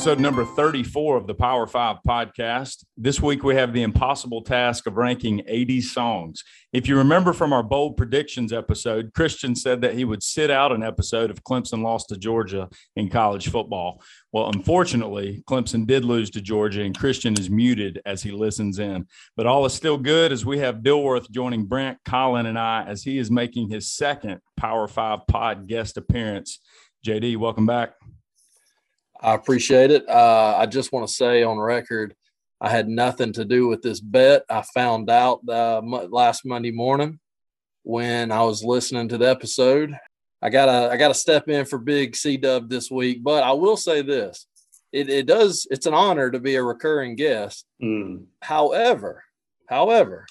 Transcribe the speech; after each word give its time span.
Episode 0.00 0.18
number 0.18 0.46
34 0.46 1.18
of 1.18 1.26
the 1.26 1.34
Power 1.34 1.66
5 1.66 1.98
podcast. 2.08 2.86
This 2.96 3.20
week 3.20 3.44
we 3.44 3.54
have 3.56 3.74
the 3.74 3.82
impossible 3.82 4.40
task 4.40 4.86
of 4.86 4.96
ranking 4.96 5.42
80 5.46 5.82
songs. 5.82 6.42
If 6.72 6.88
you 6.88 6.96
remember 6.96 7.34
from 7.34 7.52
our 7.52 7.62
bold 7.62 7.98
predictions 7.98 8.50
episode, 8.50 9.12
Christian 9.12 9.54
said 9.54 9.82
that 9.82 9.92
he 9.92 10.06
would 10.06 10.22
sit 10.22 10.50
out 10.50 10.72
an 10.72 10.82
episode 10.82 11.30
if 11.30 11.44
Clemson 11.44 11.82
lost 11.82 12.08
to 12.08 12.16
Georgia 12.16 12.70
in 12.96 13.10
college 13.10 13.50
football. 13.50 14.02
Well, 14.32 14.48
unfortunately, 14.48 15.44
Clemson 15.46 15.86
did 15.86 16.06
lose 16.06 16.30
to 16.30 16.40
Georgia, 16.40 16.80
and 16.80 16.96
Christian 16.96 17.38
is 17.38 17.50
muted 17.50 18.00
as 18.06 18.22
he 18.22 18.30
listens 18.30 18.78
in. 18.78 19.06
But 19.36 19.46
all 19.46 19.66
is 19.66 19.74
still 19.74 19.98
good 19.98 20.32
as 20.32 20.46
we 20.46 20.60
have 20.60 20.76
Dilworth 20.76 21.30
joining 21.30 21.66
Brant, 21.66 21.98
Colin, 22.06 22.46
and 22.46 22.58
I 22.58 22.84
as 22.84 23.02
he 23.02 23.18
is 23.18 23.30
making 23.30 23.68
his 23.68 23.90
second 23.90 24.40
Power 24.56 24.88
5 24.88 25.26
pod 25.28 25.66
guest 25.66 25.98
appearance. 25.98 26.58
JD, 27.04 27.36
welcome 27.36 27.66
back. 27.66 27.99
I 29.22 29.34
appreciate 29.34 29.90
it. 29.90 30.08
Uh, 30.08 30.56
I 30.56 30.66
just 30.66 30.92
want 30.92 31.06
to 31.06 31.12
say 31.12 31.42
on 31.42 31.58
record, 31.58 32.14
I 32.60 32.70
had 32.70 32.88
nothing 32.88 33.32
to 33.34 33.44
do 33.44 33.68
with 33.68 33.82
this 33.82 34.00
bet. 34.00 34.44
I 34.48 34.62
found 34.62 35.10
out 35.10 35.40
uh, 35.48 35.80
last 35.82 36.44
Monday 36.44 36.70
morning 36.70 37.18
when 37.82 38.32
I 38.32 38.42
was 38.42 38.64
listening 38.64 39.08
to 39.08 39.18
the 39.18 39.28
episode. 39.28 39.96
I 40.42 40.48
gotta 40.48 40.90
I 40.90 40.96
gotta 40.96 41.14
step 41.14 41.48
in 41.48 41.66
for 41.66 41.78
Big 41.78 42.16
C 42.16 42.36
Dub 42.36 42.70
this 42.70 42.90
week, 42.90 43.22
but 43.22 43.42
I 43.42 43.52
will 43.52 43.76
say 43.76 44.02
this: 44.02 44.46
it, 44.92 45.10
it 45.10 45.26
does 45.26 45.66
it's 45.70 45.86
an 45.86 45.94
honor 45.94 46.30
to 46.30 46.40
be 46.40 46.56
a 46.56 46.62
recurring 46.62 47.14
guest. 47.16 47.66
Mm. 47.82 48.24
However, 48.40 49.22
however, 49.68 50.26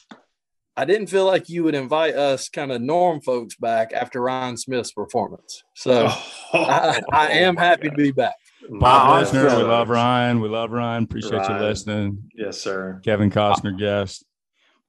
I 0.76 0.86
didn't 0.86 1.08
feel 1.08 1.26
like 1.26 1.50
you 1.50 1.64
would 1.64 1.76
invite 1.76 2.16
us 2.16 2.50
kind 2.50 2.72
of 2.72 2.82
norm 2.82 3.22
folks 3.22 3.56
back 3.56 3.94
after 3.94 4.22
Ryan 4.22 4.58
Smith's 4.58 4.92
performance. 4.92 5.64
So 5.76 6.08
oh, 6.10 6.34
I, 6.54 7.02
I 7.12 7.28
am 7.30 7.56
happy 7.56 7.90
God. 7.90 7.98
to 7.98 8.04
be 8.04 8.12
back. 8.12 8.36
Bob 8.70 9.22
listener, 9.22 9.56
we 9.58 9.64
love 9.64 9.90
Ryan. 9.90 10.42
We 10.42 10.50
love 10.50 10.72
Ryan. 10.72 11.04
Appreciate 11.04 11.34
Ryan. 11.38 11.62
you 11.62 11.68
listening. 11.68 12.32
Yes, 12.36 12.60
sir. 12.60 13.00
Kevin 13.04 13.32
Costner 13.32 13.78
guest. 13.78 14.26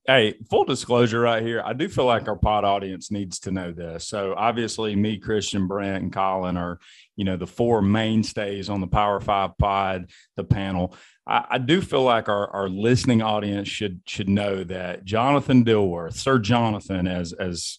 Hey, 0.07 0.35
full 0.49 0.65
disclosure 0.65 1.21
right 1.21 1.43
here. 1.43 1.63
I 1.65 1.73
do 1.73 1.89
feel 1.89 2.07
like 2.07 2.27
our 2.27 2.37
pod 2.37 2.65
audience 2.65 3.11
needs 3.11 3.39
to 3.41 3.51
know 3.51 3.71
this. 3.71 4.09
So 4.09 4.35
obviously, 4.37 4.97
me, 4.97 5.19
Christian, 5.19 5.69
Brant, 5.69 6.03
and 6.03 6.13
Colin 6.13 6.57
are, 6.57 6.81
you 7.17 7.25
know, 7.25 7.37
the 7.37 7.47
four 7.47 7.83
mainstays 7.83 8.69
on 8.69 8.81
the 8.81 8.87
Power 8.87 9.21
Five 9.21 9.57
pod, 9.59 10.11
the 10.37 10.45
panel. 10.45 10.97
I, 11.27 11.45
I 11.51 11.59
do 11.59 11.81
feel 11.81 12.03
like 12.03 12.29
our, 12.29 12.49
our 12.49 12.69
listening 12.69 13.23
audience 13.23 13.69
should 13.69 14.01
should 14.07 14.29
know 14.29 14.65
that 14.65 15.05
Jonathan 15.05 15.65
Dilworth, 15.65 16.15
Sir 16.15 16.39
Jonathan, 16.39 17.07
as 17.07 17.33
as 17.33 17.79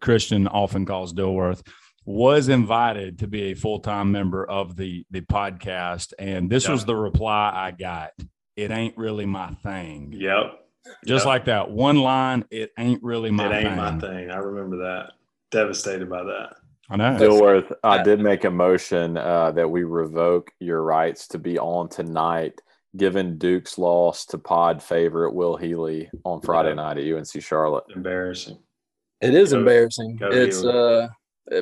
Christian 0.00 0.48
often 0.48 0.84
calls 0.84 1.14
Dilworth, 1.14 1.66
was 2.04 2.48
invited 2.48 3.20
to 3.20 3.28
be 3.28 3.52
a 3.52 3.54
full-time 3.54 4.10
member 4.10 4.44
of 4.44 4.76
the 4.76 5.04
the 5.10 5.20
podcast 5.20 6.12
and 6.18 6.50
this 6.50 6.64
yeah. 6.64 6.72
was 6.72 6.84
the 6.84 6.96
reply 6.96 7.52
i 7.54 7.70
got 7.70 8.10
it 8.56 8.70
ain't 8.70 8.96
really 8.96 9.26
my 9.26 9.50
thing 9.62 10.12
yep 10.16 10.58
just 11.06 11.22
yep. 11.22 11.26
like 11.26 11.44
that 11.44 11.70
one 11.70 11.96
line 11.96 12.44
it 12.50 12.72
ain't 12.76 13.02
really 13.02 13.30
my 13.30 13.46
it 13.46 13.56
ain't 13.56 13.68
thing. 13.68 13.76
my 13.76 13.98
thing 13.98 14.30
i 14.30 14.36
remember 14.36 14.78
that 14.78 15.12
devastated 15.52 16.10
by 16.10 16.24
that 16.24 16.56
i 16.90 16.96
know 16.96 17.16
dilworth 17.16 17.72
i 17.84 18.02
did 18.02 18.18
make 18.18 18.42
a 18.44 18.50
motion 18.50 19.16
uh, 19.16 19.52
that 19.52 19.68
we 19.68 19.84
revoke 19.84 20.50
your 20.58 20.82
rights 20.82 21.28
to 21.28 21.38
be 21.38 21.56
on 21.58 21.88
tonight 21.88 22.60
given 22.96 23.38
duke's 23.38 23.78
loss 23.78 24.26
to 24.26 24.38
pod 24.38 24.82
favorite 24.82 25.32
will 25.32 25.56
healy 25.56 26.10
on 26.24 26.40
friday 26.40 26.70
yeah. 26.70 26.74
night 26.74 26.98
at 26.98 27.04
unc 27.04 27.40
charlotte 27.40 27.84
embarrassing 27.94 28.58
it 29.20 29.34
is 29.34 29.52
go, 29.52 29.60
embarrassing 29.60 30.16
go 30.16 30.28
it's 30.30 30.62
healy. 30.62 31.04
uh 31.04 31.08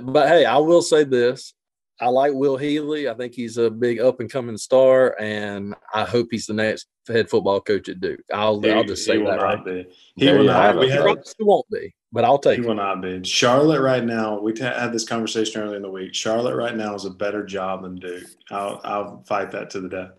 but 0.03 0.29
hey, 0.29 0.45
I 0.45 0.59
will 0.59 0.83
say 0.83 1.05
this. 1.05 1.55
I 2.01 2.09
like 2.09 2.33
Will 2.33 2.57
Healy. 2.57 3.09
I 3.09 3.15
think 3.15 3.35
he's 3.35 3.59
a 3.59 3.71
big 3.71 4.01
up 4.01 4.21
and 4.21 4.31
coming 4.31 4.57
star, 4.57 5.17
and 5.21 5.75
I 5.93 6.05
hope 6.05 6.29
he's 6.31 6.47
the 6.47 6.55
next 6.55 6.87
head 7.07 7.29
football 7.29 7.61
coach 7.61 7.91
at 7.91 8.01
Duke. 8.01 8.21
I'll 8.33 8.61
he, 8.61 8.71
I'll 8.71 8.85
just 8.85 9.05
say 9.05 9.19
that 9.19 9.43
right. 9.43 9.63
Be. 9.63 9.87
He 10.17 10.25
there 10.25 10.39
will 10.39 10.45
not. 10.45 10.83
He, 10.83 10.91
he 10.91 11.45
won't 11.45 11.69
be, 11.71 11.95
but 12.11 12.25
I'll 12.25 12.39
take. 12.39 12.61
He 12.61 12.67
will 12.67 12.75
not 12.75 13.03
be. 13.03 13.23
Charlotte 13.25 13.83
right 13.83 14.05
now. 14.05 14.41
We 14.41 14.55
t- 14.55 14.63
had 14.63 14.93
this 14.93 15.07
conversation 15.07 15.61
earlier 15.61 15.77
in 15.77 15.83
the 15.83 15.91
week. 15.91 16.15
Charlotte 16.15 16.57
right 16.57 16.75
now 16.75 16.95
is 16.95 17.05
a 17.05 17.11
better 17.11 17.45
job 17.45 17.83
than 17.83 17.97
Duke. 17.97 18.25
I'll 18.51 18.81
I'll 18.83 19.23
fight 19.27 19.51
that 19.51 19.69
to 19.71 19.81
the 19.83 19.89
death. 19.89 20.11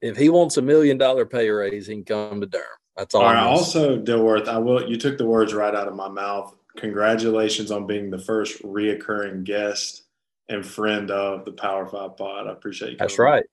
If 0.00 0.16
he 0.16 0.30
wants 0.30 0.56
a 0.56 0.62
million 0.62 0.96
dollar 0.96 1.26
pay 1.26 1.50
raise, 1.50 1.86
he 1.86 1.94
can 1.94 2.04
come 2.04 2.40
to 2.40 2.46
Durham. 2.46 2.64
That's 2.96 3.14
all. 3.14 3.22
all 3.22 3.34
right, 3.34 3.42
also, 3.42 3.98
Dilworth, 4.00 4.48
I 4.48 4.56
will. 4.56 4.88
You 4.88 4.96
took 4.96 5.18
the 5.18 5.26
words 5.26 5.52
right 5.52 5.74
out 5.74 5.86
of 5.86 5.94
my 5.94 6.08
mouth 6.08 6.54
congratulations 6.76 7.70
on 7.70 7.86
being 7.86 8.10
the 8.10 8.18
first 8.18 8.62
reoccurring 8.62 9.44
guest 9.44 10.02
and 10.48 10.64
friend 10.64 11.10
of 11.10 11.44
the 11.44 11.52
Power 11.52 11.86
Five 11.86 12.16
Pod. 12.16 12.46
I 12.46 12.52
appreciate 12.52 12.92
you. 12.92 12.96
That's 12.98 13.18
right. 13.18 13.44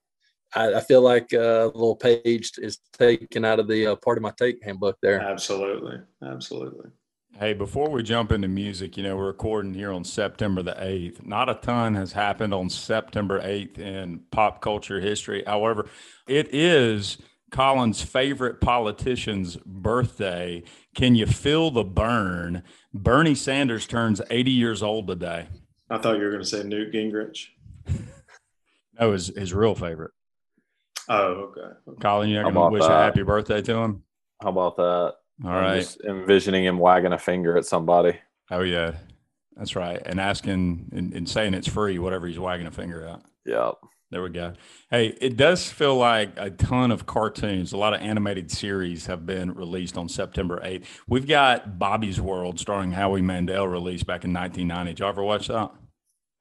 I, 0.55 0.75
I, 0.75 0.81
feel 0.81 1.01
like 1.01 1.33
uh, 1.33 1.37
a 1.37 1.65
little 1.65 1.95
page 1.95 2.51
is 2.59 2.77
taken 2.91 3.43
out 3.43 3.59
of 3.59 3.67
the 3.67 3.87
uh, 3.87 3.95
part 3.95 4.17
of 4.17 4.21
my 4.21 4.31
take 4.37 4.63
handbook 4.63 4.97
there. 5.01 5.19
Absolutely, 5.19 5.99
absolutely. 6.23 6.91
Hey, 7.39 7.53
before 7.53 7.89
we 7.89 8.03
jump 8.03 8.31
into 8.31 8.47
music, 8.47 8.95
you 8.95 9.01
know, 9.01 9.17
we're 9.17 9.25
recording 9.25 9.73
here 9.73 9.91
on 9.91 10.03
September 10.03 10.61
the 10.61 10.73
8th. 10.73 11.25
Not 11.25 11.49
a 11.49 11.55
ton 11.55 11.95
has 11.95 12.13
happened 12.13 12.53
on 12.53 12.69
September 12.69 13.41
8th 13.41 13.79
in 13.79 14.19
pop 14.29 14.61
culture 14.61 15.01
history. 15.01 15.43
However, 15.47 15.89
it 16.27 16.53
is 16.53 17.17
Colin's 17.53 18.01
favorite 18.01 18.59
politician's 18.59 19.57
birthday. 19.57 20.63
Can 20.95 21.13
you 21.13 21.27
feel 21.27 21.69
the 21.69 21.83
burn? 21.83 22.63
Bernie 22.93 23.35
Sanders 23.35 23.85
turns 23.85 24.21
80 24.31 24.51
years 24.51 24.81
old 24.81 25.07
today. 25.07 25.47
I 25.87 25.99
thought 25.99 26.17
you 26.17 26.23
were 26.23 26.31
going 26.31 26.41
to 26.41 26.49
say 26.49 26.63
Newt 26.63 26.91
Gingrich. 26.91 27.45
no, 28.99 29.11
his, 29.11 29.27
his 29.27 29.53
real 29.53 29.75
favorite. 29.75 30.11
Oh, 31.07 31.53
okay. 31.55 31.99
Colin, 32.01 32.29
you're 32.29 32.41
going 32.41 32.55
to 32.55 32.69
wish 32.69 32.81
that? 32.81 32.91
a 32.91 33.03
happy 33.03 33.21
birthday 33.21 33.61
to 33.61 33.75
him? 33.75 34.03
How 34.41 34.49
about 34.49 34.75
that? 34.77 35.13
All 35.45 35.51
right. 35.51 35.97
I'm 36.03 36.15
right. 36.15 36.21
envisioning 36.21 36.65
him 36.65 36.79
wagging 36.79 37.13
a 37.13 37.19
finger 37.19 37.55
at 37.55 37.65
somebody. 37.65 38.17
Oh, 38.49 38.61
yeah. 38.61 38.95
That's 39.55 39.75
right. 39.75 40.01
And 40.03 40.19
asking 40.19 40.89
and, 40.91 41.13
and 41.13 41.29
saying 41.29 41.53
it's 41.53 41.67
free, 41.67 41.99
whatever 41.99 42.25
he's 42.25 42.39
wagging 42.39 42.65
a 42.65 42.71
finger 42.71 43.05
at. 43.05 43.21
Yep. 43.45 43.75
There 44.13 44.21
we 44.21 44.29
go. 44.29 44.53
Hey, 44.91 45.07
it 45.19 45.37
does 45.37 45.71
feel 45.71 45.95
like 45.95 46.33
a 46.37 46.51
ton 46.51 46.91
of 46.91 47.07
cartoons, 47.07 47.73
a 47.73 47.77
lot 47.77 47.95
of 47.95 48.01
animated 48.01 48.51
series 48.51 49.07
have 49.07 49.25
been 49.25 49.55
released 49.55 49.97
on 49.97 50.07
September 50.07 50.61
8th. 50.63 50.85
We've 51.07 51.25
got 51.25 51.79
Bobby's 51.79 52.21
World 52.21 52.59
starring 52.59 52.91
Howie 52.91 53.23
Mandel 53.23 53.67
released 53.67 54.05
back 54.05 54.23
in 54.23 54.31
1990. 54.31 54.91
Did 54.91 54.99
you 54.99 55.07
ever 55.07 55.23
watch 55.23 55.47
that? 55.47 55.71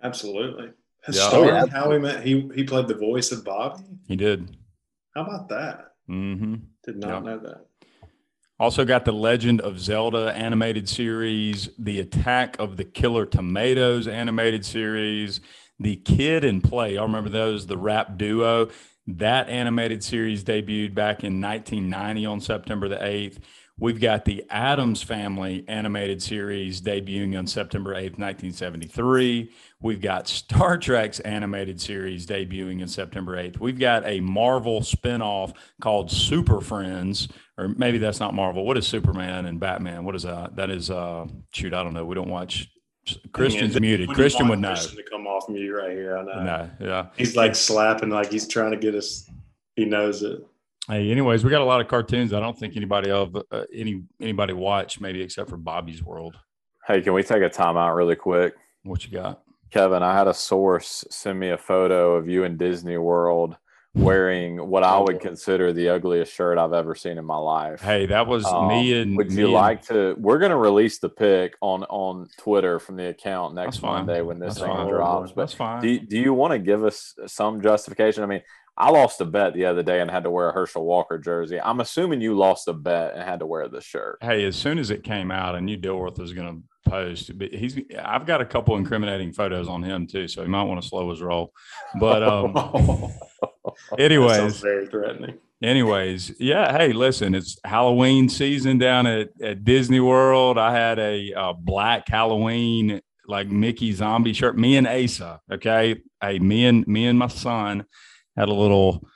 Absolutely. 0.02 0.72
Yeah. 1.08 1.28
Starring 1.28 1.68
Howie 1.68 1.98
Mandel, 1.98 2.20
he, 2.20 2.50
he 2.54 2.64
played 2.64 2.88
the 2.88 2.94
voice 2.94 3.32
of 3.32 3.42
Bobby? 3.42 3.82
He 4.06 4.16
did. 4.16 4.54
How 5.14 5.22
about 5.22 5.48
that? 5.48 5.94
Mm-hmm. 6.10 6.56
Did 6.84 6.96
not 6.98 7.24
know 7.24 7.38
that. 7.38 7.68
Also 8.60 8.84
got 8.84 9.06
the 9.06 9.12
Legend 9.12 9.62
of 9.62 9.80
Zelda 9.80 10.30
animated 10.36 10.90
series, 10.90 11.70
the 11.78 12.00
Attack 12.00 12.56
of 12.58 12.76
the 12.76 12.84
Killer 12.84 13.24
Tomatoes 13.24 14.06
animated 14.06 14.66
series, 14.66 15.40
the 15.82 15.96
Kid 15.96 16.44
and 16.44 16.62
Play. 16.62 16.96
I 16.96 17.02
remember 17.02 17.30
those, 17.30 17.66
the 17.66 17.78
rap 17.78 18.16
duo. 18.16 18.68
That 19.06 19.48
animated 19.48 20.04
series 20.04 20.44
debuted 20.44 20.94
back 20.94 21.24
in 21.24 21.40
1990 21.40 22.26
on 22.26 22.40
September 22.40 22.88
the 22.88 22.96
8th. 22.96 23.38
We've 23.78 24.00
got 24.00 24.24
the 24.24 24.44
Addams 24.48 25.02
Family 25.02 25.64
animated 25.66 26.22
series 26.22 26.80
debuting 26.80 27.36
on 27.36 27.48
September 27.48 27.94
8th, 27.94 28.18
1973. 28.18 29.50
We've 29.80 30.00
got 30.00 30.28
Star 30.28 30.78
Trek's 30.78 31.18
animated 31.20 31.80
series 31.80 32.24
debuting 32.26 32.82
on 32.82 32.86
September 32.86 33.36
8th. 33.36 33.58
We've 33.58 33.78
got 33.78 34.06
a 34.06 34.20
Marvel 34.20 34.82
spinoff 34.82 35.54
called 35.80 36.12
Super 36.12 36.60
Friends, 36.60 37.26
or 37.58 37.68
maybe 37.68 37.98
that's 37.98 38.20
not 38.20 38.34
Marvel. 38.34 38.64
What 38.64 38.78
is 38.78 38.86
Superman 38.86 39.46
and 39.46 39.58
Batman? 39.58 40.04
What 40.04 40.14
is 40.14 40.22
that? 40.22 40.54
That 40.54 40.70
is, 40.70 40.90
uh, 40.90 41.26
shoot, 41.52 41.74
I 41.74 41.82
don't 41.82 41.94
know. 41.94 42.04
We 42.04 42.14
don't 42.14 42.30
watch 42.30 42.70
Christian's 43.32 43.78
muted. 43.80 44.08
Christian 44.10 44.48
would 44.48 44.60
know. 44.60 44.68
Christian 44.68 44.96
to 44.96 45.02
come 45.10 45.26
off 45.26 45.48
mute 45.48 45.74
right 45.74 45.90
here. 45.90 46.18
I 46.18 46.22
know. 46.22 46.42
No, 46.42 46.70
yeah. 46.80 47.06
He's 47.16 47.36
like 47.36 47.54
slapping, 47.54 48.10
like 48.10 48.30
he's 48.30 48.46
trying 48.46 48.70
to 48.70 48.76
get 48.76 48.94
us. 48.94 49.28
He 49.74 49.84
knows 49.84 50.22
it. 50.22 50.46
Hey, 50.88 51.10
anyways, 51.10 51.44
we 51.44 51.50
got 51.50 51.62
a 51.62 51.64
lot 51.64 51.80
of 51.80 51.88
cartoons. 51.88 52.32
I 52.32 52.40
don't 52.40 52.58
think 52.58 52.76
anybody 52.76 53.10
of 53.10 53.36
uh, 53.50 53.64
any 53.72 54.02
anybody 54.20 54.52
watched, 54.52 55.00
maybe 55.00 55.22
except 55.22 55.48
for 55.48 55.56
Bobby's 55.56 56.02
World. 56.02 56.36
Hey, 56.86 57.00
can 57.00 57.12
we 57.12 57.22
take 57.22 57.42
a 57.42 57.50
timeout 57.50 57.96
really 57.96 58.16
quick? 58.16 58.54
What 58.82 59.04
you 59.04 59.12
got, 59.12 59.42
Kevin? 59.70 60.02
I 60.02 60.12
had 60.16 60.26
a 60.26 60.34
source 60.34 61.04
send 61.10 61.38
me 61.38 61.50
a 61.50 61.58
photo 61.58 62.16
of 62.16 62.28
you 62.28 62.44
in 62.44 62.56
Disney 62.56 62.98
World 62.98 63.56
wearing 63.94 64.56
what 64.56 64.82
I 64.82 64.98
would 64.98 65.20
consider 65.20 65.72
the 65.72 65.90
ugliest 65.90 66.32
shirt 66.32 66.58
I've 66.58 66.72
ever 66.72 66.94
seen 66.94 67.18
in 67.18 67.24
my 67.24 67.36
life. 67.36 67.80
Hey, 67.80 68.06
that 68.06 68.26
was 68.26 68.44
um, 68.44 68.68
me 68.68 69.00
and. 69.00 69.16
Would 69.16 69.32
you 69.32 69.50
like 69.50 69.78
and, 69.80 69.88
to? 69.88 70.16
We're 70.18 70.38
going 70.38 70.50
to 70.50 70.56
release 70.56 70.98
the 70.98 71.08
pic 71.08 71.54
on 71.60 71.84
on 71.84 72.28
Twitter 72.38 72.78
from 72.78 72.96
the 72.96 73.08
account 73.08 73.54
next 73.54 73.82
Monday 73.82 74.22
when 74.22 74.38
this 74.38 74.54
that's 74.54 74.66
thing 74.66 74.74
fine. 74.74 74.88
drops. 74.88 75.32
But 75.32 75.42
that's 75.42 75.54
fine. 75.54 75.82
Do 75.82 75.98
Do 75.98 76.18
you 76.18 76.32
want 76.34 76.52
to 76.52 76.58
give 76.58 76.84
us 76.84 77.14
some 77.26 77.60
justification? 77.60 78.22
I 78.22 78.26
mean, 78.26 78.42
I 78.76 78.90
lost 78.90 79.20
a 79.20 79.26
bet 79.26 79.52
the 79.52 79.66
other 79.66 79.82
day 79.82 80.00
and 80.00 80.10
had 80.10 80.24
to 80.24 80.30
wear 80.30 80.48
a 80.48 80.52
Herschel 80.52 80.84
Walker 80.84 81.18
jersey. 81.18 81.60
I'm 81.60 81.80
assuming 81.80 82.20
you 82.22 82.36
lost 82.36 82.68
a 82.68 82.72
bet 82.72 83.14
and 83.14 83.22
had 83.22 83.40
to 83.40 83.46
wear 83.46 83.68
this 83.68 83.84
shirt. 83.84 84.18
Hey, 84.22 84.44
as 84.44 84.56
soon 84.56 84.78
as 84.78 84.90
it 84.90 85.04
came 85.04 85.30
out, 85.30 85.54
I 85.54 85.60
knew 85.60 85.76
Dilworth 85.76 86.18
was 86.18 86.32
going 86.32 86.48
to 86.48 86.90
post. 86.90 87.36
But 87.38 87.52
he's 87.52 87.78
I've 88.02 88.26
got 88.26 88.40
a 88.40 88.46
couple 88.46 88.76
incriminating 88.76 89.32
photos 89.32 89.68
on 89.68 89.82
him 89.82 90.06
too, 90.06 90.28
so 90.28 90.42
he 90.42 90.48
might 90.48 90.64
want 90.64 90.82
to 90.82 90.88
slow 90.88 91.10
his 91.10 91.20
roll. 91.20 91.52
But 92.00 92.22
um 92.22 92.54
Anyways, 93.98 94.60
very 94.60 94.86
threatening. 94.86 95.38
Anyways, 95.62 96.32
yeah. 96.40 96.76
Hey, 96.76 96.92
listen, 96.92 97.34
it's 97.34 97.56
Halloween 97.64 98.28
season 98.28 98.78
down 98.78 99.06
at, 99.06 99.30
at 99.40 99.64
Disney 99.64 100.00
World. 100.00 100.58
I 100.58 100.72
had 100.76 100.98
a, 100.98 101.32
a 101.36 101.54
black 101.54 102.08
Halloween 102.08 103.00
like 103.28 103.48
Mickey 103.48 103.92
zombie 103.92 104.32
shirt. 104.32 104.58
Me 104.58 104.76
and 104.76 104.88
Asa, 104.88 105.40
okay. 105.52 106.00
Hey, 106.20 106.38
me 106.40 106.66
and 106.66 106.86
me 106.88 107.06
and 107.06 107.18
my 107.18 107.28
son 107.28 107.84
had 108.36 108.48
a 108.48 108.52
little 108.54 109.06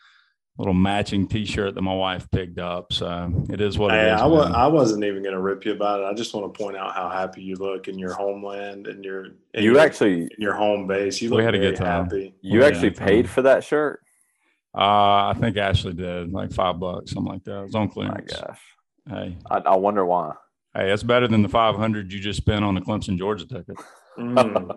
little 0.58 0.72
matching 0.72 1.28
T-shirt 1.28 1.74
that 1.74 1.82
my 1.82 1.92
wife 1.92 2.30
picked 2.30 2.58
up. 2.58 2.90
So 2.92 3.44
it 3.50 3.60
is 3.60 3.76
what 3.76 3.90
hey, 3.92 4.08
it 4.10 4.14
is. 4.14 4.20
I, 4.22 4.26
was, 4.26 4.46
man. 4.46 4.54
I 4.54 4.66
wasn't 4.68 5.04
even 5.04 5.22
going 5.22 5.34
to 5.34 5.40
rip 5.40 5.66
you 5.66 5.72
about 5.72 6.00
it. 6.00 6.04
I 6.04 6.14
just 6.14 6.32
want 6.32 6.50
to 6.54 6.58
point 6.58 6.78
out 6.78 6.94
how 6.94 7.10
happy 7.10 7.42
you 7.42 7.56
look 7.56 7.88
in 7.88 7.98
your 7.98 8.14
homeland 8.14 8.86
and 8.86 9.04
your 9.04 9.26
in 9.52 9.62
You 9.64 9.72
your, 9.72 9.80
actually 9.80 10.22
in 10.22 10.28
your 10.38 10.54
home 10.54 10.86
base. 10.86 11.20
You 11.20 11.28
We 11.28 11.36
look 11.36 11.44
had 11.44 11.54
a 11.56 11.58
very 11.58 11.72
good 11.72 11.76
time. 11.78 12.04
happy. 12.04 12.34
you 12.40 12.60
Yeah, 12.60 12.66
actually 12.68 12.88
it's 12.88 12.98
paid 12.98 13.26
fine. 13.26 13.34
for 13.34 13.42
that 13.42 13.64
shirt? 13.64 14.00
Uh, 14.76 15.32
I 15.32 15.34
think 15.40 15.56
Ashley 15.56 15.94
did 15.94 16.32
like 16.32 16.52
five 16.52 16.78
bucks, 16.78 17.12
something 17.12 17.32
like 17.32 17.44
that. 17.44 17.60
It 17.60 17.62
was 17.62 17.74
on 17.74 17.90
Oh 17.96 18.02
my 18.02 18.20
gosh. 18.20 18.58
Hey, 19.08 19.38
I, 19.50 19.58
I 19.58 19.76
wonder 19.76 20.04
why. 20.04 20.34
hey, 20.74 20.88
that's 20.88 21.02
better 21.02 21.26
than 21.26 21.42
the 21.42 21.48
five 21.48 21.76
hundred 21.76 22.12
you 22.12 22.20
just 22.20 22.36
spent 22.38 22.64
on 22.64 22.74
the 22.74 22.80
Clemson 22.82 23.16
Georgia 23.16 23.46
ticket. 23.46 23.76
Mm, 24.18 24.76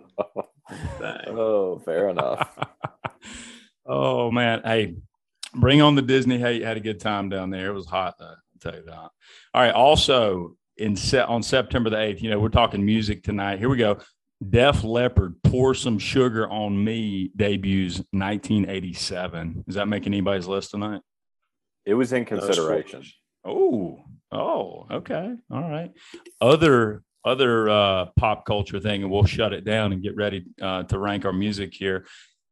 oh, 1.28 1.80
fair 1.80 2.10
enough. 2.10 2.58
oh 3.86 4.32
man, 4.32 4.62
hey, 4.64 4.96
bring 5.54 5.82
on 5.82 5.96
the 5.96 6.02
Disney. 6.02 6.38
Hey, 6.38 6.62
had 6.62 6.78
a 6.78 6.82
good 6.82 7.02
time 7.02 7.28
down 7.28 7.50
there. 7.50 7.68
It 7.68 7.74
was 7.74 7.86
hot 7.86 8.16
though. 8.20 8.26
I'll 8.26 8.38
tell 8.62 8.76
you 8.76 8.86
that. 8.86 8.96
All 8.96 9.12
right. 9.56 9.74
Also, 9.74 10.56
in 10.78 10.96
set 10.96 11.28
on 11.28 11.44
September 11.44 11.90
the 11.90 12.00
eighth, 12.00 12.22
you 12.22 12.30
know, 12.30 12.40
we're 12.40 12.50
talking 12.50 12.86
music 12.86 13.24
tonight. 13.24 13.60
Here 13.60 13.68
we 13.70 13.78
go. 13.78 14.00
Def 14.48 14.84
Leppard, 14.84 15.36
"Pour 15.44 15.74
Some 15.74 16.00
Sugar 16.00 16.50
on 16.50 16.82
Me" 16.84 17.32
debuts 17.36 17.98
1987. 18.12 19.66
Is 19.68 19.76
that 19.76 19.88
making 19.88 20.14
anybody's 20.14 20.48
list 20.48 20.72
tonight? 20.72 21.02
It 21.86 21.94
was 21.94 22.14
in 22.14 22.26
consideration. 22.26 23.04
Oh, 23.44 24.04
oh, 24.32 24.88
okay, 24.92 25.34
all 25.52 25.70
right. 25.70 25.92
Other 26.40 27.04
other 27.26 27.70
uh, 27.70 28.06
pop 28.16 28.46
culture 28.46 28.80
thing, 28.80 29.04
and 29.04 29.12
we'll 29.12 29.26
shut 29.26 29.54
it 29.54 29.66
down 29.66 29.92
and 29.92 30.02
get 30.02 30.16
ready 30.16 30.46
uh, 30.62 30.84
to 30.84 30.98
rank 30.98 31.26
our 31.26 31.34
music 31.34 31.74
here. 31.74 32.06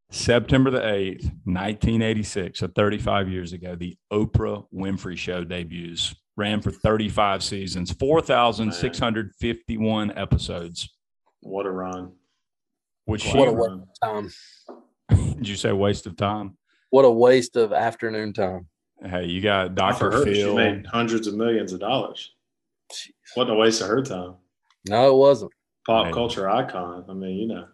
September 0.09 0.71
the 0.71 0.93
eighth, 0.93 1.29
nineteen 1.45 2.01
eighty 2.01 2.23
six, 2.23 2.59
so 2.59 2.67
thirty 2.67 2.97
five 2.97 3.29
years 3.29 3.53
ago, 3.53 3.75
the 3.75 3.97
Oprah 4.11 4.65
Winfrey 4.73 5.17
Show 5.17 5.43
debuts. 5.43 6.15
Ran 6.35 6.61
for 6.61 6.71
thirty 6.71 7.09
five 7.09 7.43
seasons, 7.43 7.91
four 7.91 8.21
thousand 8.21 8.73
six 8.73 8.99
hundred 8.99 9.31
fifty 9.39 9.77
one 9.77 10.11
episodes. 10.17 10.96
What 11.41 11.65
a 11.65 11.71
run. 11.71 12.13
Which 13.05 13.21
she, 13.21 13.37
What 13.37 13.47
a 13.47 13.51
run. 13.51 13.79
waste 13.79 13.99
of 14.01 14.09
time. 15.09 15.35
did 15.37 15.47
you 15.47 15.55
say 15.55 15.71
waste 15.71 16.05
of 16.07 16.15
time? 16.17 16.57
What 16.89 17.05
a 17.05 17.11
waste 17.11 17.55
of 17.55 17.73
afternoon 17.73 18.33
time. 18.33 18.67
Hey, 19.03 19.25
you 19.25 19.41
got 19.41 19.75
Doctor 19.75 20.11
her, 20.11 20.25
she 20.25 20.33
Phil. 20.33 20.55
made 20.55 20.85
hundreds 20.87 21.27
of 21.27 21.35
millions 21.35 21.71
of 21.73 21.79
dollars. 21.79 22.33
Wasn't 23.35 23.55
a 23.55 23.59
waste 23.59 23.81
of 23.81 23.87
her 23.89 24.01
time. 24.01 24.35
No, 24.87 25.09
it 25.11 25.17
wasn't. 25.17 25.51
Pop 25.85 26.07
Hey. 26.07 26.11
culture 26.13 26.49
icon. 26.49 27.05
I 27.09 27.13
mean, 27.13 27.37
you 27.37 27.47
know. 27.47 27.67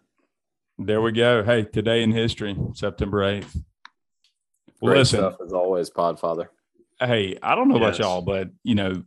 There 0.79 1.01
we 1.01 1.11
go. 1.11 1.43
Hey, 1.43 1.63
today 1.63 2.03
in 2.03 2.11
history, 2.11 2.57
September 2.73 3.23
eighth. 3.23 3.55
Well, 4.81 4.91
Great 4.91 4.97
listen, 4.99 5.19
stuff 5.19 5.35
as 5.45 5.53
always, 5.53 5.89
Podfather. 5.89 6.47
hey, 6.99 7.37
I 7.41 7.55
don't 7.55 7.69
know 7.69 7.77
about 7.77 7.99
y'all, 7.99 8.21
but 8.21 8.49
you 8.63 8.75
know, 8.75 9.03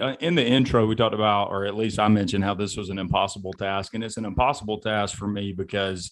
Uh, 0.00 0.16
in 0.20 0.34
the 0.34 0.44
intro 0.44 0.86
we 0.86 0.96
talked 0.96 1.14
about, 1.14 1.50
or 1.50 1.64
at 1.64 1.76
least 1.76 1.98
I 1.98 2.08
mentioned 2.08 2.44
how 2.44 2.54
this 2.54 2.76
was 2.76 2.90
an 2.90 2.98
impossible 2.98 3.52
task, 3.52 3.94
and 3.94 4.02
it's 4.02 4.16
an 4.16 4.24
impossible 4.24 4.80
task 4.80 5.16
for 5.16 5.28
me 5.28 5.52
because 5.52 6.10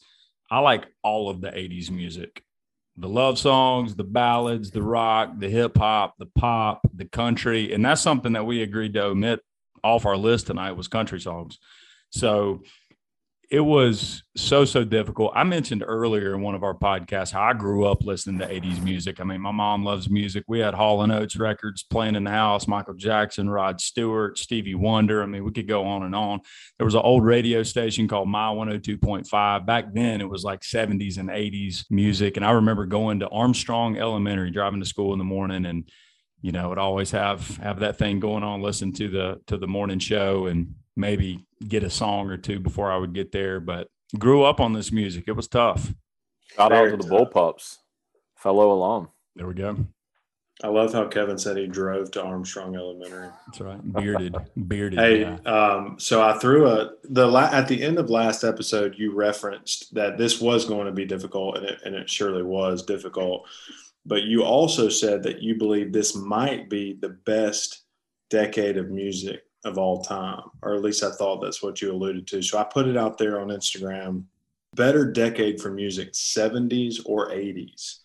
I 0.51 0.61
like 0.61 0.87
all 1.03 1.29
of 1.29 1.41
the 1.41 1.49
'80s 1.49 1.91
music, 1.91 2.43
the 2.97 3.09
love 3.09 3.39
songs, 3.39 3.95
the 3.95 4.05
ballads, 4.05 4.71
the 4.71 4.83
rock, 4.83 5.33
the 5.39 5.49
hip 5.49 5.77
hop, 5.77 6.15
the 6.19 6.27
pop, 6.27 6.83
the 6.95 7.07
country, 7.07 7.73
and 7.73 7.85
that's 7.85 8.03
something 8.03 8.35
that 8.35 8.47
we 8.47 8.63
agreed 8.63 8.95
to 8.95 9.05
omit 9.05 9.41
off 9.83 10.07
our 10.07 10.17
list 10.17 10.47
tonight 10.47 10.73
was 10.73 10.89
country 10.89 11.21
songs. 11.21 11.59
So 12.11 12.63
it 13.51 13.61
was 13.61 14.23
so 14.37 14.65
so 14.65 14.85
difficult. 14.85 15.33
I 15.35 15.45
mentioned 15.45 15.85
earlier 15.87 16.35
in 16.35 16.43
one 16.43 16.55
of 16.55 16.65
our 16.65 16.75
podcasts 16.75 17.31
how 17.31 17.43
I 17.43 17.53
grew 17.53 17.87
up 17.87 18.03
listening 18.03 18.39
to 18.41 18.47
80s 18.47 18.83
music. 18.83 19.21
I 19.21 19.25
mean, 19.25 19.41
my 19.41 19.53
mom 19.53 19.85
loves 19.85 20.11
music. 20.11 20.45
We 20.49 20.59
had 20.59 20.75
Hall 20.75 21.03
and 21.03 21.13
Oates 21.13 21.37
records 21.37 21.85
playing 21.85 22.17
in 22.17 22.25
the 22.25 22.31
house, 22.31 22.67
Michael 22.67 22.95
Jackson, 22.95 23.49
Rod 23.49 23.81
Stewart, 23.81 24.39
Stevie 24.39 24.75
Wonder. 24.75 25.23
I 25.23 25.27
mean, 25.27 25.45
we 25.45 25.53
could 25.53 25.69
go 25.69 25.85
on 25.85 26.03
and 26.03 26.15
on. 26.15 26.41
There 26.79 26.85
was 26.85 26.95
an 26.95 27.03
old 27.03 27.25
radio 27.25 27.63
station 27.63 28.09
called 28.09 28.29
My 28.29 28.49
102.5. 28.49 29.67
Back 29.67 29.93
then, 29.95 30.21
it 30.21 30.29
was 30.29 30.43
like 30.43 30.61
70s 30.61 31.19
and 31.19 31.29
80s 31.29 31.85
music. 31.89 32.37
And 32.37 32.45
I 32.45 32.51
remember 32.53 32.85
going 32.85 33.21
to 33.21 33.29
Armstrong 33.29 33.97
Elementary, 33.97 34.51
driving 34.51 34.81
to 34.81 34.87
school 34.87 35.13
in 35.13 35.19
the 35.19 35.25
morning 35.25 35.67
and 35.67 35.89
you 36.43 36.53
know, 36.53 36.69
would 36.69 36.79
always 36.79 37.11
have 37.11 37.57
have 37.57 37.81
that 37.81 37.99
thing 37.99 38.21
going 38.21 38.45
on, 38.45 38.63
listen 38.63 38.93
to 38.93 39.09
the 39.09 39.41
to 39.47 39.57
the 39.57 39.67
morning 39.67 39.99
show 39.99 40.47
and 40.47 40.75
maybe 40.97 41.47
get 41.67 41.85
a 41.85 41.91
song 41.91 42.31
or 42.31 42.37
two 42.37 42.59
before 42.61 42.91
I 42.91 42.97
would 42.97 43.13
get 43.13 43.33
there. 43.33 43.61
But 43.61 43.89
grew 44.19 44.43
up 44.43 44.61
on 44.61 44.73
this 44.73 44.91
music. 44.91 45.25
It 45.27 45.33
was 45.33 45.49
tough. 45.49 45.93
Shout 46.55 46.73
out 46.73 46.79
Very 46.79 46.91
to 46.93 46.97
the 46.97 47.03
tough. 47.03 47.31
Bullpups, 47.33 47.77
fellow 48.37 48.73
alum. 48.73 49.09
There 49.35 49.47
we 49.47 49.55
go. 49.55 49.87
I 50.65 50.69
love 50.69 50.95
how 50.95 51.07
Kevin 51.07 51.37
said 51.37 51.59
he 51.59 51.67
drove 51.67 52.11
to 52.13 52.23
Armstrong 52.23 52.77
Elementary. 52.77 53.29
That's 53.47 53.61
right. 53.61 53.93
Bearded, 53.93 54.35
bearded. 54.69 54.99
Hey, 54.99 55.25
um, 55.25 55.97
so 55.99 56.23
I 56.23 56.39
threw 56.39 56.67
a 56.67 56.93
the 57.05 57.27
la- 57.27 57.51
at 57.53 57.69
the 57.69 57.83
end 57.83 57.99
of 57.99 58.09
last 58.09 58.43
episode. 58.43 58.95
You 58.97 59.15
referenced 59.15 59.95
that 59.95 60.17
this 60.17 60.41
was 60.41 60.65
going 60.65 60.87
to 60.87 60.93
be 60.93 61.05
difficult, 61.05 61.59
and 61.59 61.67
it, 61.67 61.81
and 61.85 61.95
it 61.95 62.09
surely 62.09 62.43
was 62.43 62.83
difficult. 62.83 63.47
But 64.07 64.23
you 64.23 64.45
also 64.45 64.89
said 64.89 65.23
that 65.25 65.43
you 65.43 65.57
believe 65.57 65.93
this 65.93 66.17
might 66.17 66.71
be 66.71 66.97
the 66.99 67.11
best 67.11 67.83
decade 68.31 68.79
of 68.79 68.91
music 68.91 69.43
of 69.67 69.79
all 69.79 70.03
time, 70.03 70.43
or 70.63 70.75
at 70.75 70.83
least 70.83 71.03
I 71.03 71.11
thought 71.11 71.43
that's 71.43 71.63
what 71.63 71.83
you 71.83 71.93
alluded 71.93 72.27
to. 72.29 72.43
So 72.43 72.59
I 72.59 72.65
put 72.65 72.89
it 72.89 72.97
out 72.97 73.19
there 73.19 73.41
on 73.41 73.49
Instagram. 73.49 74.25
Better 74.75 75.11
decade 75.11 75.61
for 75.61 75.71
music, 75.71 76.13
70s 76.13 77.01
or 77.05 77.31
80s. 77.31 77.99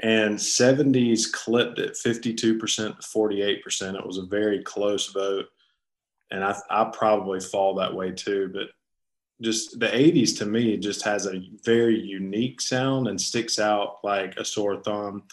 And 0.00 0.36
70s 0.36 1.32
clipped 1.32 1.78
at 1.78 1.94
52% 1.94 2.26
to 2.36 2.48
48%. 2.48 3.94
It 3.94 4.06
was 4.06 4.18
a 4.18 4.26
very 4.26 4.62
close 4.62 5.12
vote 5.12 5.46
and 6.30 6.44
I, 6.44 6.56
I 6.70 6.90
probably 6.92 7.40
fall 7.40 7.74
that 7.76 7.94
way 7.94 8.12
too. 8.12 8.50
But 8.52 8.68
just 9.40 9.78
the 9.78 9.86
80s 9.86 10.36
to 10.38 10.46
me 10.46 10.76
just 10.76 11.02
has 11.02 11.26
a 11.26 11.42
very 11.64 11.98
unique 11.98 12.60
sound 12.60 13.08
and 13.08 13.20
sticks 13.20 13.58
out 13.58 13.98
like 14.02 14.36
a 14.36 14.44
sore 14.44 14.82
thumb, 14.82 15.24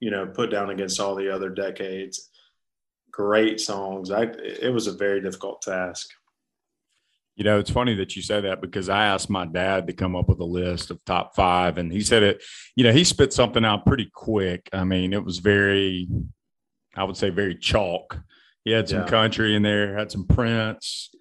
you 0.00 0.10
know, 0.10 0.26
put 0.26 0.50
down 0.50 0.70
against 0.70 1.00
all 1.00 1.14
the 1.14 1.32
other 1.34 1.50
decades. 1.50 2.29
Great 3.10 3.60
songs. 3.60 4.10
I 4.10 4.22
it 4.24 4.72
was 4.72 4.86
a 4.86 4.92
very 4.92 5.20
difficult 5.20 5.62
task. 5.62 6.10
You 7.36 7.44
know, 7.44 7.58
it's 7.58 7.70
funny 7.70 7.94
that 7.94 8.16
you 8.16 8.22
say 8.22 8.40
that 8.42 8.60
because 8.60 8.88
I 8.90 9.06
asked 9.06 9.30
my 9.30 9.46
dad 9.46 9.86
to 9.86 9.92
come 9.94 10.14
up 10.14 10.28
with 10.28 10.40
a 10.40 10.44
list 10.44 10.90
of 10.90 11.02
top 11.04 11.34
five, 11.34 11.78
and 11.78 11.90
he 11.90 12.02
said 12.02 12.22
it. 12.22 12.42
You 12.76 12.84
know, 12.84 12.92
he 12.92 13.02
spit 13.04 13.32
something 13.32 13.64
out 13.64 13.86
pretty 13.86 14.10
quick. 14.12 14.68
I 14.72 14.84
mean, 14.84 15.12
it 15.14 15.24
was 15.24 15.38
very, 15.38 16.06
I 16.94 17.04
would 17.04 17.16
say, 17.16 17.30
very 17.30 17.54
chalk. 17.54 18.18
He 18.64 18.72
had 18.72 18.88
some 18.90 19.00
Yeah. 19.00 19.06
country 19.06 19.54
in 19.54 19.62
there, 19.62 19.96
had 19.96 20.10
some 20.10 20.26
Prince. 20.26 21.14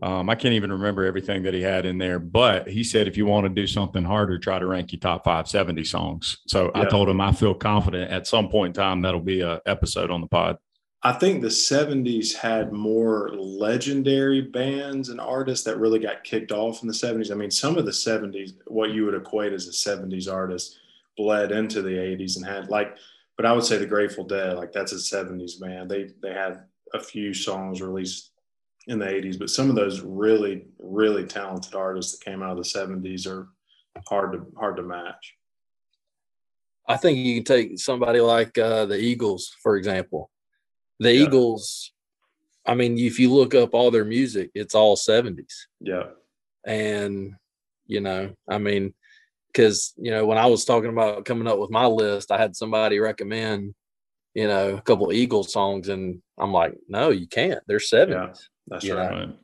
Um, 0.00 0.30
I 0.30 0.34
can't 0.36 0.54
even 0.54 0.72
remember 0.72 1.04
everything 1.04 1.42
that 1.42 1.54
he 1.54 1.60
had 1.60 1.84
in 1.84 1.98
there, 1.98 2.18
but 2.18 2.66
he 2.66 2.82
said 2.82 3.06
if 3.06 3.16
you 3.16 3.26
want 3.26 3.44
to 3.44 3.50
do 3.50 3.66
something 3.66 4.02
harder, 4.04 4.38
try 4.38 4.58
to 4.58 4.66
rank 4.66 4.90
your 4.92 5.00
top 5.00 5.22
five 5.24 5.48
seventy 5.48 5.84
songs. 5.84 6.38
So 6.46 6.72
I 6.74 6.86
told 6.86 7.08
him 7.08 7.20
I 7.20 7.30
feel 7.32 7.54
confident 7.54 8.10
at 8.10 8.26
some 8.26 8.48
point 8.48 8.76
in 8.76 8.82
time 8.82 9.02
that'll 9.02 9.20
be 9.20 9.42
a 9.42 9.60
episode 9.66 10.10
on 10.10 10.20
the 10.22 10.26
pod. 10.26 10.56
I 11.04 11.12
think 11.12 11.42
the 11.42 11.48
70s 11.48 12.32
had 12.32 12.72
more 12.72 13.30
legendary 13.34 14.40
bands 14.40 15.08
and 15.08 15.20
artists 15.20 15.64
that 15.64 15.78
really 15.78 15.98
got 15.98 16.22
kicked 16.22 16.52
off 16.52 16.82
in 16.82 16.88
the 16.88 16.94
70s. 16.94 17.32
I 17.32 17.34
mean, 17.34 17.50
some 17.50 17.76
of 17.76 17.84
the 17.84 17.90
70s, 17.90 18.52
what 18.66 18.90
you 18.90 19.04
would 19.04 19.14
equate 19.14 19.52
as 19.52 19.66
a 19.66 19.72
70s 19.72 20.32
artist, 20.32 20.78
bled 21.16 21.50
into 21.50 21.82
the 21.82 21.90
80s 21.90 22.36
and 22.36 22.46
had 22.46 22.68
like, 22.68 22.96
but 23.36 23.46
I 23.46 23.52
would 23.52 23.64
say 23.64 23.78
the 23.78 23.86
Grateful 23.86 24.24
Dead, 24.24 24.56
like 24.56 24.72
that's 24.72 24.92
a 24.92 24.96
70s 24.96 25.60
band. 25.60 25.90
They 25.90 26.10
they 26.22 26.32
had 26.32 26.64
a 26.94 27.00
few 27.00 27.34
songs 27.34 27.82
released 27.82 28.30
in 28.86 28.98
the 28.98 29.06
80s, 29.06 29.38
but 29.38 29.50
some 29.50 29.70
of 29.70 29.76
those 29.76 30.00
really, 30.00 30.66
really 30.78 31.24
talented 31.24 31.74
artists 31.74 32.16
that 32.16 32.24
came 32.24 32.42
out 32.42 32.56
of 32.56 32.58
the 32.58 32.62
70s 32.62 33.26
are 33.26 33.48
hard 34.06 34.32
to 34.32 34.46
hard 34.56 34.76
to 34.76 34.82
match. 34.82 35.34
I 36.88 36.96
think 36.96 37.18
you 37.18 37.36
can 37.36 37.44
take 37.44 37.78
somebody 37.78 38.20
like 38.20 38.56
uh, 38.58 38.86
the 38.86 38.98
Eagles, 38.98 39.56
for 39.62 39.76
example. 39.76 40.30
The 41.02 41.12
Yeah. 41.14 41.24
Eagles, 41.26 41.92
I 42.64 42.74
mean, 42.74 42.96
if 42.98 43.18
you 43.18 43.32
look 43.32 43.54
up 43.54 43.74
all 43.74 43.90
their 43.90 44.04
music, 44.04 44.50
it's 44.54 44.74
all 44.74 44.96
70s. 44.96 45.66
Yeah. 45.80 46.10
And, 46.64 47.34
you 47.86 48.00
know, 48.00 48.34
I 48.48 48.58
mean, 48.58 48.94
because, 49.48 49.92
you 49.96 50.10
know, 50.10 50.24
when 50.26 50.38
I 50.38 50.46
was 50.46 50.64
talking 50.64 50.90
about 50.90 51.24
coming 51.24 51.48
up 51.48 51.58
with 51.58 51.70
my 51.70 51.86
list, 51.86 52.30
I 52.30 52.38
had 52.38 52.54
somebody 52.56 52.98
recommend, 53.00 53.74
you 54.34 54.46
know, 54.46 54.76
a 54.76 54.80
couple 54.82 55.12
Eagles 55.12 55.52
songs. 55.52 55.88
And 55.88 56.22
I'm 56.38 56.52
like, 56.52 56.74
no, 56.88 57.10
you 57.10 57.26
can't. 57.26 57.60
They're 57.66 57.78
70s. 57.78 58.48
That's 58.68 58.84
Yeah. 58.84 58.94
right. 58.94 59.10
Right. 59.26 59.38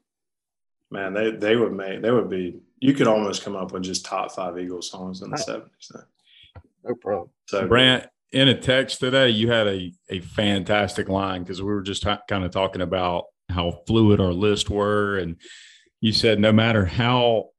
Man, 0.90 1.12
they 1.12 1.32
they 1.32 1.54
would 1.56 1.72
make 1.74 2.00
they 2.00 2.10
would 2.10 2.30
be. 2.30 2.60
You 2.80 2.94
could 2.94 3.08
almost 3.08 3.42
come 3.42 3.56
up 3.56 3.72
with 3.72 3.82
just 3.82 4.06
top 4.06 4.32
five 4.32 4.58
Eagles 4.58 4.90
songs 4.90 5.20
in 5.20 5.30
the 5.30 5.36
Oh. 5.36 5.40
seventies. 5.40 5.92
No 6.84 6.94
problem. 6.94 7.28
So, 7.46 7.66
Brant, 7.68 8.08
in 8.32 8.48
a 8.48 8.58
text 8.58 9.00
today, 9.00 9.30
you 9.30 9.50
had 9.50 9.66
a, 9.66 9.92
a 10.10 10.20
fantastic 10.20 11.08
line 11.08 11.42
because 11.42 11.62
we 11.62 11.68
were 11.68 11.82
just 11.82 12.02
t- 12.02 12.14
kind 12.28 12.44
of 12.44 12.50
talking 12.50 12.82
about 12.82 13.24
how 13.48 13.82
fluid 13.86 14.20
our 14.20 14.32
list 14.32 14.68
were. 14.68 15.18
And 15.18 15.36
you 16.00 16.12
said, 16.12 16.38
no 16.38 16.52
matter 16.52 16.84
how 16.84 17.50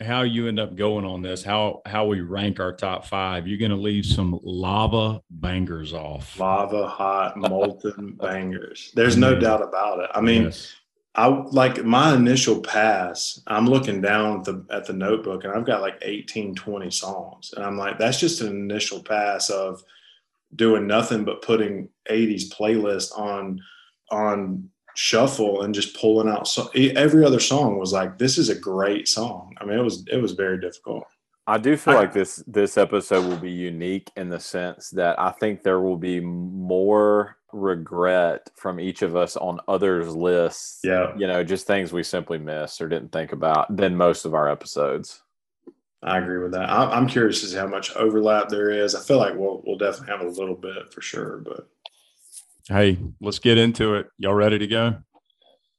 how 0.00 0.22
you 0.22 0.46
end 0.46 0.60
up 0.60 0.76
going 0.76 1.04
on 1.04 1.22
this, 1.22 1.42
how 1.42 1.82
how 1.84 2.06
we 2.06 2.20
rank 2.20 2.60
our 2.60 2.72
top 2.72 3.04
five, 3.04 3.48
you're 3.48 3.58
going 3.58 3.72
to 3.72 3.76
leave 3.76 4.06
some 4.06 4.38
lava 4.42 5.20
bangers 5.30 5.92
off. 5.92 6.38
Lava, 6.38 6.86
hot, 6.86 7.36
molten 7.36 8.16
bangers. 8.20 8.92
There's 8.94 9.16
no 9.16 9.32
mm-hmm. 9.32 9.42
doubt 9.42 9.62
about 9.62 10.00
it. 10.00 10.10
I 10.14 10.20
mean, 10.20 10.44
yes. 10.44 10.72
I 11.14 11.26
like 11.26 11.84
my 11.84 12.14
initial 12.14 12.60
pass. 12.60 13.42
I'm 13.48 13.66
looking 13.66 14.00
down 14.00 14.38
at 14.38 14.44
the 14.44 14.66
at 14.70 14.86
the 14.86 14.92
notebook, 14.92 15.44
and 15.44 15.52
I've 15.52 15.66
got 15.66 15.80
like 15.80 15.98
18, 16.02 16.54
20 16.54 16.90
songs, 16.90 17.52
and 17.56 17.64
I'm 17.64 17.76
like, 17.76 17.98
that's 17.98 18.20
just 18.20 18.40
an 18.40 18.48
initial 18.48 19.02
pass 19.02 19.50
of 19.50 19.82
doing 20.54 20.86
nothing 20.86 21.24
but 21.24 21.42
putting 21.42 21.88
80s 22.10 22.44
playlist 22.52 23.18
on 23.18 23.60
on 24.10 24.68
shuffle 24.94 25.62
and 25.62 25.74
just 25.74 25.96
pulling 25.96 26.28
out 26.28 26.48
so 26.48 26.68
every 26.74 27.24
other 27.24 27.38
song 27.38 27.78
was 27.78 27.92
like 27.92 28.18
this 28.18 28.38
is 28.38 28.48
a 28.48 28.54
great 28.54 29.06
song. 29.08 29.54
I 29.60 29.64
mean 29.64 29.78
it 29.78 29.82
was 29.82 30.04
it 30.10 30.20
was 30.20 30.32
very 30.32 30.60
difficult. 30.60 31.04
I 31.48 31.56
do 31.56 31.78
feel 31.78 31.94
I, 31.94 32.00
like 32.00 32.12
this 32.12 32.42
this 32.46 32.76
episode 32.76 33.26
will 33.26 33.38
be 33.38 33.50
unique 33.50 34.10
in 34.16 34.28
the 34.28 34.38
sense 34.38 34.90
that 34.90 35.18
i 35.18 35.30
think 35.30 35.62
there 35.62 35.80
will 35.80 35.96
be 35.96 36.20
more 36.20 37.38
regret 37.52 38.50
from 38.54 38.78
each 38.78 39.00
of 39.00 39.16
us 39.16 39.34
on 39.36 39.58
others 39.66 40.14
lists 40.14 40.80
yeah. 40.84 41.14
you 41.16 41.26
know 41.26 41.42
just 41.42 41.66
things 41.66 41.92
we 41.92 42.02
simply 42.02 42.38
missed 42.38 42.82
or 42.82 42.88
didn't 42.88 43.10
think 43.10 43.32
about 43.32 43.74
than 43.74 43.96
most 43.96 44.26
of 44.26 44.34
our 44.34 44.48
episodes 44.50 45.22
i 46.02 46.18
agree 46.18 46.38
with 46.38 46.52
that 46.52 46.70
i'm 46.70 47.08
curious 47.08 47.40
to 47.40 47.46
see 47.46 47.56
how 47.56 47.66
much 47.66 47.94
overlap 47.96 48.48
there 48.48 48.70
is 48.70 48.94
i 48.94 49.00
feel 49.00 49.18
like 49.18 49.34
we'll, 49.34 49.62
we'll 49.66 49.78
definitely 49.78 50.12
have 50.12 50.20
a 50.20 50.28
little 50.28 50.56
bit 50.56 50.92
for 50.92 51.00
sure 51.00 51.38
but 51.38 51.68
Hey, 52.68 52.98
let's 53.22 53.38
get 53.38 53.56
into 53.56 53.94
it. 53.94 54.08
Y'all 54.18 54.34
ready 54.34 54.58
to 54.58 54.66
go? 54.66 54.96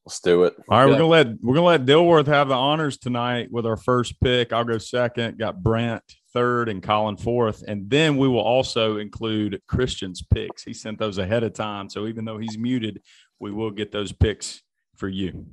Let's 0.08 0.20
do 0.22 0.46
it. 0.46 0.56
All 0.68 0.80
right, 0.80 0.86
yeah. 0.86 0.92
we're 0.92 0.98
gonna 0.98 1.06
let 1.06 1.28
we're 1.40 1.54
gonna 1.54 1.68
let 1.68 1.86
Dilworth 1.86 2.26
have 2.26 2.48
the 2.48 2.56
honors 2.56 2.98
tonight 2.98 3.50
with 3.52 3.68
our 3.68 3.78
first 3.78 4.20
pick. 4.22 4.52
I'll 4.52 4.64
go 4.64 4.80
second. 4.80 5.38
Got 5.38 5.62
Brant 5.62 6.02
third 6.34 6.68
and 6.68 6.82
Colin 6.82 7.16
fourth, 7.16 7.64
and 7.68 7.88
then 7.92 8.18
we 8.18 8.28
will 8.28 8.40
also 8.40 8.98
include 8.98 9.62
Christian's 9.68 10.24
picks. 10.24 10.64
He 10.64 10.74
sent 10.74 10.98
those 10.98 11.20
ahead 11.20 11.44
of 11.44 11.54
time, 11.54 11.92
so 11.92 12.08
even 12.08 12.26
though 12.26 12.40
he's 12.40 12.58
muted, 12.58 13.04
we 13.40 13.52
will 13.52 13.70
get 13.70 13.92
those 13.92 14.12
picks 14.12 14.64
for 14.96 15.08
you. 15.08 15.46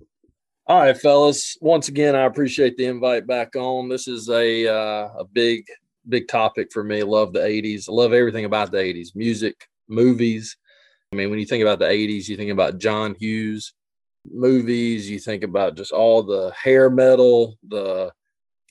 All 0.68 0.80
right, 0.80 0.96
fellas. 0.96 1.56
Once 1.61 1.88
again, 1.88 2.16
I 2.16 2.23
appreciate 2.23 2.76
the 2.76 2.87
invite 2.87 3.26
back 3.26 3.54
on. 3.54 3.88
This 3.88 4.08
is 4.08 4.28
a 4.28 4.66
uh, 4.66 5.08
a 5.18 5.25
big 5.25 5.64
big 6.08 6.28
topic 6.28 6.73
for 6.73 6.82
me. 6.82 7.02
Love 7.02 7.32
the 7.32 7.40
'80s. 7.40 7.88
I 7.88 7.92
love 7.92 8.12
everything 8.12 8.44
about 8.44 8.73
the 8.73 8.78
'80s: 8.78 9.14
music, 9.14 9.68
movies 9.88 10.56
I 11.12 11.16
mean, 11.16 11.30
when 11.30 11.38
you 11.38 11.46
think 11.46 11.62
about 11.62 11.78
the 11.78 11.87
80s, 11.87 12.28
you 12.28 12.37
think 12.37 12.50
about 12.50 12.78
John 12.78 13.14
Hughes 13.14 13.73
movies, 14.30 15.08
you 15.08 15.20
think 15.20 15.44
about 15.44 15.76
just 15.76 15.92
all 15.92 16.23
the 16.23 16.52
hair 16.61 16.90
metal, 16.90 17.56
the 17.68 18.12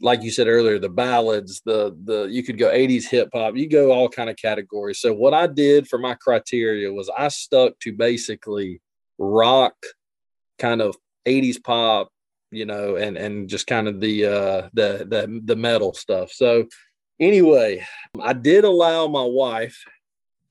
like 0.01 0.21
you 0.21 0.29
said 0.29 0.47
earlier, 0.47 0.77
the 0.77 0.89
ballads, 0.89 1.61
the 1.65 1.97
the 2.03 2.25
you 2.25 2.43
could 2.43 2.57
go 2.57 2.69
80s 2.69 3.05
hip 3.05 3.29
hop, 3.33 3.55
you 3.55 3.69
go 3.69 3.91
all 3.91 4.09
kind 4.09 4.29
of 4.29 4.35
categories. 4.35 4.99
So 4.99 5.13
what 5.13 5.33
I 5.33 5.47
did 5.47 5.87
for 5.87 5.97
my 5.97 6.15
criteria 6.15 6.91
was 6.91 7.09
I 7.17 7.29
stuck 7.29 7.79
to 7.79 7.93
basically 7.93 8.81
rock, 9.17 9.75
kind 10.59 10.81
of 10.81 10.97
80s 11.25 11.63
pop, 11.63 12.09
you 12.51 12.65
know, 12.65 12.95
and 12.95 13.17
and 13.17 13.49
just 13.49 13.67
kind 13.67 13.87
of 13.87 13.99
the 13.99 14.25
uh 14.25 14.69
the 14.73 15.05
the 15.09 15.41
the 15.45 15.55
metal 15.55 15.93
stuff. 15.93 16.31
So 16.31 16.67
anyway, 17.19 17.85
I 18.21 18.33
did 18.33 18.63
allow 18.63 19.07
my 19.07 19.23
wife 19.23 19.83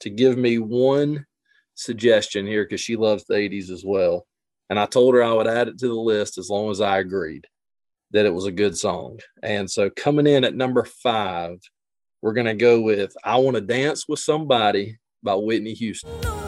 to 0.00 0.10
give 0.10 0.36
me 0.36 0.58
one 0.58 1.26
suggestion 1.74 2.46
here 2.46 2.64
because 2.64 2.80
she 2.80 2.96
loves 2.96 3.24
the 3.24 3.34
80s 3.34 3.70
as 3.70 3.84
well. 3.84 4.26
And 4.70 4.78
I 4.78 4.86
told 4.86 5.14
her 5.14 5.22
I 5.22 5.32
would 5.32 5.46
add 5.46 5.68
it 5.68 5.78
to 5.78 5.88
the 5.88 5.94
list 5.94 6.38
as 6.38 6.48
long 6.48 6.70
as 6.70 6.80
I 6.80 6.98
agreed 6.98 7.46
that 8.12 8.26
it 8.26 8.34
was 8.34 8.46
a 8.46 8.52
good 8.52 8.76
song. 8.76 9.18
And 9.42 9.70
so 9.70 9.90
coming 9.90 10.26
in 10.26 10.44
at 10.44 10.54
number 10.54 10.84
five, 10.84 11.58
we're 12.22 12.32
going 12.32 12.46
to 12.46 12.54
go 12.54 12.80
with 12.80 13.14
I 13.24 13.36
Want 13.36 13.56
to 13.56 13.60
Dance 13.60 14.08
with 14.08 14.20
Somebody 14.20 14.98
by 15.22 15.34
Whitney 15.34 15.74
Houston. 15.74 16.43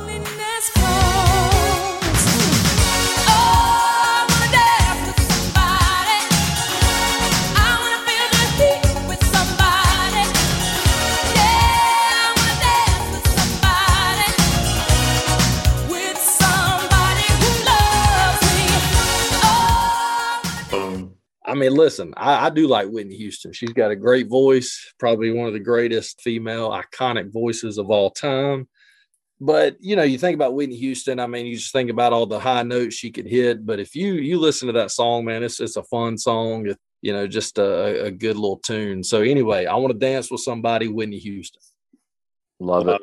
Mean, 21.56 21.74
listen, 21.74 22.14
I, 22.16 22.46
I, 22.46 22.50
do 22.50 22.66
like 22.68 22.88
Whitney 22.88 23.16
Houston. 23.16 23.52
She's 23.52 23.72
got 23.72 23.90
a 23.90 23.96
great 23.96 24.28
voice, 24.28 24.94
probably 24.98 25.30
one 25.32 25.46
of 25.46 25.52
the 25.52 25.60
greatest 25.60 26.20
female 26.20 26.70
iconic 26.70 27.32
voices 27.32 27.78
of 27.78 27.90
all 27.90 28.10
time. 28.10 28.68
But 29.40 29.76
you 29.80 29.96
know, 29.96 30.02
you 30.02 30.18
think 30.18 30.34
about 30.34 30.54
Whitney 30.54 30.76
Houston. 30.76 31.20
I 31.20 31.26
mean, 31.26 31.46
you 31.46 31.56
just 31.56 31.72
think 31.72 31.90
about 31.90 32.12
all 32.12 32.26
the 32.26 32.40
high 32.40 32.62
notes 32.62 32.94
she 32.94 33.10
could 33.10 33.26
hit. 33.26 33.66
But 33.66 33.80
if 33.80 33.94
you 33.94 34.14
you 34.14 34.38
listen 34.38 34.66
to 34.68 34.72
that 34.74 34.90
song, 34.90 35.24
man, 35.24 35.42
it's 35.42 35.60
it's 35.60 35.76
a 35.76 35.82
fun 35.82 36.16
song. 36.16 36.66
It's, 36.68 36.80
you 37.02 37.12
know, 37.12 37.26
just 37.26 37.58
a, 37.58 38.04
a 38.04 38.10
good 38.10 38.36
little 38.36 38.58
tune. 38.58 39.04
So 39.04 39.20
anyway, 39.20 39.66
I 39.66 39.74
want 39.76 39.92
to 39.92 39.98
dance 39.98 40.30
with 40.30 40.40
somebody, 40.40 40.88
Whitney 40.88 41.18
Houston. 41.18 41.60
Love 42.58 42.88
it. 42.88 43.00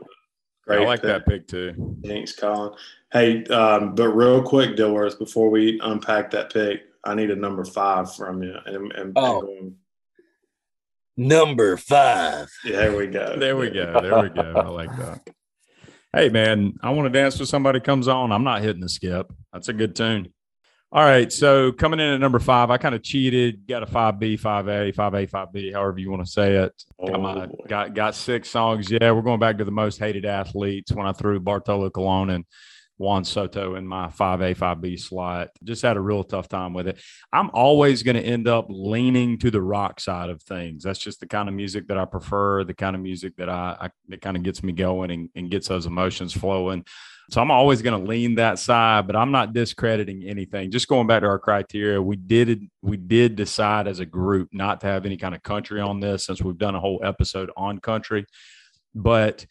Great. 0.65 0.81
I 0.81 0.85
like 0.85 1.01
that 1.03 1.25
pick 1.25 1.47
too. 1.47 1.97
Thanks, 2.03 2.33
Colin. 2.33 2.73
Hey, 3.11 3.43
um, 3.45 3.95
but 3.95 4.09
real 4.09 4.41
quick, 4.41 4.75
Dilworth, 4.75 5.19
before 5.19 5.49
we 5.49 5.79
unpack 5.83 6.31
that 6.31 6.51
pick, 6.51 6.81
I 7.03 7.15
need 7.15 7.31
a 7.31 7.35
number 7.35 7.65
five 7.65 8.15
from 8.15 8.43
you. 8.43 8.55
And, 8.65 8.91
and, 8.93 9.13
oh. 9.15 9.41
And 9.41 9.75
number 11.17 11.77
five. 11.77 12.49
Yeah, 12.63 12.77
there 12.77 12.97
we 12.97 13.07
go. 13.07 13.37
there 13.37 13.57
we 13.57 13.69
go. 13.69 13.99
There 14.01 14.21
we 14.21 14.29
go. 14.29 14.53
I 14.55 14.69
like 14.69 14.95
that. 14.97 15.27
Hey 16.15 16.29
man, 16.29 16.75
I 16.83 16.91
want 16.91 17.11
to 17.11 17.19
dance 17.19 17.39
with 17.39 17.49
somebody 17.49 17.79
comes 17.79 18.07
on. 18.07 18.31
I'm 18.31 18.43
not 18.43 18.61
hitting 18.61 18.81
the 18.81 18.89
skip. 18.89 19.33
That's 19.51 19.69
a 19.69 19.73
good 19.73 19.95
tune. 19.95 20.31
All 20.91 21.03
right. 21.03 21.33
So 21.33 21.71
coming 21.71 21.99
in 21.99 22.13
at 22.13 22.19
number 22.19 22.37
five, 22.37 22.69
I 22.69 22.77
kind 22.77 22.93
of 22.93 23.01
cheated. 23.01 23.67
Got 23.67 23.81
a 23.81 23.87
five 23.87 24.19
B, 24.19 24.37
five 24.37 24.67
A, 24.67 24.91
five 24.91 25.15
A, 25.15 25.25
five 25.25 25.51
B, 25.51 25.71
however 25.71 25.97
you 25.97 26.11
want 26.11 26.23
to 26.23 26.31
say 26.31 26.53
it. 26.57 26.83
Got 27.03 27.19
my 27.19 27.45
oh, 27.45 27.65
got 27.67 27.95
got 27.95 28.13
six 28.13 28.47
songs. 28.51 28.91
Yeah, 28.91 29.09
we're 29.09 29.23
going 29.23 29.39
back 29.39 29.57
to 29.57 29.65
the 29.65 29.71
most 29.71 29.97
hated 29.97 30.23
athletes 30.23 30.91
when 30.91 31.07
I 31.07 31.13
threw 31.13 31.39
Bartolo 31.39 31.89
Colon 31.89 32.29
and 32.29 32.45
Juan 32.97 33.23
Soto 33.23 33.75
in 33.75 33.87
my 33.87 34.07
5A, 34.07 34.55
5B 34.55 34.99
slot. 34.99 35.49
Just 35.63 35.81
had 35.81 35.97
a 35.97 36.01
real 36.01 36.23
tough 36.23 36.47
time 36.47 36.73
with 36.73 36.87
it. 36.87 37.01
I'm 37.31 37.49
always 37.53 38.03
going 38.03 38.15
to 38.15 38.21
end 38.21 38.47
up 38.47 38.67
leaning 38.69 39.37
to 39.39 39.51
the 39.51 39.61
rock 39.61 39.99
side 39.99 40.29
of 40.29 40.41
things. 40.43 40.83
That's 40.83 40.99
just 40.99 41.19
the 41.19 41.27
kind 41.27 41.49
of 41.49 41.55
music 41.55 41.87
that 41.87 41.97
I 41.97 42.05
prefer, 42.05 42.63
the 42.63 42.73
kind 42.73 42.95
of 42.95 43.01
music 43.01 43.35
that 43.37 43.49
I, 43.49 43.77
I 43.79 43.89
that 44.09 44.21
kind 44.21 44.37
of 44.37 44.43
gets 44.43 44.63
me 44.63 44.73
going 44.73 45.11
and, 45.11 45.29
and 45.35 45.49
gets 45.49 45.67
those 45.67 45.85
emotions 45.85 46.33
flowing. 46.33 46.85
So 47.31 47.41
I'm 47.41 47.51
always 47.51 47.81
going 47.81 47.99
to 47.99 48.09
lean 48.09 48.35
that 48.35 48.59
side, 48.59 49.07
but 49.07 49.15
I'm 49.15 49.31
not 49.31 49.53
discrediting 49.53 50.23
anything. 50.23 50.71
Just 50.71 50.87
going 50.87 51.07
back 51.07 51.21
to 51.21 51.27
our 51.27 51.39
criteria, 51.39 52.01
we 52.01 52.15
did 52.15 52.67
we 52.81 52.97
did 52.97 53.35
decide 53.35 53.87
as 53.87 53.99
a 53.99 54.05
group 54.05 54.49
not 54.51 54.81
to 54.81 54.87
have 54.87 55.05
any 55.05 55.17
kind 55.17 55.33
of 55.33 55.41
country 55.41 55.81
on 55.81 55.99
this 55.99 56.25
since 56.25 56.41
we've 56.41 56.57
done 56.57 56.75
a 56.75 56.79
whole 56.79 57.01
episode 57.03 57.49
on 57.55 57.79
country. 57.79 58.25
But 58.93 59.45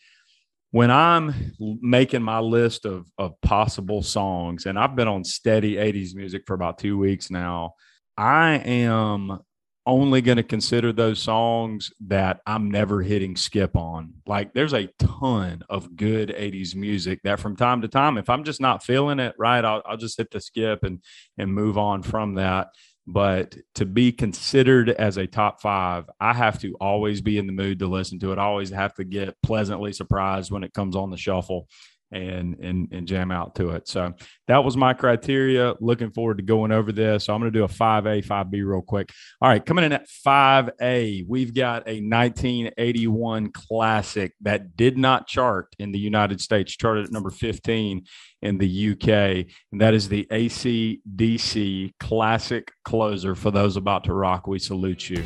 when 0.73 0.91
I'm 0.91 1.53
making 1.61 2.23
my 2.23 2.41
list 2.41 2.87
of, 2.87 3.07
of 3.19 3.39
possible 3.43 4.03
songs, 4.03 4.65
and 4.65 4.79
I've 4.79 4.97
been 4.97 5.07
on 5.07 5.23
steady 5.23 5.75
80s 5.75 6.15
music 6.15 6.43
for 6.47 6.55
about 6.55 6.79
two 6.79 6.99
weeks 6.99 7.31
now, 7.31 7.75
I 8.17 8.55
am 8.55 9.39
only 9.85 10.23
going 10.23 10.37
to 10.37 10.43
consider 10.43 10.93
those 10.93 11.21
songs 11.21 11.93
that 12.07 12.41
I'm 12.47 12.71
never 12.71 13.03
hitting 13.03 13.37
skip 13.37 13.77
on. 13.77 14.15
Like 14.27 14.55
there's 14.55 14.73
a 14.73 14.89
ton 14.99 15.63
of 15.69 15.95
good 15.95 16.31
80s 16.31 16.75
music 16.75 17.21
that 17.25 17.41
from 17.41 17.55
time 17.55 17.83
to 17.83 17.89
time, 17.89 18.17
if 18.17 18.31
I'm 18.31 18.45
just 18.45 18.61
not 18.61 18.83
feeling 18.83 19.19
it 19.19 19.35
right, 19.39 19.65
I'll, 19.65 19.83
I'll 19.85 19.97
just 19.97 20.17
hit 20.17 20.31
the 20.31 20.41
skip 20.41 20.85
and 20.85 21.03
and 21.37 21.53
move 21.53 21.77
on 21.77 22.03
from 22.03 22.35
that. 22.35 22.69
But 23.07 23.57
to 23.75 23.85
be 23.85 24.13
considered 24.13 24.89
as 24.89 25.17
a 25.17 25.27
top 25.27 25.61
five, 25.61 26.09
I 26.21 26.33
have 26.33 26.61
to 26.61 26.75
always 26.81 27.21
be 27.21 27.37
in 27.37 27.47
the 27.47 27.53
mood 27.53 27.81
to 27.81 27.89
listen 27.89 28.19
to 28.21 28.33
it. 28.33 28.39
I 28.39 28.45
always 28.45 28.71
have 28.71 28.95
to 28.95 29.05
get 29.05 29.35
pleasantly 29.43 29.93
surprised 29.93 30.53
when 30.53 30.63
it 30.63 30.73
comes 30.73 30.95
on 30.95 31.11
the 31.11 31.17
shuffle 31.17 31.69
and 32.13 32.57
and 32.61 32.89
and 32.93 33.07
jam 33.07 33.31
out 33.31 33.55
to 33.57 33.71
it. 33.71 33.89
So 33.89 34.13
that 34.49 34.65
was 34.65 34.77
my 34.77 34.95
criteria. 34.95 35.75
Looking 35.81 36.11
forward 36.11 36.39
to 36.39 36.43
going 36.43 36.73
over 36.73 36.93
this. 36.93 37.25
So 37.25 37.35
I'm 37.35 37.41
going 37.41 37.53
to 37.53 37.59
do 37.59 37.65
a 37.65 37.69
5A, 37.69 38.25
5B 38.25 38.65
real 38.65 38.83
quick. 38.83 39.11
All 39.41 39.49
right, 39.49 39.65
coming 39.65 39.85
in 39.85 39.93
at 39.93 40.07
5A, 40.27 41.25
we've 41.27 41.55
got 41.55 41.89
a 41.89 42.01
1981 42.01 43.53
classic 43.53 44.33
that 44.43 44.77
did 44.77 44.99
not 44.99 45.27
chart 45.27 45.75
in 45.79 45.93
the 45.93 45.99
United 45.99 46.41
States, 46.41 46.77
charted 46.77 47.07
at 47.07 47.13
number 47.13 47.31
15 47.31 48.05
in 48.43 48.59
the 48.59 48.93
UK, 48.93 49.47
and 49.71 49.81
that 49.81 49.95
is 49.95 50.09
the 50.09 50.27
ACDC 50.31 51.93
classic 52.01 52.73
closer. 52.85 53.35
For 53.35 53.51
those 53.51 53.77
about 53.77 54.05
to 54.05 54.15
rock, 54.15 54.47
we 54.47 54.59
salute 54.59 55.09
you. 55.09 55.25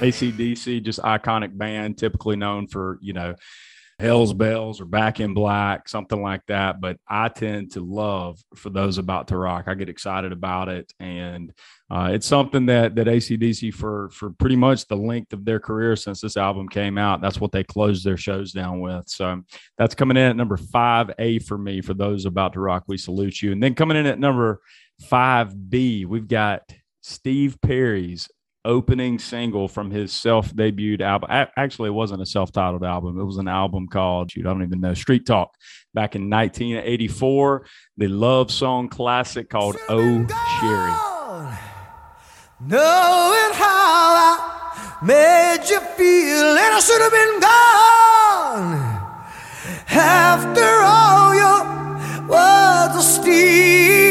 ACDC, 0.00 0.82
just 0.82 1.00
iconic 1.00 1.56
band, 1.56 1.98
typically 1.98 2.36
known 2.36 2.66
for, 2.66 2.98
you 3.00 3.12
know, 3.12 3.34
Hell's 4.00 4.32
Bells 4.32 4.80
or 4.80 4.86
Back 4.86 5.20
in 5.20 5.34
Black, 5.34 5.86
something 5.86 6.20
like 6.20 6.40
that. 6.46 6.80
But 6.80 6.96
I 7.06 7.28
tend 7.28 7.72
to 7.72 7.80
love 7.80 8.42
for 8.56 8.70
those 8.70 8.96
about 8.96 9.28
to 9.28 9.36
rock. 9.36 9.66
I 9.68 9.74
get 9.74 9.90
excited 9.90 10.32
about 10.32 10.70
it, 10.70 10.90
and 10.98 11.52
uh, 11.90 12.08
it's 12.12 12.26
something 12.26 12.66
that 12.66 12.94
that 12.94 13.06
ACDC 13.06 13.74
for 13.74 14.08
for 14.10 14.30
pretty 14.30 14.56
much 14.56 14.88
the 14.88 14.96
length 14.96 15.34
of 15.34 15.44
their 15.44 15.60
career 15.60 15.96
since 15.96 16.22
this 16.22 16.38
album 16.38 16.66
came 16.66 16.96
out. 16.96 17.20
That's 17.20 17.40
what 17.40 17.52
they 17.52 17.62
closed 17.62 18.02
their 18.02 18.16
shows 18.16 18.52
down 18.52 18.80
with. 18.80 19.06
So 19.08 19.42
that's 19.76 19.94
coming 19.94 20.16
in 20.16 20.30
at 20.30 20.36
number 20.36 20.56
five 20.56 21.10
A 21.18 21.38
for 21.38 21.58
me. 21.58 21.82
For 21.82 21.92
those 21.92 22.24
about 22.24 22.54
to 22.54 22.60
rock, 22.60 22.84
we 22.86 22.96
salute 22.96 23.42
you. 23.42 23.52
And 23.52 23.62
then 23.62 23.74
coming 23.74 23.98
in 23.98 24.06
at 24.06 24.18
number 24.18 24.60
five 25.02 25.68
B, 25.68 26.06
we've 26.06 26.28
got 26.28 26.62
Steve 27.02 27.58
Perry's 27.60 28.28
opening 28.64 29.18
single 29.18 29.68
from 29.68 29.90
his 29.90 30.12
self-debuted 30.12 31.00
album. 31.00 31.30
Actually, 31.56 31.88
it 31.88 31.92
wasn't 31.92 32.20
a 32.20 32.26
self-titled 32.26 32.84
album. 32.84 33.18
It 33.18 33.24
was 33.24 33.38
an 33.38 33.48
album 33.48 33.88
called, 33.88 34.30
shoot, 34.32 34.46
I 34.46 34.52
don't 34.52 34.62
even 34.62 34.80
know, 34.80 34.94
Street 34.94 35.26
Talk. 35.26 35.54
Back 35.94 36.14
in 36.14 36.30
1984, 36.30 37.66
the 37.96 38.08
love 38.08 38.50
song 38.50 38.88
classic 38.88 39.48
called 39.48 39.76
Oh 39.88 40.26
Sherrie. 40.60 40.94
Knowing 42.62 43.54
how 43.54 44.14
I 44.28 44.36
made 45.02 45.64
you 45.68 45.80
feel, 45.80 46.58
and 46.58 46.74
I 46.74 46.80
should 46.80 47.00
have 47.00 47.10
been 47.10 47.40
gone. 47.40 49.00
After 49.92 50.82
all 50.84 51.34
your 51.34 51.64
words 52.28 52.96
of 52.96 53.02
steel, 53.02 54.09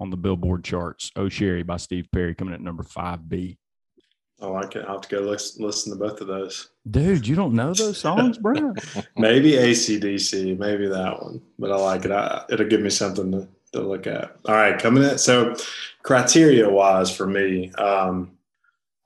on 0.00 0.10
the 0.10 0.16
Billboard 0.16 0.64
charts. 0.64 1.10
Oh, 1.16 1.28
Sherrie 1.28 1.62
by 1.62 1.76
Steve 1.76 2.08
Perry 2.12 2.34
coming 2.34 2.54
at 2.54 2.60
number 2.60 2.82
five 2.82 3.28
B. 3.28 3.58
Oh, 4.40 4.54
I 4.54 4.66
can. 4.66 4.82
I 4.82 4.92
have 4.92 5.00
to 5.02 5.16
go 5.16 5.22
listen, 5.22 5.64
listen 5.64 5.92
to 5.92 5.98
both 5.98 6.20
of 6.20 6.28
those. 6.28 6.70
Dude, 6.88 7.26
you 7.26 7.34
don't 7.34 7.54
know 7.54 7.74
those 7.74 7.98
songs, 7.98 8.38
bro? 8.38 8.72
maybe 9.16 9.52
ACDC, 9.52 10.56
maybe 10.58 10.86
that 10.86 11.20
one, 11.20 11.42
but 11.58 11.72
I 11.72 11.76
like 11.76 12.04
it. 12.04 12.12
I, 12.12 12.44
it'll 12.48 12.68
give 12.68 12.80
me 12.80 12.90
something 12.90 13.32
to, 13.32 13.48
to 13.72 13.80
look 13.80 14.06
at. 14.06 14.36
All 14.46 14.54
right, 14.54 14.78
coming 14.78 15.02
in. 15.02 15.18
So, 15.18 15.56
criteria 16.04 16.68
wise 16.68 17.14
for 17.14 17.26
me, 17.26 17.72
um, 17.72 18.30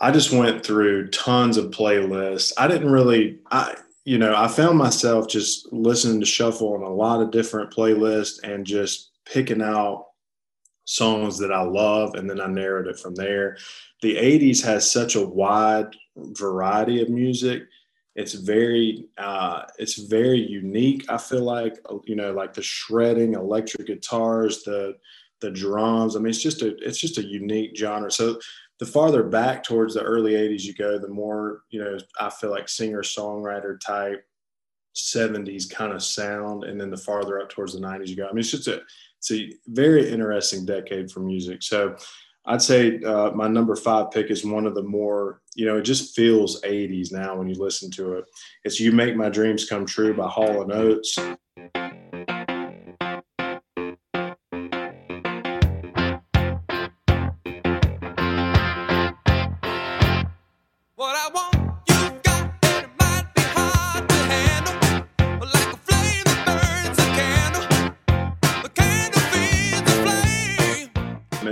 I 0.00 0.10
just 0.10 0.32
went 0.32 0.66
through 0.66 1.08
tons 1.08 1.56
of 1.56 1.70
playlists. 1.70 2.52
I 2.58 2.68
didn't 2.68 2.90
really, 2.90 3.38
I 3.50 3.74
you 4.04 4.18
know, 4.18 4.34
I 4.36 4.48
found 4.48 4.78
myself 4.78 5.28
just 5.28 5.72
listening 5.72 6.20
to 6.20 6.26
shuffle 6.26 6.74
on 6.74 6.82
a 6.82 6.92
lot 6.92 7.22
of 7.22 7.30
different 7.30 7.70
playlists 7.70 8.42
and 8.42 8.66
just 8.66 9.10
picking 9.24 9.62
out 9.62 10.08
songs 10.84 11.38
that 11.38 11.52
I 11.52 11.62
love, 11.62 12.14
and 12.14 12.28
then 12.28 12.40
I 12.40 12.46
narrowed 12.46 12.86
it 12.86 12.98
from 12.98 13.14
there. 13.14 13.56
The 14.00 14.16
80s 14.16 14.64
has 14.64 14.90
such 14.90 15.14
a 15.14 15.26
wide 15.26 15.94
variety 16.16 17.00
of 17.00 17.08
music. 17.08 17.62
It's 18.14 18.34
very, 18.34 19.06
uh, 19.16 19.62
it's 19.78 19.94
very 19.94 20.40
unique. 20.40 21.06
I 21.08 21.18
feel 21.18 21.44
like, 21.44 21.78
you 22.04 22.16
know, 22.16 22.32
like 22.32 22.52
the 22.52 22.62
shredding, 22.62 23.34
electric 23.34 23.86
guitars, 23.86 24.64
the 24.64 24.96
the 25.42 25.50
drums. 25.50 26.16
I 26.16 26.20
mean, 26.20 26.30
it's 26.30 26.42
just 26.42 26.62
a 26.62 26.76
it's 26.76 26.98
just 26.98 27.18
a 27.18 27.24
unique 27.24 27.76
genre. 27.76 28.10
So 28.10 28.38
the 28.78 28.86
farther 28.86 29.22
back 29.22 29.62
towards 29.62 29.94
the 29.94 30.02
early 30.02 30.32
80s 30.32 30.62
you 30.62 30.74
go, 30.74 30.98
the 30.98 31.08
more, 31.08 31.62
you 31.70 31.82
know, 31.82 31.98
I 32.18 32.30
feel 32.30 32.50
like 32.50 32.68
singer 32.68 33.02
songwriter 33.02 33.78
type 33.78 34.24
70s 34.96 35.70
kind 35.70 35.92
of 35.92 36.02
sound. 36.02 36.64
And 36.64 36.80
then 36.80 36.90
the 36.90 36.96
farther 36.96 37.40
up 37.40 37.50
towards 37.50 37.74
the 37.74 37.80
90s 37.80 38.08
you 38.08 38.16
go. 38.16 38.24
I 38.26 38.30
mean, 38.30 38.38
it's 38.38 38.50
just 38.50 38.68
a 38.68 38.82
it's 39.22 39.30
a 39.30 39.52
very 39.68 40.10
interesting 40.10 40.66
decade 40.66 41.08
for 41.08 41.20
music. 41.20 41.62
So 41.62 41.94
I'd 42.44 42.60
say 42.60 43.00
uh, 43.04 43.30
my 43.30 43.46
number 43.46 43.76
five 43.76 44.10
pick 44.10 44.32
is 44.32 44.44
one 44.44 44.66
of 44.66 44.74
the 44.74 44.82
more, 44.82 45.40
you 45.54 45.64
know, 45.64 45.76
it 45.76 45.82
just 45.82 46.16
feels 46.16 46.60
80s 46.62 47.12
now 47.12 47.36
when 47.36 47.48
you 47.48 47.54
listen 47.54 47.88
to 47.92 48.14
it. 48.14 48.24
It's 48.64 48.80
You 48.80 48.90
Make 48.90 49.14
My 49.14 49.28
Dreams 49.28 49.68
Come 49.68 49.86
True 49.86 50.12
by 50.12 50.26
Hall 50.26 50.72
& 50.72 50.74
Oates. 50.74 51.16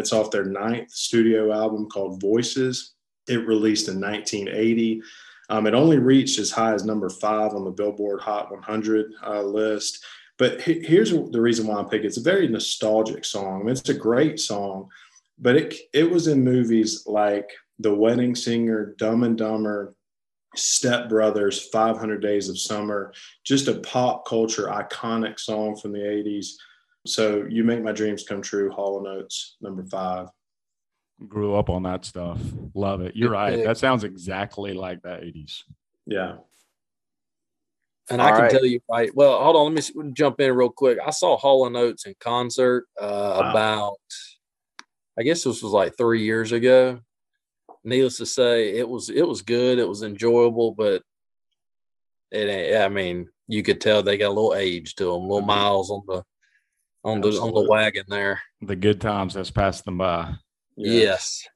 It's 0.00 0.12
off 0.12 0.30
their 0.30 0.44
ninth 0.44 0.90
studio 0.90 1.52
album 1.52 1.88
called 1.88 2.20
Voices. 2.20 2.94
It 3.28 3.46
released 3.46 3.88
in 3.88 4.00
1980. 4.00 5.02
Um, 5.50 5.66
it 5.66 5.74
only 5.74 5.98
reached 5.98 6.38
as 6.38 6.50
high 6.50 6.74
as 6.74 6.84
number 6.84 7.08
five 7.08 7.52
on 7.52 7.64
the 7.64 7.70
Billboard 7.70 8.20
Hot 8.20 8.50
100 8.50 9.12
uh, 9.24 9.42
list. 9.42 10.04
But 10.38 10.62
he- 10.62 10.80
here's 10.80 11.10
the 11.10 11.40
reason 11.40 11.66
why 11.66 11.80
I 11.80 11.84
pick 11.84 12.02
it. 12.02 12.06
It's 12.06 12.16
a 12.16 12.22
very 12.22 12.48
nostalgic 12.48 13.24
song. 13.24 13.60
I 13.60 13.64
mean, 13.64 13.70
it's 13.70 13.88
a 13.88 13.94
great 13.94 14.40
song, 14.40 14.88
but 15.38 15.56
it 15.56 15.74
it 15.92 16.10
was 16.10 16.26
in 16.26 16.42
movies 16.42 17.04
like 17.06 17.50
The 17.78 17.94
Wedding 17.94 18.34
Singer, 18.34 18.94
Dumb 18.98 19.22
and 19.24 19.36
Dumber, 19.36 19.94
Step 20.56 21.08
Brothers, 21.08 21.68
500 21.68 22.22
Days 22.22 22.48
of 22.48 22.58
Summer, 22.58 23.12
just 23.44 23.68
a 23.68 23.80
pop 23.80 24.26
culture 24.26 24.66
iconic 24.68 25.38
song 25.38 25.76
from 25.76 25.92
the 25.92 25.98
80s. 25.98 26.54
So 27.06 27.46
you 27.48 27.64
make 27.64 27.82
my 27.82 27.92
dreams 27.92 28.24
come 28.28 28.42
true. 28.42 28.70
Hall 28.70 29.06
& 29.06 29.08
Oates, 29.08 29.56
number 29.60 29.84
five. 29.84 30.28
Grew 31.28 31.54
up 31.54 31.70
on 31.70 31.82
that 31.84 32.04
stuff. 32.04 32.38
Love 32.74 33.00
it. 33.00 33.16
You're 33.16 33.30
right. 33.30 33.64
That 33.64 33.78
sounds 33.78 34.04
exactly 34.04 34.74
like 34.74 35.02
the 35.02 35.08
80s. 35.08 35.62
Yeah. 36.06 36.36
And 38.10 38.20
All 38.20 38.26
I 38.26 38.30
can 38.32 38.40
right. 38.42 38.50
tell 38.50 38.64
you, 38.64 38.80
right? 38.90 39.14
Well, 39.14 39.42
hold 39.42 39.56
on. 39.56 39.74
Let 39.74 39.94
me 39.94 40.12
jump 40.12 40.40
in 40.40 40.54
real 40.54 40.70
quick. 40.70 40.98
I 41.04 41.10
saw 41.10 41.36
Hall 41.36 41.64
& 41.76 41.76
Oates 41.76 42.06
in 42.06 42.14
concert 42.20 42.86
uh, 43.00 43.38
wow. 43.40 43.50
about, 43.50 43.98
I 45.18 45.22
guess 45.22 45.44
this 45.44 45.62
was 45.62 45.72
like 45.72 45.96
three 45.96 46.22
years 46.22 46.52
ago. 46.52 47.00
Needless 47.84 48.18
to 48.18 48.26
say, 48.26 48.76
it 48.76 48.86
was 48.86 49.08
it 49.08 49.26
was 49.26 49.40
good. 49.40 49.78
It 49.78 49.88
was 49.88 50.02
enjoyable, 50.02 50.72
but 50.72 51.02
it. 52.30 52.78
I 52.78 52.90
mean, 52.90 53.28
you 53.48 53.62
could 53.62 53.80
tell 53.80 54.02
they 54.02 54.18
got 54.18 54.28
a 54.28 54.36
little 54.36 54.54
age 54.54 54.96
to 54.96 55.04
them, 55.04 55.22
little 55.22 55.38
mm-hmm. 55.38 55.46
miles 55.46 55.90
on 55.90 56.02
the 56.06 56.22
on 57.04 57.20
the 57.20 57.28
on 57.40 57.54
the 57.54 57.68
wagon 57.68 58.04
there. 58.08 58.40
The 58.62 58.76
good 58.76 59.00
times 59.00 59.34
has 59.34 59.50
passed 59.50 59.84
them 59.84 59.98
by. 59.98 60.34
Yes. 60.76 61.46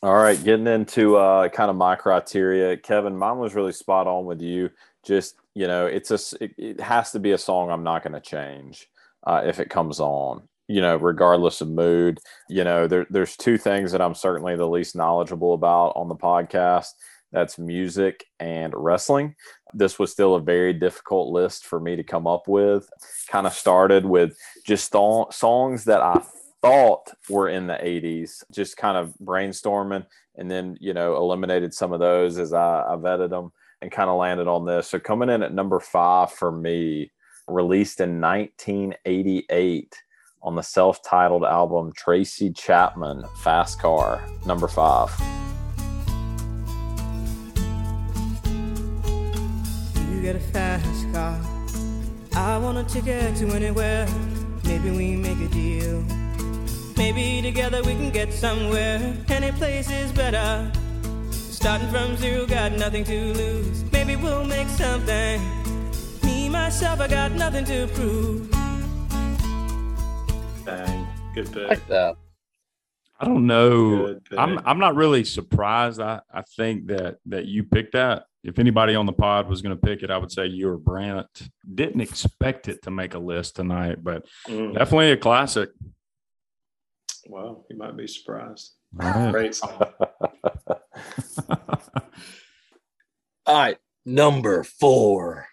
All 0.00 0.14
right, 0.14 0.42
getting 0.42 0.68
into 0.68 1.16
uh, 1.16 1.48
kind 1.48 1.70
of 1.70 1.76
my 1.76 1.96
criteria, 1.96 2.76
Kevin. 2.76 3.16
Mine 3.16 3.38
was 3.38 3.54
really 3.54 3.72
spot 3.72 4.06
on 4.06 4.26
with 4.26 4.40
you. 4.40 4.70
Just 5.04 5.34
you 5.54 5.66
know, 5.66 5.86
it's 5.86 6.12
a 6.12 6.18
it, 6.40 6.54
it 6.56 6.80
has 6.80 7.10
to 7.12 7.18
be 7.18 7.32
a 7.32 7.38
song 7.38 7.70
I'm 7.70 7.82
not 7.82 8.04
going 8.04 8.12
to 8.12 8.20
change 8.20 8.88
uh, 9.26 9.42
if 9.44 9.58
it 9.58 9.70
comes 9.70 9.98
on. 9.98 10.42
You 10.68 10.82
know, 10.82 10.96
regardless 10.96 11.60
of 11.62 11.68
mood. 11.68 12.20
You 12.48 12.62
know, 12.62 12.86
there, 12.86 13.06
there's 13.10 13.36
two 13.36 13.58
things 13.58 13.90
that 13.90 14.02
I'm 14.02 14.14
certainly 14.14 14.54
the 14.54 14.68
least 14.68 14.94
knowledgeable 14.94 15.54
about 15.54 15.94
on 15.96 16.08
the 16.08 16.14
podcast. 16.14 16.90
That's 17.32 17.58
music 17.58 18.24
and 18.40 18.72
wrestling. 18.74 19.34
This 19.74 19.98
was 19.98 20.12
still 20.12 20.34
a 20.34 20.40
very 20.40 20.72
difficult 20.72 21.32
list 21.32 21.66
for 21.66 21.78
me 21.78 21.94
to 21.96 22.02
come 22.02 22.26
up 22.26 22.48
with. 22.48 22.88
Kind 23.28 23.46
of 23.46 23.52
started 23.52 24.06
with 24.06 24.36
just 24.66 24.92
th- 24.92 25.26
songs 25.32 25.84
that 25.84 26.00
I 26.00 26.22
thought 26.62 27.12
were 27.28 27.48
in 27.48 27.66
the 27.66 27.74
80s, 27.74 28.44
just 28.50 28.76
kind 28.76 28.96
of 28.96 29.14
brainstorming, 29.22 30.06
and 30.36 30.50
then, 30.50 30.76
you 30.80 30.94
know, 30.94 31.16
eliminated 31.16 31.74
some 31.74 31.92
of 31.92 32.00
those 32.00 32.38
as 32.38 32.52
I, 32.52 32.82
I 32.82 32.96
vetted 32.96 33.30
them 33.30 33.52
and 33.82 33.92
kind 33.92 34.10
of 34.10 34.16
landed 34.16 34.48
on 34.48 34.64
this. 34.64 34.88
So 34.88 34.98
coming 34.98 35.28
in 35.28 35.42
at 35.42 35.54
number 35.54 35.80
five 35.80 36.32
for 36.32 36.50
me, 36.50 37.12
released 37.46 38.00
in 38.00 38.20
1988 38.20 39.94
on 40.42 40.54
the 40.54 40.62
self 40.62 41.02
titled 41.02 41.44
album 41.44 41.92
Tracy 41.94 42.52
Chapman, 42.52 43.24
Fast 43.42 43.80
Car, 43.80 44.22
number 44.46 44.68
five. 44.68 45.10
Get 50.22 50.36
a 50.36 50.40
fast 50.40 51.12
car. 51.12 51.40
I 52.34 52.58
want 52.58 52.78
a 52.78 52.84
ticket 52.84 53.36
to 53.36 53.48
anywhere. 53.48 54.06
Maybe 54.64 54.90
we 54.90 55.16
make 55.16 55.40
a 55.40 55.48
deal. 55.48 56.04
Maybe 56.96 57.42
together 57.42 57.82
we 57.82 57.94
can 57.94 58.10
get 58.10 58.32
somewhere. 58.32 59.16
Any 59.28 59.52
place 59.52 59.90
is 59.90 60.12
better. 60.12 60.70
Starting 61.30 61.88
from 61.90 62.16
zero, 62.16 62.46
got 62.46 62.72
nothing 62.72 63.04
to 63.04 63.32
lose. 63.34 63.84
Maybe 63.92 64.16
we'll 64.16 64.44
make 64.44 64.68
something. 64.68 65.40
Me, 66.22 66.48
myself, 66.48 67.00
I 67.00 67.08
got 67.08 67.32
nothing 67.32 67.64
to 67.64 67.88
prove. 67.94 68.50
Dang, 70.64 71.06
good 71.34 71.52
pick. 71.52 71.68
Like 71.68 71.88
that. 71.88 72.16
I 73.20 73.24
don't 73.24 73.46
know. 73.46 74.20
I'm 74.36 74.60
I'm 74.64 74.78
not 74.78 74.94
really 74.94 75.24
surprised. 75.24 76.00
I, 76.00 76.20
I 76.32 76.42
think 76.42 76.86
that 76.86 77.18
that 77.26 77.46
you 77.46 77.64
picked 77.64 77.94
that. 77.94 78.27
If 78.44 78.58
anybody 78.58 78.94
on 78.94 79.06
the 79.06 79.12
pod 79.12 79.48
was 79.48 79.62
going 79.62 79.76
to 79.76 79.80
pick 79.80 80.02
it, 80.02 80.10
I 80.10 80.18
would 80.18 80.30
say 80.30 80.46
you 80.46 80.68
or 80.68 80.76
Brant. 80.78 81.26
Didn't 81.74 82.00
expect 82.00 82.68
it 82.68 82.82
to 82.82 82.90
make 82.90 83.14
a 83.14 83.18
list 83.18 83.56
tonight, 83.56 84.02
but 84.02 84.26
Mm, 84.46 84.74
definitely 84.74 85.12
a 85.12 85.16
classic. 85.16 85.70
Well, 87.26 87.66
you 87.68 87.76
might 87.76 87.96
be 87.96 88.06
surprised. 88.06 88.72
All 89.00 89.08
right. 89.08 89.32
Great 89.32 89.54
song. 89.54 89.82
All 93.46 93.54
right, 93.54 93.78
number 94.04 94.62
four. 94.62 95.46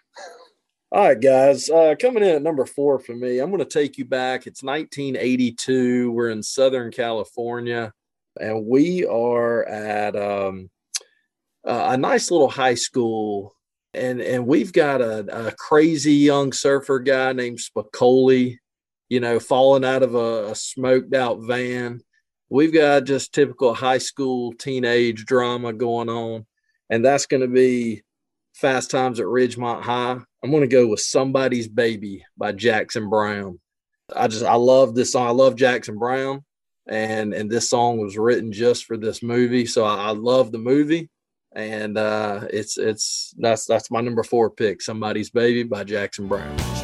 All 0.92 1.02
right, 1.08 1.20
guys. 1.20 1.68
Uh, 1.68 1.94
coming 2.00 2.22
in 2.22 2.36
at 2.36 2.42
number 2.42 2.64
four 2.64 2.98
for 2.98 3.14
me, 3.14 3.38
I'm 3.38 3.50
going 3.50 3.58
to 3.58 3.68
take 3.68 3.98
you 3.98 4.04
back. 4.04 4.46
It's 4.46 4.62
1982. 4.62 6.12
We're 6.12 6.30
in 6.30 6.42
Southern 6.42 6.92
California, 6.92 7.92
and 8.40 8.66
we 8.66 9.04
are 9.04 9.64
at 9.64 10.14
um, 10.16 10.70
uh, 11.66 11.88
a 11.90 11.96
nice 11.96 12.30
little 12.30 12.50
high 12.50 12.74
school. 12.74 13.54
And, 13.94 14.20
and 14.20 14.46
we've 14.46 14.72
got 14.72 15.00
a, 15.00 15.48
a 15.48 15.52
crazy 15.52 16.14
young 16.14 16.52
surfer 16.52 16.98
guy 16.98 17.32
named 17.32 17.58
Spicoli, 17.58 18.58
you 19.08 19.20
know, 19.20 19.40
falling 19.40 19.84
out 19.84 20.02
of 20.02 20.14
a, 20.14 20.50
a 20.50 20.54
smoked 20.54 21.14
out 21.14 21.38
van. 21.40 22.00
We've 22.50 22.74
got 22.74 23.04
just 23.04 23.32
typical 23.32 23.74
high 23.74 23.98
school 23.98 24.52
teenage 24.52 25.24
drama 25.24 25.72
going 25.72 26.10
on 26.10 26.46
and 26.90 27.04
that's 27.04 27.26
going 27.26 27.42
to 27.42 27.48
be 27.48 28.02
Fast 28.54 28.90
Times 28.90 29.20
at 29.20 29.26
Ridgemont 29.26 29.82
High. 29.82 30.18
I'm 30.42 30.50
going 30.50 30.62
to 30.62 30.66
go 30.66 30.86
with 30.86 31.00
Somebody's 31.00 31.68
Baby 31.68 32.24
by 32.36 32.52
Jackson 32.52 33.08
Browne. 33.10 33.58
I 34.14 34.28
just 34.28 34.44
I 34.44 34.54
love 34.54 34.94
this 34.94 35.12
song. 35.12 35.26
I 35.26 35.30
love 35.30 35.56
Jackson 35.56 35.98
Browne, 35.98 36.44
and 36.86 37.34
and 37.34 37.50
this 37.50 37.68
song 37.68 37.98
was 37.98 38.16
written 38.16 38.52
just 38.52 38.84
for 38.84 38.96
this 38.96 39.20
movie, 39.20 39.66
so 39.66 39.84
I, 39.84 39.96
I 39.96 40.10
love 40.10 40.52
the 40.52 40.58
movie, 40.58 41.10
and 41.56 41.96
uh, 41.96 42.42
it's 42.50 42.76
it's 42.76 43.34
that's 43.38 43.64
that's 43.64 43.90
my 43.90 44.00
number 44.00 44.22
four 44.22 44.50
pick. 44.50 44.82
Somebody's 44.82 45.30
Baby 45.30 45.62
by 45.62 45.84
Jackson 45.84 46.28
Browne. 46.28 46.75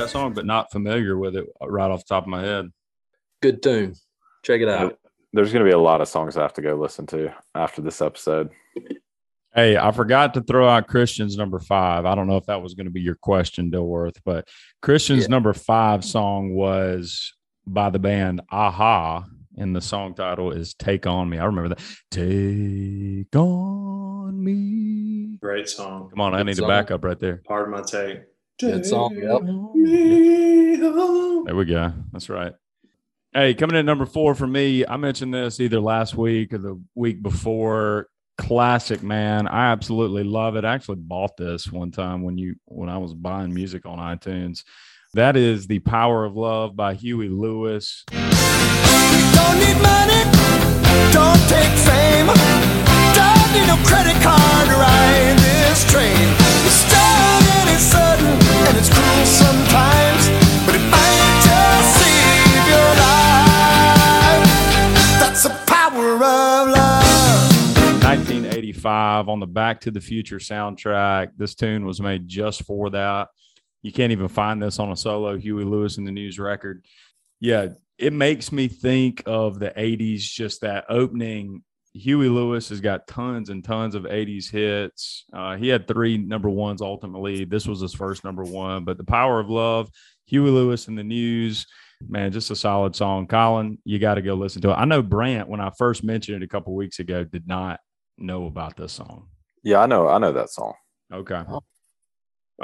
That 0.00 0.08
song, 0.10 0.32
but 0.32 0.46
not 0.46 0.72
familiar 0.72 1.18
with 1.18 1.36
it 1.36 1.44
right 1.62 1.90
off 1.90 2.00
the 2.06 2.14
top 2.14 2.24
of 2.24 2.28
my 2.28 2.42
head. 2.42 2.70
Good 3.42 3.62
tune. 3.62 3.94
Check 4.42 4.60
it 4.62 4.68
out. 4.68 4.98
There's 5.32 5.52
going 5.52 5.64
to 5.64 5.68
be 5.68 5.74
a 5.74 5.78
lot 5.78 6.00
of 6.00 6.08
songs 6.08 6.36
I 6.36 6.42
have 6.42 6.54
to 6.54 6.62
go 6.62 6.74
listen 6.74 7.06
to 7.08 7.34
after 7.54 7.82
this 7.82 8.00
episode. 8.00 8.50
Hey, 9.54 9.76
I 9.76 9.92
forgot 9.92 10.34
to 10.34 10.40
throw 10.40 10.66
out 10.68 10.86
Christian's 10.86 11.36
number 11.36 11.58
five. 11.58 12.06
I 12.06 12.14
don't 12.14 12.26
know 12.28 12.36
if 12.38 12.46
that 12.46 12.62
was 12.62 12.74
going 12.74 12.86
to 12.86 12.90
be 12.90 13.00
your 13.02 13.14
question, 13.16 13.70
Dilworth, 13.70 14.16
but 14.24 14.48
Christian's 14.80 15.22
Yeah. 15.24 15.28
number 15.28 15.52
five 15.52 16.04
song 16.04 16.54
was 16.54 17.32
by 17.66 17.90
the 17.90 17.98
band 17.98 18.40
a-ha, 18.50 19.24
and 19.58 19.76
the 19.76 19.80
song 19.80 20.14
title 20.14 20.50
is 20.50 20.72
Take 20.74 21.06
On 21.06 21.28
Me. 21.28 21.38
I 21.38 21.44
remember 21.44 21.68
that. 21.74 21.82
Take 22.10 23.36
On 23.36 24.42
Me. 24.42 25.36
Great 25.42 25.68
song. 25.68 26.08
Come 26.10 26.20
on, 26.20 26.32
I 26.34 26.38
Good 26.38 26.46
need 26.46 26.52
a 26.52 26.56
song. 26.56 26.68
backup 26.68 27.04
right 27.04 27.18
there. 27.18 27.42
Pardon 27.46 27.72
my 27.72 27.82
take. 27.82 28.20
Good 28.60 28.84
song. 28.84 29.16
Yep. 29.16 29.42
Me 29.74 30.76
home. 30.76 31.44
There 31.46 31.56
we 31.56 31.64
go. 31.64 31.92
That's 32.12 32.28
right. 32.28 32.52
Hey, 33.32 33.54
coming 33.54 33.76
in 33.76 33.80
at 33.80 33.84
number 33.86 34.04
four 34.04 34.34
for 34.34 34.46
me, 34.46 34.84
I 34.84 34.98
mentioned 34.98 35.32
this 35.32 35.60
either 35.60 35.80
last 35.80 36.14
week 36.14 36.52
or 36.52 36.58
the 36.58 36.82
week 36.94 37.22
before. 37.22 38.08
Classic, 38.36 39.02
man. 39.02 39.46
I 39.46 39.70
absolutely 39.70 40.24
love 40.24 40.56
it. 40.56 40.64
I 40.64 40.74
actually 40.74 40.96
bought 40.96 41.36
this 41.36 41.70
one 41.70 41.90
time 41.90 42.22
when 42.22 42.36
you 42.38 42.56
when 42.66 42.88
I 42.88 42.98
was 42.98 43.14
buying 43.14 43.54
music 43.54 43.86
on 43.86 43.98
iTunes. 43.98 44.64
That 45.14 45.36
is 45.36 45.66
The 45.66 45.78
Power 45.78 46.24
of 46.24 46.36
Love 46.36 46.76
by 46.76 46.94
Huey 46.94 47.28
Lewis. 47.28 48.04
Don't 48.10 49.58
need 49.58 49.80
money, 49.82 50.22
don't 51.12 51.40
take 51.48 51.72
fame, 51.80 52.26
don't 53.16 53.52
need 53.52 53.66
no 53.66 53.76
credit 53.84 54.20
card 54.22 54.68
to 54.68 54.74
ride 54.74 55.36
this 55.38 55.90
train. 55.90 56.34
It's 56.66 56.74
strong 56.86 57.00
and 57.10 57.26
it's 57.26 57.39
sudden 57.80 58.26
and 58.26 58.76
it's 58.76 58.92
cruel 58.92 59.24
sometimes, 59.24 60.28
but 60.66 60.74
it 60.74 60.84
might 60.92 61.40
just 61.42 61.96
save 61.96 62.68
your 62.68 62.90
life. 63.00 64.44
That's 65.18 65.42
the 65.44 65.54
power 65.66 66.14
of 66.14 66.68
love. 66.68 67.00
1985 68.04 69.28
on 69.28 69.40
the 69.40 69.46
Back 69.46 69.80
to 69.82 69.90
the 69.90 70.00
Future 70.00 70.38
soundtrack. 70.38 71.30
This 71.36 71.54
tune 71.54 71.86
was 71.86 72.00
made 72.00 72.28
just 72.28 72.64
for 72.64 72.90
that. 72.90 73.28
You 73.82 73.92
can't 73.92 74.12
even 74.12 74.28
find 74.28 74.62
this 74.62 74.78
on 74.78 74.92
a 74.92 74.96
solo 74.96 75.38
Huey 75.38 75.64
Lewis 75.64 75.96
and 75.96 76.06
the 76.06 76.12
News 76.12 76.38
record. 76.38 76.84
Yeah, 77.40 77.68
it 77.96 78.12
makes 78.12 78.52
me 78.52 78.68
think 78.68 79.22
of 79.24 79.58
the 79.58 79.70
80s, 79.70 80.20
just 80.20 80.60
that 80.60 80.84
opening. 80.90 81.62
Huey 81.92 82.28
Lewis 82.28 82.68
has 82.68 82.80
got 82.80 83.08
tons 83.08 83.50
and 83.50 83.64
tons 83.64 83.94
of 83.94 84.04
80s 84.04 84.50
hits. 84.50 85.24
Uh, 85.32 85.56
he 85.56 85.68
had 85.68 85.88
three 85.88 86.18
number 86.18 86.48
ones 86.48 86.80
ultimately. 86.80 87.44
This 87.44 87.66
was 87.66 87.80
his 87.80 87.94
first 87.94 88.24
number 88.24 88.44
one, 88.44 88.84
but 88.84 88.96
The 88.96 89.04
Power 89.04 89.40
of 89.40 89.50
Love, 89.50 89.90
Huey 90.26 90.50
Lewis 90.50 90.86
and 90.86 90.96
the 90.96 91.02
News, 91.02 91.66
man, 92.08 92.30
just 92.32 92.50
a 92.50 92.56
solid 92.56 92.94
song. 92.94 93.26
Colin, 93.26 93.78
you 93.84 93.98
got 93.98 94.14
to 94.14 94.22
go 94.22 94.34
listen 94.34 94.62
to 94.62 94.70
it. 94.70 94.74
I 94.74 94.84
know 94.84 95.02
Brant, 95.02 95.48
when 95.48 95.60
I 95.60 95.70
first 95.76 96.04
mentioned 96.04 96.42
it 96.42 96.44
a 96.44 96.48
couple 96.48 96.74
weeks 96.74 97.00
ago, 97.00 97.24
did 97.24 97.48
not 97.48 97.80
know 98.18 98.46
about 98.46 98.76
this 98.76 98.92
song. 98.92 99.28
Yeah, 99.62 99.80
I 99.80 99.86
know. 99.86 100.08
I 100.08 100.18
know 100.18 100.32
that 100.32 100.50
song. 100.50 100.74
Okay. 101.12 101.42
All 101.48 101.58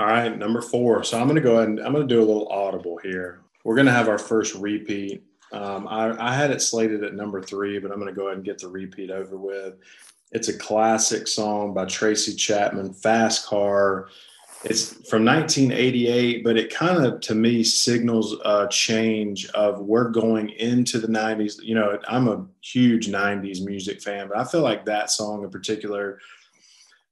right, 0.05 0.37
number 0.37 0.63
four. 0.63 1.03
So 1.05 1.19
I'm 1.19 1.27
going 1.27 1.37
to 1.37 1.43
go 1.43 1.57
ahead 1.57 1.69
and 1.69 1.81
I'm 1.81 1.93
going 1.93 2.07
to 2.07 2.15
do 2.15 2.21
a 2.21 2.25
little 2.25 2.49
audible 2.49 2.99
here. 3.03 3.43
We're 3.65 3.75
going 3.75 3.87
to 3.87 3.93
have 3.93 4.09
our 4.09 4.19
first 4.19 4.55
repeat. 4.55 5.25
Um, 5.53 5.87
I, 5.89 6.17
I 6.19 6.35
had 6.35 6.51
it 6.51 6.61
slated 6.61 7.05
at 7.05 7.15
number 7.15 7.41
three, 7.41 7.79
but 7.79 7.93
I'm 7.93 8.01
going 8.01 8.13
to 8.13 8.19
go 8.19 8.27
ahead 8.27 8.39
and 8.39 8.45
get 8.45 8.59
the 8.59 8.69
repeat 8.69 9.11
over 9.11 9.37
with. 9.37 9.75
It's 10.33 10.49
a 10.49 10.59
classic 10.59 11.29
song 11.29 11.73
by 11.73 11.85
Tracy 11.85 12.35
Chapman, 12.35 12.93
Fast 12.93 13.47
Car. 13.47 14.09
It's 14.65 14.93
from 15.09 15.25
1988, 15.25 16.43
but 16.43 16.57
it 16.57 16.75
kind 16.75 17.05
of, 17.05 17.21
to 17.21 17.35
me, 17.35 17.63
signals 17.63 18.37
a 18.45 18.67
change 18.69 19.49
of 19.51 19.81
we're 19.81 20.11
going 20.11 20.51
into 20.51 20.99
the 20.99 21.07
90s. 21.07 21.63
You 21.63 21.77
know, 21.77 21.99
I'm 22.09 22.27
a 22.27 22.45
huge 22.61 23.07
90s 23.07 23.65
music 23.65 24.03
fan, 24.03 24.29
but 24.29 24.39
I 24.39 24.45
feel 24.45 24.63
like 24.63 24.85
that 24.87 25.11
song 25.11 25.45
in 25.45 25.51
particular 25.51 26.19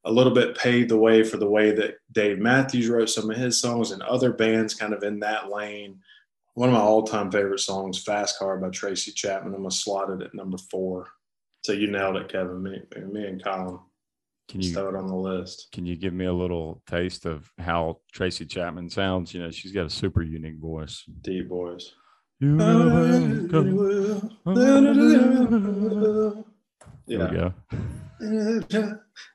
a 0.04 0.12
little 0.12 0.34
bit 0.34 0.56
paved 0.56 0.90
the 0.90 0.98
way 0.98 1.22
for 1.22 1.36
the 1.36 1.48
way 1.48 1.70
that 1.72 1.96
Dave 2.12 2.38
Matthews 2.38 2.88
wrote 2.88 3.08
some 3.08 3.30
of 3.30 3.36
his 3.36 3.60
songs 3.60 3.90
and 3.90 4.02
other 4.02 4.32
bands 4.32 4.74
kind 4.74 4.92
of 4.92 5.02
in 5.02 5.20
that 5.20 5.50
lane. 5.50 6.00
One 6.54 6.68
of 6.68 6.74
my 6.74 6.80
all-time 6.80 7.30
favorite 7.30 7.60
songs, 7.60 8.02
"Fast 8.02 8.38
Car" 8.38 8.58
by 8.58 8.70
Tracy 8.70 9.10
Chapman. 9.12 9.54
I'm 9.54 9.60
gonna 9.62 9.70
slot 9.70 10.10
it 10.10 10.22
at 10.22 10.34
number 10.34 10.58
four. 10.70 11.08
So 11.64 11.72
you 11.72 11.90
nailed 11.90 12.16
it, 12.16 12.28
Kevin. 12.28 12.62
Me, 12.62 12.80
me 13.10 13.26
and 13.26 13.42
Colin. 13.42 13.78
Can 14.48 14.60
you 14.60 14.72
throw 14.72 14.88
it 14.90 14.94
on 14.94 15.06
the 15.06 15.16
list. 15.16 15.68
can 15.72 15.86
you 15.86 15.96
give 15.96 16.12
me 16.12 16.26
a 16.26 16.32
little 16.32 16.82
taste 16.86 17.24
of 17.24 17.50
how 17.58 18.00
Tracy 18.12 18.44
Chapman 18.44 18.90
sounds? 18.90 19.32
You 19.32 19.42
know, 19.42 19.50
she's 19.50 19.72
got 19.72 19.86
a 19.86 19.90
super 19.90 20.22
unique 20.22 20.58
voice. 20.58 21.02
Deep 21.22 21.48
boys. 21.48 21.92
You 22.40 22.56
know, 22.56 23.46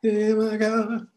There 0.01 0.35
we 0.35 0.57
go. 0.57 1.07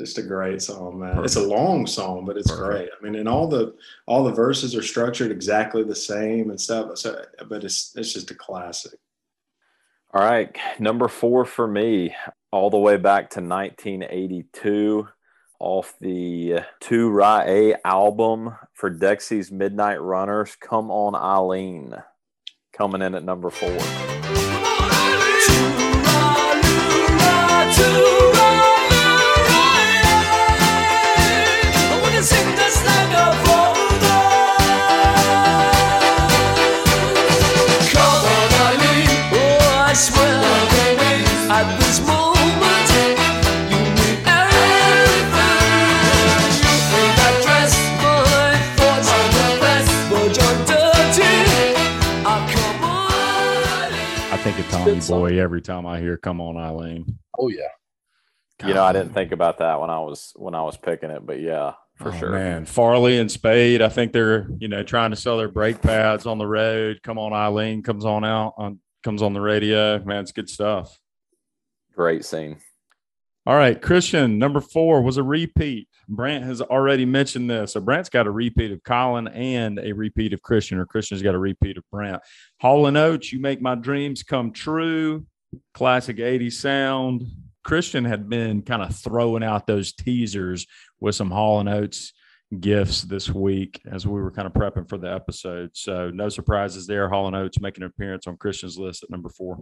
Oh 0.00 0.06
my 0.06 0.06
God. 0.06 0.06
Just 0.06 0.18
a 0.18 0.22
great 0.22 0.62
song, 0.62 0.98
man. 0.98 1.24
It's 1.24 1.36
a 1.36 1.42
long 1.46 1.86
song, 1.86 2.24
but 2.24 2.36
it's 2.36 2.50
Perfect. 2.50 2.68
great. 2.68 2.88
I 2.98 3.04
mean, 3.04 3.20
and 3.20 3.28
all 3.28 3.46
the 3.48 3.74
all 4.06 4.24
the 4.24 4.32
verses 4.32 4.74
are 4.74 4.82
structured 4.82 5.30
exactly 5.30 5.82
the 5.82 5.94
same 5.94 6.50
and 6.50 6.60
stuff. 6.60 6.98
So, 6.98 7.24
but 7.48 7.64
it's 7.64 7.94
it's 7.96 8.12
just 8.12 8.30
a 8.30 8.34
classic. 8.34 8.98
All 10.12 10.22
right, 10.22 10.56
number 10.80 11.06
four 11.06 11.44
for 11.44 11.68
me, 11.68 12.14
all 12.50 12.68
the 12.68 12.78
way 12.78 12.96
back 12.96 13.30
to 13.30 13.40
1982, 13.40 15.06
off 15.60 15.94
the 16.00 16.64
Too-Rye-Ay 16.80 17.76
album 17.84 18.56
for 18.72 18.90
Dexy's 18.90 19.52
Midnight 19.52 20.02
Runners. 20.02 20.56
Come 20.56 20.90
on, 20.90 21.14
Eileen, 21.14 21.94
coming 22.72 23.02
in 23.02 23.14
at 23.14 23.22
number 23.22 23.50
four. 23.50 23.78
Johnny. 54.84 55.00
Boy 55.08 55.40
every 55.40 55.62
time 55.62 55.86
I 55.86 56.00
hear 56.00 56.16
"Come 56.16 56.40
On, 56.40 56.56
Eileen." 56.56 57.18
Oh 57.38 57.48
yeah. 57.48 57.68
You 58.66 58.74
know, 58.74 58.84
I 58.84 58.92
didn't 58.92 59.14
think 59.14 59.32
about 59.32 59.58
that 59.58 59.80
when 59.80 59.88
I 59.88 60.00
was 60.00 60.32
when 60.36 60.54
I 60.54 60.62
was 60.62 60.76
picking 60.76 61.08
it, 61.10 61.24
but 61.24 61.40
yeah, 61.40 61.72
for 61.96 62.08
Oh, 62.12 62.18
sure. 62.18 62.30
man. 62.30 62.66
Farley 62.66 63.18
and 63.18 63.30
Spade. 63.30 63.80
I 63.80 63.88
think 63.88 64.12
they're 64.12 64.48
you 64.58 64.68
know 64.68 64.82
trying 64.82 65.10
to 65.10 65.16
sell 65.16 65.38
their 65.38 65.48
brake 65.48 65.80
pads 65.80 66.26
on 66.26 66.36
the 66.38 66.46
road. 66.46 67.00
"Come 67.02 67.18
On, 67.18 67.32
Eileen" 67.32 67.82
comes 67.82 68.04
on 68.04 68.22
out 68.24 68.54
on 68.58 68.78
comes 69.02 69.22
on 69.22 69.32
the 69.32 69.40
radio. 69.40 69.98
Man, 70.04 70.22
it's 70.22 70.32
good 70.32 70.50
stuff. 70.50 70.98
Great 71.94 72.24
scene. 72.24 72.58
All 73.50 73.56
right, 73.56 73.82
Christian, 73.82 74.38
number 74.38 74.60
four 74.60 75.02
was 75.02 75.16
a 75.16 75.24
repeat. 75.24 75.88
Brant 76.08 76.44
has 76.44 76.62
already 76.62 77.04
mentioned 77.04 77.50
this. 77.50 77.72
So 77.72 77.80
Brant's 77.80 78.08
got 78.08 78.28
a 78.28 78.30
repeat 78.30 78.70
of 78.70 78.80
Colin 78.84 79.26
and 79.26 79.80
a 79.80 79.90
repeat 79.90 80.32
of 80.32 80.40
Christian, 80.40 80.78
or 80.78 80.86
Christian's 80.86 81.20
got 81.20 81.34
a 81.34 81.38
repeat 81.38 81.76
of 81.76 81.82
Brant. 81.90 82.22
Hall 82.60 82.86
and 82.86 82.96
Oates, 82.96 83.32
you 83.32 83.40
make 83.40 83.60
my 83.60 83.74
dreams 83.74 84.22
come 84.22 84.52
true. 84.52 85.26
Classic 85.74 86.16
80s 86.16 86.52
sound. 86.52 87.24
Christian 87.64 88.04
had 88.04 88.28
been 88.28 88.62
kind 88.62 88.82
of 88.82 88.94
throwing 88.94 89.42
out 89.42 89.66
those 89.66 89.94
teasers 89.94 90.68
with 91.00 91.16
some 91.16 91.32
Hall 91.32 91.58
and 91.58 91.68
Oates 91.68 92.12
gifts 92.60 93.02
this 93.02 93.30
week 93.30 93.80
as 93.90 94.06
we 94.06 94.20
were 94.20 94.30
kind 94.30 94.46
of 94.46 94.52
prepping 94.52 94.88
for 94.88 94.96
the 94.96 95.12
episode. 95.12 95.70
So 95.72 96.10
no 96.10 96.28
surprises 96.28 96.86
there. 96.86 97.08
Hall 97.08 97.26
and 97.26 97.34
Oates 97.34 97.60
making 97.60 97.82
an 97.82 97.90
appearance 97.90 98.28
on 98.28 98.36
Christian's 98.36 98.78
list 98.78 99.02
at 99.02 99.10
number 99.10 99.28
four. 99.28 99.58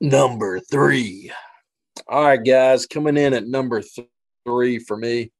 Number 0.00 0.60
three. 0.60 1.32
All 2.08 2.24
right, 2.24 2.42
guys, 2.42 2.86
coming 2.86 3.16
in 3.16 3.32
at 3.32 3.46
number 3.46 3.80
th- 3.80 4.08
three 4.44 4.78
for 4.78 4.96
me. 4.96 5.30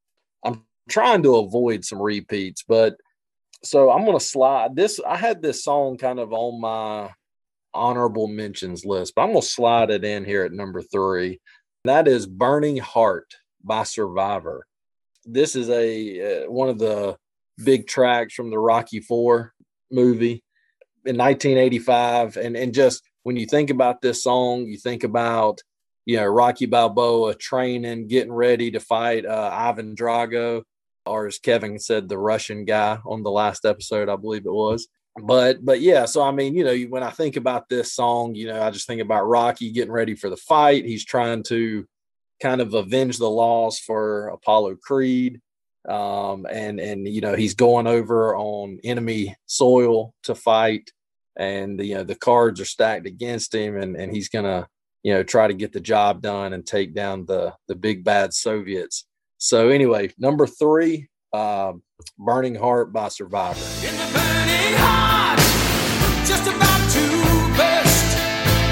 I'm 0.45 0.65
trying 0.89 1.23
to 1.25 1.37
avoid 1.37 1.85
some 1.85 2.01
repeats, 2.01 2.63
but 2.67 2.97
so 3.65 3.91
I'm 3.91 4.05
gonna 4.05 4.21
slide 4.21 4.77
this. 4.77 5.01
I 5.07 5.17
had 5.17 5.43
this 5.43 5.65
song 5.65 5.97
kind 5.97 6.19
of 6.19 6.33
on 6.33 6.61
my 6.61 7.11
honorable 7.75 8.27
mentions 8.29 8.85
list, 8.85 9.15
but 9.15 9.23
I'm 9.23 9.31
gonna 9.31 9.43
slide 9.43 9.91
it 9.91 10.05
in 10.05 10.25
here 10.25 10.45
at 10.45 10.53
number 10.53 10.83
three. 10.83 11.41
That 11.85 12.07
is 12.07 12.27
"Burning 12.27 12.77
Heart" 12.77 13.35
by 13.65 13.83
Survivor. 13.83 14.67
This 15.25 15.57
is 15.57 15.69
a 15.69 16.45
uh, 16.45 16.51
one 16.51 16.69
of 16.69 16.79
the 16.79 17.17
big 17.65 17.87
tracks 17.87 18.35
from 18.35 18.51
the 18.51 18.59
Rocky 18.59 19.01
Four 19.01 19.53
movie 19.91 20.45
in 21.05 21.17
1985, 21.17 22.37
and 22.37 22.57
and 22.57 22.73
just 22.73 23.03
when 23.25 23.37
you 23.37 23.47
think 23.47 23.71
about 23.71 24.01
this 24.01 24.23
song, 24.23 24.67
you 24.67 24.79
think 24.79 25.05
about 25.05 25.61
you 26.07 26.17
know 26.17 26.27
Rocky 26.27 26.67
Balboa 26.67 27.35
training, 27.35 28.09
getting 28.09 28.33
ready 28.33 28.71
to 28.73 28.81
fight 28.81 29.27
uh, 29.27 29.51
Ivan 29.53 29.95
Drago, 29.95 30.63
or 31.07 31.27
as 31.27 31.39
Kevin 31.39 31.79
said, 31.79 32.09
the 32.09 32.19
Russian 32.19 32.65
guy 32.65 32.99
on 33.05 33.23
the 33.23 33.31
last 33.31 33.65
episode, 33.65 34.09
I 34.09 34.17
believe 34.17 34.47
it 34.47 34.53
was. 34.53 34.89
But 35.23 35.65
but 35.65 35.81
yeah, 35.81 36.07
so 36.07 36.23
I 36.23 36.31
mean, 36.31 36.55
you 36.55 36.65
know, 36.65 36.77
when 36.89 37.03
I 37.03 37.11
think 37.11 37.37
about 37.37 37.69
this 37.69 37.93
song, 37.93 38.35
you 38.35 38.47
know, 38.47 38.63
I 38.63 38.71
just 38.71 38.87
think 38.87 39.03
about 39.03 39.29
Rocky 39.29 39.71
getting 39.71 39.93
ready 39.93 40.15
for 40.15 40.31
the 40.31 40.37
fight. 40.37 40.85
He's 40.85 41.05
trying 41.05 41.43
to 41.45 41.87
kind 42.41 42.61
of 42.61 42.75
avenge 42.75 43.19
the 43.19 43.31
loss 43.31 43.79
for 43.79 44.29
Apollo 44.29 44.77
Creed. 44.83 45.41
Um, 45.89 46.47
and 46.51 46.81
and 46.81 47.07
you 47.07 47.21
know, 47.21 47.35
he's 47.35 47.55
going 47.55 47.87
over 47.87 48.37
on 48.37 48.79
enemy 48.85 49.37
soil 49.47 50.15
to 50.25 50.35
fight 50.35 50.91
and 51.37 51.81
you 51.81 51.95
know 51.95 52.05
the 52.05 52.15
cards 52.15 52.61
are 52.61 52.67
stacked 52.67 53.07
against 53.07 53.55
him 53.55 53.77
and, 53.77 53.97
and 53.97 54.13
he's 54.13 54.29
gonna 54.29 54.69
you 55.03 55.13
know 55.13 55.23
try 55.23 55.47
to 55.47 55.55
get 55.55 55.73
the 55.73 55.81
job 55.81 56.23
done 56.23 56.53
and 56.53 56.67
take 56.67 56.95
down 56.95 57.27
the 57.27 57.53
the 57.69 57.75
big 57.75 58.05
bad 58.05 58.33
soviets 58.33 59.05
so 59.39 59.69
anyway 59.69 60.11
number 60.19 60.47
three 60.47 61.09
uh, 61.33 61.73
burning 62.19 62.55
heart 62.55 62.93
by 62.93 63.09
survivor 63.09 63.65
In 63.87 63.97
the 63.97 64.09
burning 64.13 64.75
heart, 64.77 65.39
just 66.29 66.47
about 66.47 66.83
to 66.93 67.05
burst. 67.57 68.09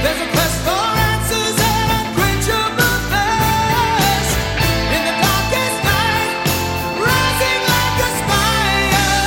There's 0.04 0.20
a 0.20 0.28
quest 0.28 0.56
for 0.60 0.82
answers 1.08 1.56
and 1.56 1.88
unquenchable 1.96 2.96
thirst. 3.08 4.36
In 4.92 5.02
the 5.08 5.14
darkest 5.24 5.78
night, 5.88 6.36
rising 7.00 7.62
like 7.72 7.96
a 8.04 8.10
spire. 8.20 9.24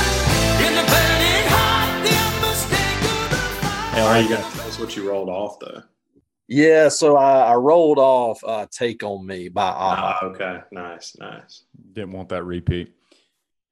In 0.62 0.72
the 0.78 0.86
burning 0.86 1.46
heart, 1.50 1.90
the 2.06 2.14
unmistakable 2.14 3.34
fire. 3.58 3.98
All 3.98 4.08
right, 4.14 4.22
you 4.22 4.28
got 4.30 4.48
to 4.48 4.56
tell 4.58 4.68
us 4.68 4.78
what 4.78 4.94
you 4.94 5.08
rolled 5.10 5.28
off 5.28 5.58
though. 5.58 5.82
Yeah 6.48 6.88
so 6.88 7.16
i, 7.16 7.52
I 7.52 7.54
rolled 7.54 7.98
off 7.98 8.42
uh, 8.44 8.66
take 8.70 9.02
on 9.02 9.26
me 9.26 9.48
by 9.48 9.66
Ah, 9.66 10.18
ah 10.20 10.26
okay, 10.26 10.60
nice, 10.72 11.16
nice. 11.18 11.64
Didn't 11.92 12.12
want 12.12 12.28
that 12.30 12.44
repeat. 12.44 12.92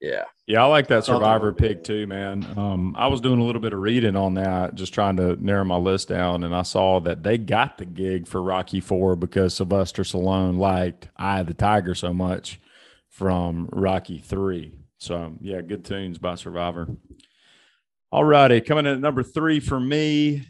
yeah 0.01 0.25
Yeah, 0.47 0.65
I 0.65 0.67
like 0.67 0.89
that 0.89 1.05
Survivor 1.05 1.47
would 1.47 1.59
pick 1.59 1.85
too, 1.85 2.07
man. 2.07 2.47
Um, 2.57 2.95
I 2.97 3.07
was 3.09 3.21
doing 3.21 3.41
a 3.41 3.45
little 3.45 3.61
bit 3.61 3.73
of 3.73 3.81
reading 3.81 4.17
on 4.17 4.35
that, 4.35 4.75
just 4.75 4.93
trying 4.95 5.17
to 5.17 5.37
narrow 5.45 5.65
my 5.65 5.77
list 5.77 6.09
down, 6.09 6.45
and 6.45 6.55
I 6.55 6.63
saw 6.63 7.01
that 7.01 7.23
they 7.23 7.39
got 7.39 7.79
the 7.79 7.85
gig 7.85 8.27
for 8.27 8.43
Rocky 8.43 8.81
Four 8.81 9.17
because 9.17 9.55
Sylvester 9.55 10.03
Stallone 10.03 10.59
liked 10.59 11.09
"I 11.17 11.43
the 11.43 11.55
Tiger" 11.55 11.95
so 11.95 12.13
much 12.13 12.61
from 13.09 13.69
Rocky 13.71 14.19
Three. 14.19 14.79
So 14.99 15.35
yeah, 15.41 15.61
good 15.61 15.85
tunes 15.85 16.19
by 16.19 16.37
Survivor. 16.37 16.89
All 18.11 18.25
righty, 18.25 18.61
coming 18.61 18.87
in 18.87 18.93
at 18.95 19.01
number 19.01 19.23
three 19.23 19.59
for 19.61 19.81
me. 19.81 20.47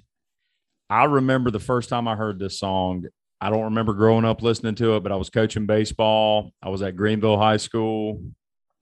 I 0.93 1.05
remember 1.05 1.51
the 1.51 1.59
first 1.59 1.89
time 1.89 2.07
I 2.07 2.17
heard 2.17 2.39
this 2.39 2.59
song. 2.59 3.07
I 3.41 3.49
don't 3.49 3.65
remember 3.65 3.95
growing 3.95 4.27
up 4.27 4.43
listening 4.43 4.75
to 4.75 4.97
it, 4.97 5.03
but 5.03 5.11
I 5.11 5.17
was 5.17 5.31
coaching 5.31 5.65
baseball. 5.65 6.53
I 6.63 6.69
was 6.69 6.83
at 6.83 6.97
Greenville 6.97 7.39
High 7.39 7.57
School 7.57 8.23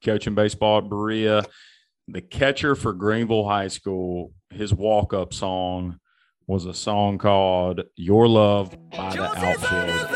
coaching 0.04 0.34
baseball 0.34 0.78
at 0.78 0.88
Berea. 0.88 1.44
The 2.08 2.20
catcher 2.20 2.74
for 2.74 2.92
Greenville 2.92 3.46
High 3.46 3.68
School, 3.68 4.32
his 4.50 4.74
walk 4.74 5.14
up 5.14 5.32
song 5.32 6.00
was 6.48 6.66
a 6.66 6.74
song 6.74 7.16
called 7.16 7.82
Your 7.94 8.26
Love 8.26 8.76
by 8.90 9.14
the 9.14 9.22
Outfield. 9.22 10.10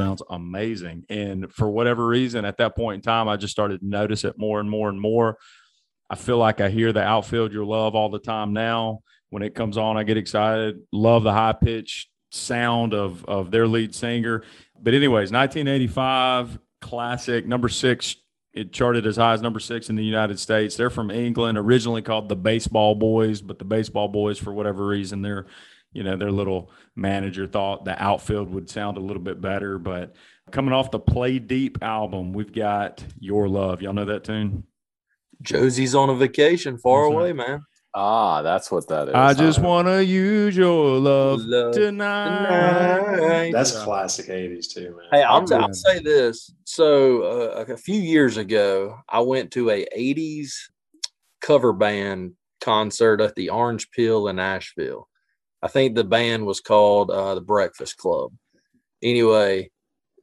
Sounds 0.00 0.22
amazing. 0.30 1.04
And 1.08 1.52
for 1.52 1.70
whatever 1.70 2.06
reason, 2.06 2.44
at 2.44 2.56
that 2.58 2.74
point 2.76 2.96
in 2.96 3.02
time, 3.02 3.28
I 3.28 3.36
just 3.36 3.52
started 3.52 3.80
to 3.80 3.86
notice 3.86 4.24
it 4.24 4.38
more 4.38 4.60
and 4.60 4.70
more 4.70 4.88
and 4.88 5.00
more. 5.00 5.36
I 6.08 6.16
feel 6.16 6.38
like 6.38 6.60
I 6.60 6.70
hear 6.70 6.92
the 6.92 7.02
outfield 7.02 7.52
your 7.52 7.64
love 7.64 7.94
all 7.94 8.08
the 8.08 8.18
time 8.18 8.52
now. 8.52 9.02
When 9.28 9.42
it 9.42 9.54
comes 9.54 9.76
on, 9.76 9.96
I 9.96 10.02
get 10.02 10.16
excited. 10.16 10.80
Love 10.90 11.22
the 11.22 11.32
high 11.32 11.52
pitched 11.52 12.08
sound 12.32 12.94
of 12.94 13.24
of 13.26 13.50
their 13.50 13.66
lead 13.66 13.94
singer. 13.94 14.42
But 14.80 14.94
anyways, 14.94 15.30
1985 15.30 16.58
classic 16.80 17.46
number 17.46 17.68
six. 17.68 18.16
It 18.52 18.72
charted 18.72 19.06
as 19.06 19.16
high 19.16 19.34
as 19.34 19.42
number 19.42 19.60
six 19.60 19.90
in 19.90 19.94
the 19.94 20.04
United 20.04 20.40
States. 20.40 20.74
They're 20.74 20.90
from 20.90 21.12
England, 21.12 21.56
originally 21.56 22.02
called 22.02 22.28
the 22.28 22.34
Baseball 22.34 22.96
Boys, 22.96 23.40
but 23.40 23.60
the 23.60 23.64
Baseball 23.64 24.08
Boys, 24.08 24.38
for 24.38 24.52
whatever 24.52 24.84
reason, 24.84 25.22
their 25.22 25.46
you 25.92 26.02
know 26.02 26.16
their 26.16 26.30
little 26.30 26.70
manager 26.96 27.46
thought 27.46 27.84
the 27.84 28.00
outfield 28.02 28.50
would 28.52 28.70
sound 28.70 28.96
a 28.96 29.00
little 29.00 29.22
bit 29.22 29.40
better. 29.40 29.78
But 29.78 30.14
coming 30.52 30.72
off 30.72 30.90
the 30.90 30.98
Play 31.00 31.38
Deep 31.38 31.78
album, 31.82 32.32
we've 32.32 32.52
got 32.52 33.04
Your 33.18 33.48
Love. 33.48 33.82
Y'all 33.82 33.92
know 33.92 34.04
that 34.06 34.24
tune? 34.24 34.64
josie's 35.42 35.94
on 35.94 36.10
a 36.10 36.14
vacation 36.14 36.76
far 36.76 37.04
That's 37.04 37.14
right. 37.14 37.20
away 37.22 37.32
man 37.32 37.62
Ah, 37.94 38.40
that's 38.42 38.70
what 38.70 38.86
that 38.88 39.08
is. 39.08 39.14
I 39.14 39.34
just 39.34 39.58
huh? 39.58 39.66
want 39.66 39.88
to 39.88 40.04
use 40.04 40.54
your 40.56 40.98
love 41.00 41.40
Love 41.40 41.72
tonight. 41.74 43.16
tonight. 43.16 43.52
That's 43.52 43.72
classic 43.82 44.26
'80s 44.26 44.72
too, 44.72 44.90
man. 44.96 45.08
Hey, 45.10 45.22
I'll, 45.24 45.44
t- 45.44 45.54
I'll 45.56 45.72
say 45.74 45.98
this. 45.98 46.52
So, 46.62 47.22
uh, 47.22 47.64
a 47.68 47.76
few 47.76 47.98
years 47.98 48.36
ago, 48.36 48.96
I 49.08 49.18
went 49.20 49.50
to 49.52 49.70
a 49.70 49.86
'80s 49.96 50.52
cover 51.40 51.72
band 51.72 52.34
concert 52.60 53.20
at 53.20 53.34
the 53.34 53.50
Orange 53.50 53.90
Peel 53.90 54.28
in 54.28 54.38
Asheville. 54.38 55.08
I 55.62 55.68
think 55.68 55.94
the 55.94 56.04
band 56.04 56.46
was 56.46 56.60
called 56.60 57.10
uh, 57.10 57.34
the 57.34 57.40
Breakfast 57.40 57.96
Club. 57.96 58.32
Anyway, 59.02 59.70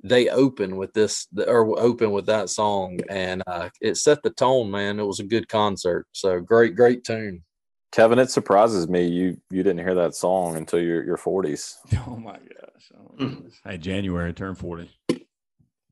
they 0.04 0.30
opened 0.30 0.78
with 0.78 0.93
this, 0.93 1.28
or 1.47 1.80
open 1.80 2.12
with 2.12 2.26
that 2.28 2.50
song, 2.50 3.00
and 3.10 3.43
uh, 3.47 3.69
it 3.82 3.97
set 3.97 4.23
the 4.23 4.30
tone. 4.30 4.71
Man, 4.71 5.00
it 5.00 5.04
was 5.04 5.19
a 5.19 5.26
good 5.26 5.47
concert. 5.47 6.08
So 6.12 6.39
great, 6.39 6.76
great 6.76 7.04
tune. 7.04 7.43
Kevin, 7.91 8.19
it 8.19 8.30
surprises 8.30 8.88
me 8.88 9.08
you 9.08 9.38
you 9.50 9.63
didn't 9.63 9.80
hear 9.80 9.95
that 9.95 10.13
song 10.13 10.56
until 10.58 10.80
your 10.80 11.04
your 11.04 11.17
forties. 11.17 11.78
Oh 12.08 12.15
my 12.15 12.34
gosh. 12.38 12.91
Oh 12.95 13.13
my. 13.17 13.32
Hey, 13.65 13.78
January 13.78 14.34
turned 14.34 14.58
40. 14.58 14.89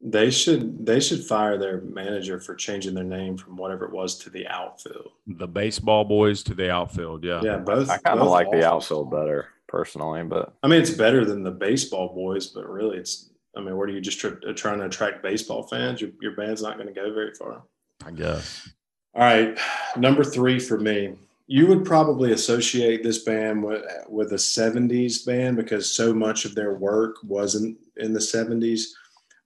They 0.07 0.29
should 0.29 0.85
they 0.85 0.99
should 0.99 1.23
fire 1.23 1.57
their 1.57 1.81
manager 1.81 2.39
for 2.39 2.53
changing 2.53 2.93
their 2.93 3.03
name 3.03 3.37
from 3.37 3.57
whatever 3.57 3.85
it 3.85 3.91
was 3.91 4.19
to 4.19 4.29
the 4.29 4.47
outfield. 4.47 5.09
The 5.25 5.47
baseball 5.47 6.03
boys 6.05 6.43
to 6.43 6.53
the 6.53 6.69
outfield. 6.71 7.23
Yeah. 7.23 7.41
Yeah, 7.43 7.57
both. 7.57 7.89
I 7.89 7.97
kind 7.97 8.19
of 8.19 8.25
both 8.25 8.31
like 8.31 8.51
the 8.51 8.63
outfield 8.63 9.09
better. 9.09 9.47
personally, 9.67 10.23
but 10.23 10.53
I 10.61 10.67
mean, 10.67 10.79
it's 10.79 10.91
better 10.91 11.25
than 11.25 11.41
the 11.43 11.49
baseball 11.49 12.13
boys, 12.13 12.47
but 12.47 12.69
really, 12.69 12.97
it's. 12.97 13.31
I 13.57 13.61
mean, 13.61 13.77
what 13.77 13.89
are 13.89 13.93
you 13.93 14.01
just 14.01 14.19
tr- 14.19 14.51
trying 14.53 14.79
to 14.79 14.85
attract 14.85 15.23
baseball 15.23 15.63
fans? 15.63 16.01
Your, 16.01 16.11
your 16.21 16.33
band's 16.33 16.61
not 16.61 16.75
going 16.75 16.87
to 16.87 16.93
go 16.93 17.11
very 17.13 17.33
far. 17.33 17.63
I 18.05 18.11
guess. 18.11 18.69
All 19.15 19.23
right, 19.23 19.57
number 19.97 20.23
three 20.23 20.59
for 20.59 20.77
me. 20.77 21.15
You 21.47 21.67
would 21.67 21.85
probably 21.85 22.33
associate 22.33 23.01
this 23.01 23.23
band 23.23 23.63
with 23.63 23.83
with 24.07 24.33
a 24.33 24.35
'70s 24.35 25.25
band 25.25 25.57
because 25.57 25.89
so 25.89 26.13
much 26.13 26.45
of 26.45 26.53
their 26.53 26.75
work 26.75 27.15
wasn't 27.23 27.77
in 27.97 28.13
the 28.13 28.19
'70s. 28.19 28.83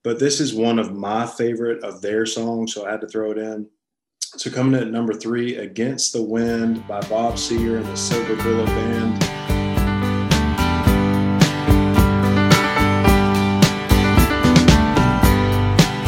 But 0.01 0.17
this 0.17 0.39
is 0.39 0.53
one 0.53 0.79
of 0.79 0.95
my 0.95 1.25
favorite 1.25 1.83
of 1.83 2.01
their 2.01 2.25
songs, 2.25 2.73
so 2.73 2.85
I 2.85 2.91
had 2.91 3.01
to 3.01 3.07
throw 3.07 3.31
it 3.31 3.37
in. 3.37 3.67
So 4.37 4.49
coming 4.49 4.79
in 4.79 4.87
at 4.87 4.93
number 4.93 5.13
three, 5.13 5.57
"Against 5.57 6.13
the 6.13 6.21
Wind" 6.21 6.87
by 6.87 7.01
Bob 7.01 7.33
Seger 7.33 7.75
and 7.77 7.85
the 7.85 7.97
Silver 7.97 8.37
Bullet 8.37 8.67
Band. 8.67 9.23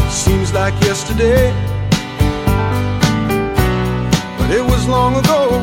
Seems 0.10 0.54
like 0.54 0.74
yesterday, 0.86 1.52
but 4.38 4.50
it 4.52 4.64
was 4.64 4.88
long 4.88 5.18
ago. 5.18 5.62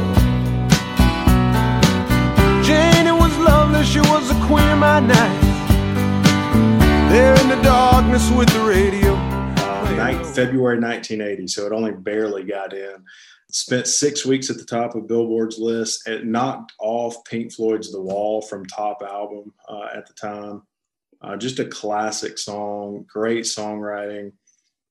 Jane, 2.62 3.06
it 3.06 3.18
was 3.18 3.34
lovely, 3.38 3.82
she 3.86 4.00
was 4.00 4.28
the 4.28 4.38
queen 4.46 4.68
of 4.68 4.78
my 4.78 5.00
night. 5.00 5.47
There 7.11 7.40
in 7.40 7.49
the 7.49 7.61
darkness 7.62 8.31
with 8.31 8.51
the 8.51 8.61
radio. 8.61 9.14
uh, 9.14 9.94
night, 9.97 10.27
February 10.27 10.79
1980, 10.79 11.49
so 11.49 11.64
it 11.64 11.73
only 11.73 11.92
barely 11.92 12.44
got 12.44 12.75
in. 12.75 12.97
Spent 13.51 13.87
six 13.87 14.27
weeks 14.27 14.51
at 14.51 14.59
the 14.59 14.64
top 14.66 14.94
of 14.94 15.07
Billboard's 15.07 15.59
list. 15.59 16.07
It 16.07 16.27
knocked 16.27 16.75
off 16.79 17.25
Pink 17.25 17.55
Floyd's 17.55 17.90
The 17.90 18.01
Wall 18.01 18.42
from 18.42 18.66
top 18.66 19.03
album 19.03 19.55
uh, 19.71 19.88
at 19.97 20.07
the 20.07 20.12
time. 20.12 20.62
Uh, 21.23 21.37
just 21.38 21.59
a 21.61 21.64
classic 21.64 22.37
song, 22.37 23.07
great 23.09 23.44
songwriting. 23.44 24.33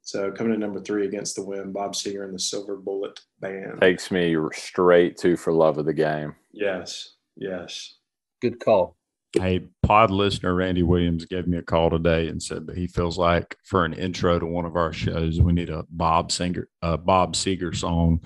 So 0.02 0.32
coming 0.32 0.56
in 0.56 0.60
number 0.60 0.82
three 0.82 1.06
against 1.06 1.36
the 1.36 1.46
wind, 1.46 1.72
Bob 1.72 1.94
Seger 1.94 2.24
and 2.26 2.34
the 2.34 2.40
Silver 2.40 2.78
Bullet 2.78 3.20
Band. 3.42 3.80
takes 3.80 4.10
me 4.10 4.36
straight 4.54 5.18
to 5.18 5.38
for 5.38 5.54
love 5.54 5.78
of 5.78 5.86
the 5.86 5.94
game. 5.94 6.34
Yes, 6.52 7.14
yes. 7.36 7.94
Good 8.42 8.60
call. 8.60 8.97
Hey, 9.40 9.66
pod 9.84 10.12
listener 10.12 10.54
Randy 10.54 10.84
Williams 10.84 11.26
gave 11.26 11.48
me 11.48 11.58
a 11.58 11.62
call 11.62 11.90
today 11.90 12.28
and 12.28 12.42
said 12.42 12.68
that 12.68 12.78
he 12.78 12.88
feels 12.88 13.18
like 13.18 13.58
for 13.64 13.86
an 13.86 13.94
intro 13.94 14.40
to 14.40 14.46
one 14.46 14.66
of 14.66 14.76
our 14.76 14.92
shows, 14.94 15.40
we 15.42 15.54
need 15.54 15.70
a 15.70 15.86
Bob 15.90 16.32
Singer, 16.32 16.68
uh, 16.82 16.98
Bob 16.98 17.34
Seger 17.36 17.76
song, 17.76 18.22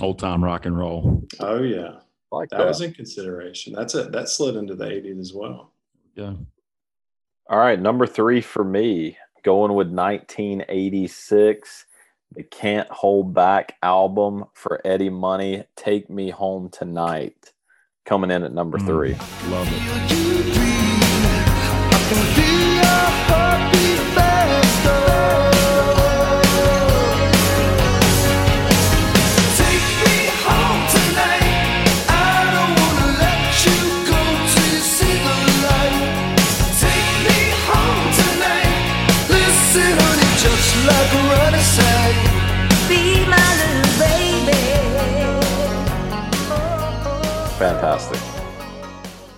old 0.00 0.18
time 0.18 0.42
rock 0.44 0.66
and 0.66 0.76
roll. 0.78 1.24
Oh 1.40 1.62
yeah, 1.62 1.96
like 2.32 2.48
that 2.50 2.58
that. 2.58 2.66
was 2.66 2.80
in 2.80 2.92
consideration. 2.92 3.72
That's 3.72 3.94
it. 3.94 4.12
That 4.12 4.28
slid 4.28 4.56
into 4.56 4.74
the 4.74 4.84
80s 4.86 5.20
as 5.20 5.32
well. 5.34 5.72
Yeah. 6.14 6.34
All 7.48 7.58
right, 7.58 7.80
number 7.80 8.06
three 8.06 8.40
for 8.40 8.62
me, 8.64 9.16
going 9.42 9.74
with 9.74 9.88
1986, 9.88 11.86
the 12.36 12.42
Can't 12.44 12.88
Hold 12.90 13.34
Back 13.34 13.76
album 13.82 14.44
for 14.54 14.80
Eddie 14.84 15.10
Money, 15.10 15.64
Take 15.76 16.08
Me 16.08 16.30
Home 16.30 16.68
Tonight, 16.70 17.52
coming 18.04 18.30
in 18.30 18.44
at 18.44 18.52
number 18.52 18.78
Mm. 18.78 18.86
three. 18.86 19.14
Love 19.50 19.66
it. 19.68 20.29
Fantastic. 47.60 48.18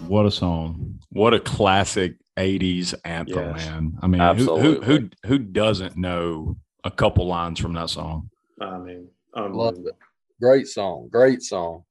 What 0.09 0.25
a 0.25 0.31
song. 0.31 1.01
What 1.11 1.35
a 1.35 1.41
classic 1.41 2.22
80s 2.39 2.95
anthem, 3.05 3.57
Yes. 3.57 3.67
man. 3.67 3.93
I 4.03 4.07
mean, 4.07 4.21
who, 4.37 4.59
who, 4.59 4.81
who, 4.81 5.09
who 5.27 5.39
doesn't 5.39 5.97
know 5.97 6.57
a 6.85 6.91
couple 6.91 7.27
lines 7.27 7.59
from 7.61 7.75
that 7.75 7.91
song? 7.91 8.31
I 8.61 8.79
mean, 8.79 9.09
Love 9.35 9.47
unbelievable. 9.47 9.89
it. 9.89 9.95
Great 10.41 10.67
song. 10.67 11.09
Great 11.11 11.43
song. 11.43 11.85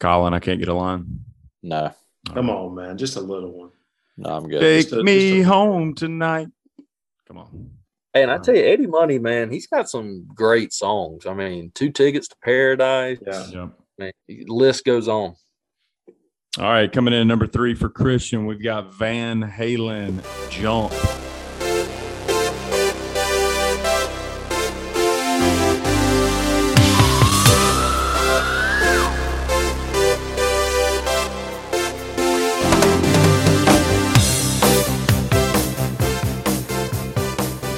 Colin, 0.00 0.34
I 0.34 0.38
can't 0.38 0.58
get 0.58 0.68
a 0.68 0.74
line. 0.74 1.20
No, 1.62 1.92
Come 2.32 2.50
on, 2.50 2.74
man, 2.74 2.98
just 2.98 3.16
a 3.16 3.20
little 3.20 3.52
one. 3.52 3.70
no, 4.16 4.30
I'm 4.30 4.48
good. 4.48 4.60
Take 4.60 4.92
a- 4.92 5.02
me 5.02 5.40
a- 5.40 5.44
home 5.44 5.94
tonight. 5.94 6.48
Come 7.26 7.38
on. 7.38 7.70
Hey, 8.12 8.22
and 8.22 8.30
I 8.30 8.38
tell 8.38 8.54
you, 8.54 8.62
Eddie 8.64 8.86
Money, 8.86 9.18
man, 9.18 9.50
he's 9.50 9.66
got 9.66 9.88
some 9.90 10.26
great 10.34 10.72
songs. 10.72 11.26
I 11.26 11.34
mean, 11.34 11.72
Two 11.74 11.90
Tickets 11.90 12.28
to 12.28 12.36
Paradise. 12.44 13.18
Yeah. 13.26 13.46
Yep. 13.48 13.70
Man, 13.98 14.12
list 14.46 14.84
goes 14.84 15.08
on. 15.08 15.34
All 16.56 16.66
right, 16.66 16.92
coming 16.92 17.12
in 17.12 17.26
number 17.26 17.48
three 17.48 17.74
for 17.74 17.88
Christian, 17.88 18.46
we've 18.46 18.62
got 18.62 18.94
Van 18.94 19.42
Halen 19.42 20.22
Jump. 20.50 20.92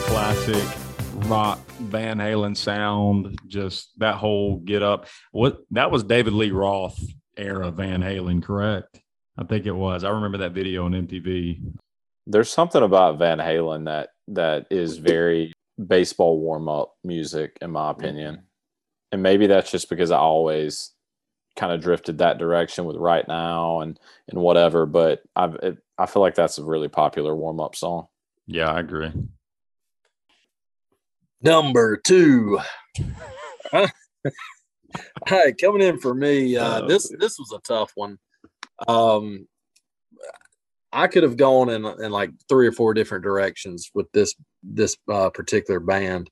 Classic 0.04 1.28
rock 1.30 1.66
Van 1.80 2.18
Halen 2.18 2.54
sound, 2.54 3.38
just 3.46 3.98
that 4.00 4.16
whole 4.16 4.58
get 4.58 4.82
up. 4.82 5.06
What 5.32 5.60
that 5.70 5.90
was 5.90 6.04
David 6.04 6.34
Lee 6.34 6.50
Roth 6.50 7.00
era 7.36 7.70
Van 7.70 8.02
Halen, 8.02 8.42
correct? 8.42 9.00
I 9.38 9.44
think 9.44 9.66
it 9.66 9.72
was. 9.72 10.04
I 10.04 10.10
remember 10.10 10.38
that 10.38 10.52
video 10.52 10.84
on 10.84 10.92
MTV. 10.92 11.60
There's 12.26 12.50
something 12.50 12.82
about 12.82 13.18
Van 13.18 13.38
Halen 13.38 13.84
that 13.84 14.10
that 14.28 14.66
is 14.70 14.98
very 14.98 15.52
baseball 15.84 16.40
warm 16.40 16.68
up 16.68 16.94
music, 17.04 17.58
in 17.60 17.70
my 17.70 17.90
opinion. 17.90 18.44
And 19.12 19.22
maybe 19.22 19.46
that's 19.46 19.70
just 19.70 19.88
because 19.88 20.10
I 20.10 20.18
always 20.18 20.92
kind 21.56 21.72
of 21.72 21.80
drifted 21.80 22.18
that 22.18 22.38
direction 22.38 22.84
with 22.84 22.96
right 22.96 23.26
now 23.26 23.80
and 23.80 23.98
and 24.28 24.40
whatever. 24.40 24.86
But 24.86 25.22
I've 25.34 25.56
I 25.98 26.06
feel 26.06 26.22
like 26.22 26.34
that's 26.34 26.58
a 26.58 26.64
really 26.64 26.88
popular 26.88 27.34
warm 27.34 27.60
up 27.60 27.76
song. 27.76 28.08
Yeah, 28.46 28.70
I 28.70 28.80
agree. 28.80 29.12
Number 31.42 31.96
two. 31.96 32.58
Right, 35.30 35.56
coming 35.58 35.82
in 35.82 35.98
for 35.98 36.14
me. 36.14 36.56
Uh, 36.56 36.82
Oh, 36.82 36.88
this 36.88 37.10
this 37.18 37.38
was 37.38 37.52
a 37.52 37.60
tough 37.60 37.92
one. 37.94 38.18
Um, 38.86 39.48
I 40.92 41.06
could 41.08 41.22
have 41.24 41.36
gone 41.36 41.68
in 41.68 41.84
in 41.84 42.10
like 42.10 42.30
three 42.48 42.66
or 42.66 42.72
four 42.72 42.94
different 42.94 43.24
directions 43.24 43.90
with 43.94 44.10
this 44.12 44.34
this 44.62 44.96
uh, 45.10 45.30
particular 45.30 45.80
band, 45.80 46.30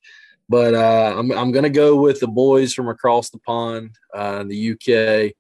but 0.49 0.75
uh, 0.75 1.15
I'm 1.19 1.31
I'm 1.33 1.53
gonna 1.53 1.71
go 1.71 1.97
with 1.97 2.21
the 2.21 2.29
boys 2.29 2.73
from 2.73 2.89
across 2.89 3.31
the 3.31 3.39
pond 3.39 3.97
uh, 4.17 4.39
in 4.41 4.49
the 4.49 4.73
UK, 4.73 5.35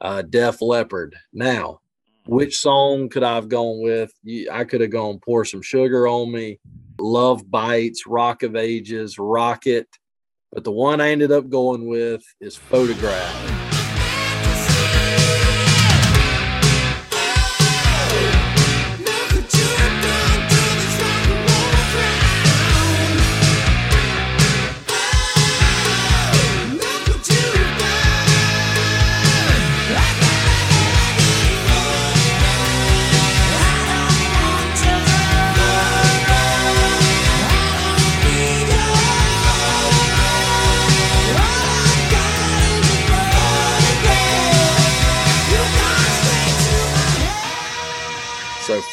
uh, 0.00 0.22
Def 0.22 0.60
Leppard. 0.60 1.16
Now, 1.32 1.80
which 2.26 2.58
song 2.58 3.08
could 3.08 3.22
I 3.22 3.36
have 3.36 3.48
gone 3.48 3.82
with? 3.82 4.12
I 4.50 4.64
could 4.64 4.80
have 4.80 4.90
gone 4.90 5.20
"Pour 5.24 5.44
Some 5.44 5.62
Sugar 5.62 6.06
on 6.08 6.32
Me," 6.32 6.58
"Love 6.98 7.50
Bites," 7.50 8.06
"Rock 8.06 8.42
of 8.42 8.56
Ages," 8.56 9.18
"Rocket," 9.18 9.88
but 10.56 10.64
the 10.64 10.72
one 10.72 11.02
I 11.02 11.10
ended 11.10 11.32
up 11.32 11.50
going 11.50 11.86
with 11.86 12.24
is 12.40 12.56
"Photograph." 12.56 13.56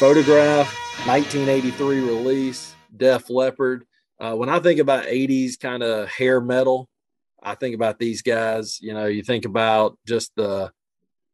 Photograph, 0.04 0.66
1983 1.06 2.00
release, 2.00 2.74
Def 2.94 3.30
Leppard. 3.30 3.86
Uh, 4.20 4.34
when 4.34 4.50
I 4.50 4.58
think 4.58 4.78
about 4.78 5.06
80s 5.06 5.58
kind 5.58 5.82
of 5.82 6.10
hair 6.10 6.42
metal, 6.42 6.90
I 7.42 7.54
think 7.54 7.74
about 7.74 7.98
these 7.98 8.20
guys. 8.20 8.78
You 8.82 8.92
know, 8.92 9.06
you 9.06 9.22
think 9.22 9.46
about 9.46 9.96
just 10.06 10.32
the 10.36 10.70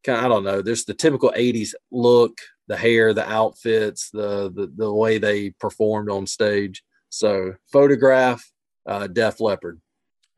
kind 0.04 0.20
of, 0.20 0.24
I 0.24 0.28
don't 0.28 0.44
know. 0.44 0.62
There's 0.62 0.84
the 0.84 0.94
typical 0.94 1.32
'80s 1.36 1.74
look, 1.90 2.38
the 2.68 2.76
hair, 2.76 3.12
the 3.12 3.28
outfits, 3.28 4.08
the 4.12 4.52
the, 4.54 4.72
the 4.76 4.94
way 4.94 5.18
they 5.18 5.50
performed 5.50 6.08
on 6.08 6.28
stage. 6.28 6.84
So, 7.08 7.54
photograph, 7.72 8.48
uh, 8.86 9.08
Def 9.08 9.40
Leppard. 9.40 9.80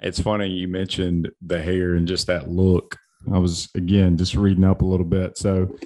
It's 0.01 0.23
funny 0.23 0.49
you 0.49 0.69
mentioned 0.69 1.31
the 1.43 1.61
hair 1.61 1.97
and 1.97 2.09
just 2.09 2.29
that 2.29 2.49
look. 2.49 2.97
I 3.31 3.39
was 3.39 3.69
again 3.75 4.17
just 4.17 4.35
reading 4.35 4.65
up 4.65 4.81
a 4.81 4.87
little 4.87 5.05
bit. 5.05 5.37
So 5.37 5.77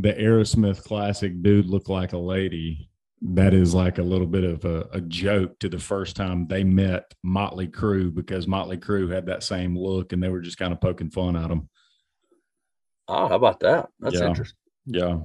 the 0.00 0.12
Aerosmith 0.14 0.84
classic 0.84 1.42
dude 1.42 1.66
looked 1.66 1.88
like 1.88 2.12
a 2.12 2.18
lady. 2.18 2.88
That 3.20 3.52
is 3.52 3.74
like 3.74 3.98
a 3.98 4.02
little 4.02 4.28
bit 4.28 4.44
of 4.44 4.64
a, 4.64 4.82
a 4.92 5.00
joke 5.00 5.58
to 5.58 5.68
the 5.68 5.78
first 5.78 6.14
time 6.14 6.46
they 6.46 6.62
met 6.62 7.12
Motley 7.24 7.66
Crue 7.66 8.14
because 8.14 8.46
Motley 8.46 8.76
Crue 8.76 9.12
had 9.12 9.26
that 9.26 9.42
same 9.42 9.76
look 9.76 10.12
and 10.12 10.22
they 10.22 10.28
were 10.28 10.40
just 10.40 10.56
kind 10.58 10.72
of 10.72 10.80
poking 10.80 11.10
fun 11.10 11.34
at 11.34 11.50
him. 11.50 11.68
Oh, 13.08 13.26
how 13.26 13.34
about 13.34 13.58
that? 13.60 13.88
That's 13.98 14.20
Yeah. 14.20 14.28
interesting. 14.28 14.58
Yeah. 14.86 15.18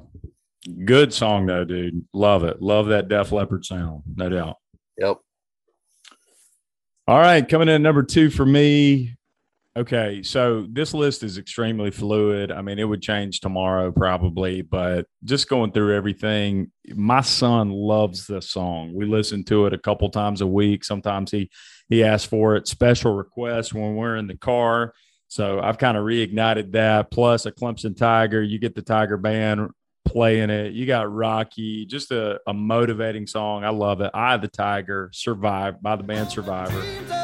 Good 0.85 1.13
song 1.13 1.45
though, 1.45 1.65
dude. 1.65 2.07
Love 2.13 2.43
it. 2.45 2.61
Love 2.63 2.87
that 2.87 3.09
Def 3.09 3.31
Leppard 3.31 3.63
sound, 3.63 4.01
no 4.15 4.27
doubt. 4.29 4.55
Yep. 4.97 5.17
All 7.07 7.19
right, 7.19 7.47
coming 7.47 7.67
in 7.67 7.75
at 7.75 7.81
number 7.81 8.01
two 8.01 8.29
for 8.31 8.45
me. 8.45 9.17
Okay, 9.75 10.21
so 10.21 10.67
this 10.69 10.93
list 10.93 11.23
is 11.23 11.39
extremely 11.39 11.89
fluid. 11.89 12.51
I 12.51 12.61
mean, 12.61 12.77
it 12.77 12.83
would 12.83 13.01
change 13.01 13.39
tomorrow 13.39 13.91
probably, 13.91 14.61
but 14.61 15.07
just 15.23 15.49
going 15.49 15.71
through 15.71 15.95
everything, 15.95 16.71
my 16.93 17.21
son 17.21 17.71
loves 17.71 18.27
this 18.27 18.51
song. 18.51 18.93
We 18.93 19.05
listen 19.05 19.43
to 19.45 19.65
it 19.65 19.73
a 19.73 19.79
couple 19.79 20.09
times 20.09 20.41
a 20.41 20.47
week. 20.47 20.83
Sometimes 20.83 21.31
he 21.31 21.49
he 21.89 22.03
asks 22.03 22.27
for 22.27 22.55
it, 22.55 22.67
special 22.67 23.15
requests 23.15 23.73
when 23.73 23.95
we're 23.95 24.15
in 24.15 24.27
the 24.27 24.37
car. 24.37 24.93
So 25.27 25.59
I've 25.59 25.79
kind 25.79 25.97
of 25.97 26.03
reignited 26.03 26.73
that. 26.73 27.09
Plus 27.09 27.47
a 27.47 27.51
Clemson 27.51 27.97
Tiger, 27.97 28.43
you 28.43 28.59
get 28.59 28.75
the 28.75 28.83
Tiger 28.83 29.17
band 29.17 29.71
playing 30.05 30.51
it. 30.51 30.73
You 30.73 30.85
got 30.85 31.11
Rocky, 31.11 31.87
just 31.87 32.11
a, 32.11 32.39
a 32.45 32.53
motivating 32.53 33.25
song. 33.25 33.63
I 33.63 33.69
love 33.69 34.01
it. 34.01 34.11
I 34.13 34.37
the 34.37 34.47
Tiger, 34.47 35.09
Survive 35.13 35.81
by 35.81 35.95
the 35.95 36.03
band 36.03 36.29
Survivor. 36.29 37.22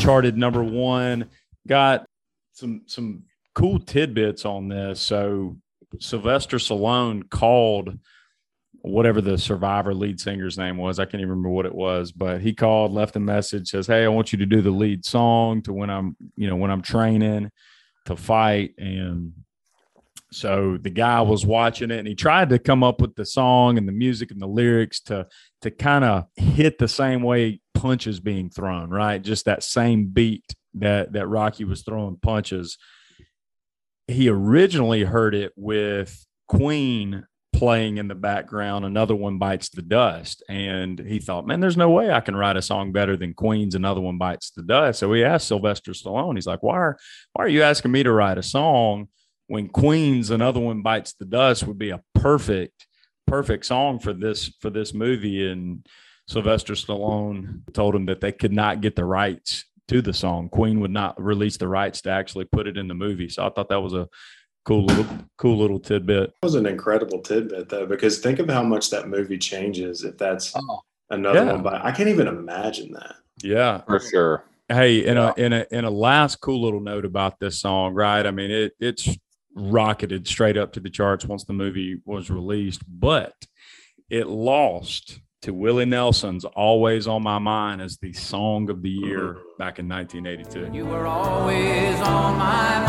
Charted 0.00 0.36
number 0.36 0.62
one. 0.62 1.28
Got 1.66 2.06
some 2.52 2.82
some 2.86 3.24
cool 3.54 3.78
tidbits 3.78 4.44
on 4.44 4.68
this. 4.68 5.00
So 5.00 5.56
Sylvester 5.98 6.58
Stallone 6.58 7.28
called 7.28 7.98
whatever 8.82 9.20
the 9.20 9.36
survivor 9.36 9.92
lead 9.92 10.18
singer's 10.20 10.56
name 10.56 10.76
was. 10.76 10.98
I 10.98 11.04
can't 11.04 11.20
even 11.20 11.30
remember 11.30 11.50
what 11.50 11.66
it 11.66 11.74
was, 11.74 12.12
but 12.12 12.40
he 12.40 12.54
called, 12.54 12.92
left 12.92 13.16
a 13.16 13.20
message, 13.20 13.68
says, 13.68 13.86
Hey, 13.86 14.04
I 14.04 14.08
want 14.08 14.32
you 14.32 14.38
to 14.38 14.46
do 14.46 14.62
the 14.62 14.70
lead 14.70 15.04
song 15.04 15.62
to 15.62 15.72
when 15.72 15.90
I'm, 15.90 16.16
you 16.36 16.48
know, 16.48 16.56
when 16.56 16.70
I'm 16.70 16.82
training 16.82 17.50
to 18.06 18.16
fight. 18.16 18.74
And 18.78 19.32
so 20.32 20.78
the 20.80 20.90
guy 20.90 21.20
was 21.20 21.44
watching 21.44 21.90
it 21.90 21.98
and 21.98 22.08
he 22.08 22.14
tried 22.14 22.50
to 22.50 22.58
come 22.58 22.82
up 22.82 23.00
with 23.00 23.14
the 23.16 23.26
song 23.26 23.76
and 23.76 23.86
the 23.86 23.92
music 23.92 24.30
and 24.30 24.40
the 24.40 24.46
lyrics 24.46 25.00
to 25.00 25.26
to 25.62 25.70
kind 25.70 26.04
of 26.04 26.24
hit 26.36 26.78
the 26.78 26.88
same 26.88 27.22
way 27.22 27.60
punches 27.80 28.20
being 28.20 28.50
thrown, 28.50 28.90
right? 28.90 29.22
Just 29.22 29.46
that 29.46 29.62
same 29.62 30.06
beat 30.06 30.44
that 30.74 31.12
that 31.12 31.26
Rocky 31.26 31.64
was 31.64 31.82
throwing 31.82 32.16
punches. 32.16 32.76
He 34.06 34.28
originally 34.28 35.04
heard 35.04 35.34
it 35.34 35.52
with 35.56 36.26
Queen 36.46 37.24
playing 37.52 37.98
in 37.98 38.08
the 38.08 38.14
background, 38.14 38.84
another 38.84 39.14
one 39.14 39.38
bites 39.38 39.68
the 39.70 39.82
dust. 39.82 40.42
And 40.48 40.98
he 40.98 41.18
thought, 41.18 41.46
man, 41.46 41.60
there's 41.60 41.76
no 41.76 41.90
way 41.90 42.10
I 42.10 42.20
can 42.20 42.36
write 42.36 42.56
a 42.56 42.62
song 42.62 42.92
better 42.92 43.16
than 43.16 43.34
Queen's 43.34 43.74
Another 43.74 44.00
One 44.00 44.18
Bites 44.18 44.50
the 44.50 44.62
Dust. 44.62 44.98
So 44.98 45.12
he 45.12 45.24
asked 45.24 45.48
Sylvester 45.48 45.92
Stallone, 45.92 46.36
he's 46.36 46.46
like, 46.46 46.62
why 46.62 46.76
are, 46.76 46.98
why 47.32 47.44
are 47.44 47.48
you 47.48 47.62
asking 47.62 47.92
me 47.92 48.02
to 48.02 48.12
write 48.12 48.38
a 48.38 48.42
song 48.42 49.08
when 49.46 49.68
Queen's 49.68 50.30
Another 50.30 50.60
One 50.60 50.82
Bites 50.82 51.12
the 51.14 51.26
Dust 51.26 51.66
would 51.66 51.78
be 51.78 51.90
a 51.90 52.02
perfect, 52.14 52.86
perfect 53.26 53.66
song 53.66 53.98
for 53.98 54.12
this, 54.12 54.48
for 54.60 54.70
this 54.70 54.94
movie? 54.94 55.50
And 55.50 55.86
Sylvester 56.30 56.74
Stallone 56.74 57.60
told 57.72 57.94
him 57.96 58.06
that 58.06 58.20
they 58.20 58.30
could 58.30 58.52
not 58.52 58.80
get 58.80 58.94
the 58.94 59.04
rights 59.04 59.64
to 59.88 60.00
the 60.00 60.12
song. 60.12 60.48
Queen 60.48 60.78
would 60.78 60.92
not 60.92 61.20
release 61.20 61.56
the 61.56 61.66
rights 61.66 62.00
to 62.02 62.10
actually 62.10 62.44
put 62.44 62.68
it 62.68 62.76
in 62.76 62.86
the 62.86 62.94
movie. 62.94 63.28
So 63.28 63.44
I 63.44 63.50
thought 63.50 63.68
that 63.70 63.82
was 63.82 63.94
a 63.94 64.08
cool 64.64 64.84
little, 64.84 65.06
cool 65.38 65.58
little 65.58 65.80
tidbit. 65.80 66.30
That 66.40 66.46
was 66.46 66.54
an 66.54 66.66
incredible 66.66 67.18
tidbit 67.20 67.68
though, 67.68 67.84
because 67.84 68.20
think 68.20 68.38
of 68.38 68.48
how 68.48 68.62
much 68.62 68.90
that 68.90 69.08
movie 69.08 69.38
changes 69.38 70.04
if 70.04 70.16
that's 70.18 70.54
Oh, 70.54 70.80
another 71.10 71.40
Yeah. 71.46 71.52
one. 71.54 71.62
But 71.64 71.84
I 71.84 71.90
can't 71.90 72.08
even 72.08 72.28
imagine 72.28 72.92
that. 72.92 73.16
Yeah. 73.42 73.80
for 73.80 73.98
sure. 73.98 74.44
Hey, 74.68 75.04
in 75.04 75.16
a 75.16 75.34
in 75.36 75.52
a 75.52 75.66
in 75.72 75.84
a 75.84 75.90
last 75.90 76.36
cool 76.36 76.62
little 76.62 76.78
note 76.78 77.04
about 77.04 77.40
this 77.40 77.58
song, 77.58 77.92
right? 77.92 78.24
I 78.24 78.30
mean, 78.30 78.52
it 78.52 78.74
it's 78.78 79.08
rocketed 79.56 80.28
straight 80.28 80.56
up 80.56 80.74
to 80.74 80.80
the 80.80 80.90
charts 80.90 81.24
once 81.24 81.42
the 81.42 81.52
movie 81.52 82.00
was 82.04 82.30
released, 82.30 82.82
but 82.86 83.34
it 84.08 84.28
lost 84.28 85.18
to 85.42 85.52
Willie 85.54 85.86
Nelson's 85.86 86.44
"Always 86.44 87.06
on 87.06 87.22
My 87.22 87.38
Mind" 87.38 87.80
as 87.80 87.96
the 87.98 88.12
song 88.12 88.68
of 88.68 88.82
the 88.82 88.90
year 88.90 89.20
mm-hmm. 89.34 89.40
back 89.58 89.78
in 89.78 89.88
1982. 89.88 90.76
You 90.76 90.84
were 90.84 91.06
always 91.06 91.98
on 92.00 92.36
my 92.36 92.80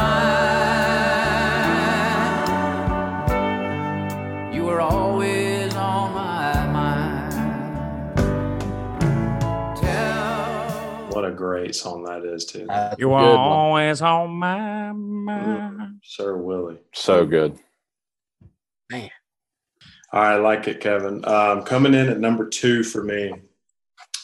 mind. 4.42 4.56
You 4.56 4.66
were 4.66 4.82
always 4.82 5.74
on 5.76 6.14
my 6.14 6.66
mind. 6.68 7.32
Tell 9.78 11.10
What 11.12 11.24
a 11.26 11.32
great 11.32 11.74
song 11.74 12.04
that 12.04 12.26
is 12.26 12.46
too. 12.46 12.66
that's 12.68 13.00
You 13.00 13.08
good 13.08 13.14
are 13.14 13.30
one. 13.30 13.38
always 13.38 14.02
on 14.02 14.30
my 14.32 14.58
mm-hmm. 14.58 15.26
mind. 15.26 16.00
Sir 16.04 16.36
Willie. 16.36 16.80
So 16.94 17.26
good. 17.26 17.58
I 20.12 20.36
like 20.36 20.68
it, 20.68 20.82
Kevin. 20.82 21.24
Um, 21.26 21.64
coming 21.64 21.94
in 21.94 22.10
at 22.10 22.20
number 22.20 22.48
two 22.48 22.84
for 22.84 23.04
me. 23.04 23.34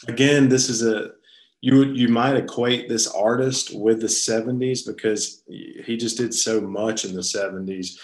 Again, 0.06 0.48
this 0.48 0.68
is 0.68 0.84
a 0.84 1.12
you 1.60 1.84
you 1.86 2.08
might 2.08 2.36
equate 2.36 2.88
this 2.88 3.08
artist 3.08 3.74
with 3.74 4.00
the 4.00 4.06
70s 4.06 4.86
because 4.86 5.42
he 5.48 5.96
just 5.96 6.16
did 6.16 6.32
so 6.32 6.60
much 6.60 7.04
in 7.04 7.14
the 7.14 7.20
70s. 7.20 7.98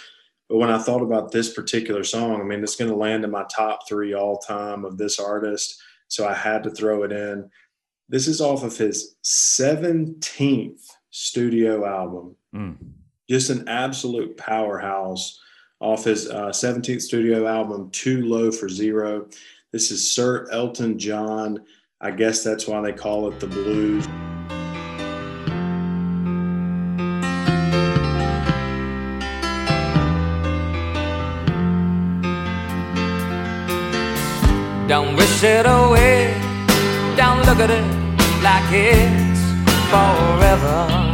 But 0.48 0.56
when 0.58 0.70
I 0.70 0.78
thought 0.78 1.02
about 1.02 1.30
this 1.30 1.52
particular 1.52 2.02
song, 2.04 2.40
I 2.40 2.44
mean, 2.44 2.62
it's 2.62 2.76
going 2.76 2.90
to 2.90 2.96
land 2.96 3.24
in 3.24 3.30
my 3.30 3.44
top 3.44 3.88
three 3.88 4.12
all 4.14 4.38
time 4.38 4.84
of 4.84 4.98
this 4.98 5.20
artist. 5.20 5.80
So 6.08 6.26
I 6.26 6.34
had 6.34 6.62
to 6.64 6.70
throw 6.70 7.04
it 7.04 7.12
in. 7.12 7.48
This 8.08 8.26
is 8.28 8.40
off 8.40 8.62
of 8.64 8.76
his 8.76 9.14
17th 9.24 10.80
studio 11.10 11.86
album 11.86 12.36
Mm. 12.54 12.76
just 13.28 13.50
an 13.50 13.68
absolute 13.68 14.36
powerhouse 14.36 15.40
off 15.84 16.04
his 16.04 16.30
uh, 16.30 16.48
17th 16.48 17.02
studio 17.02 17.46
album, 17.46 17.90
Too 17.90 18.24
Low 18.24 18.50
for 18.50 18.70
Zero. 18.70 19.26
This 19.70 19.90
is 19.90 20.10
Sir 20.10 20.48
Elton 20.50 20.98
John. 20.98 21.62
I 22.00 22.10
guess 22.10 22.42
that's 22.42 22.66
why 22.66 22.80
they 22.80 22.92
call 22.92 23.30
it 23.30 23.38
the 23.38 23.46
blues. 23.46 24.06
Don't 34.88 35.16
wish 35.16 35.42
it 35.42 35.66
away. 35.66 36.32
Don't 37.14 37.44
look 37.44 37.60
at 37.60 37.70
it 37.70 37.84
like 38.42 38.72
it's 38.72 39.40
forever. 39.92 41.10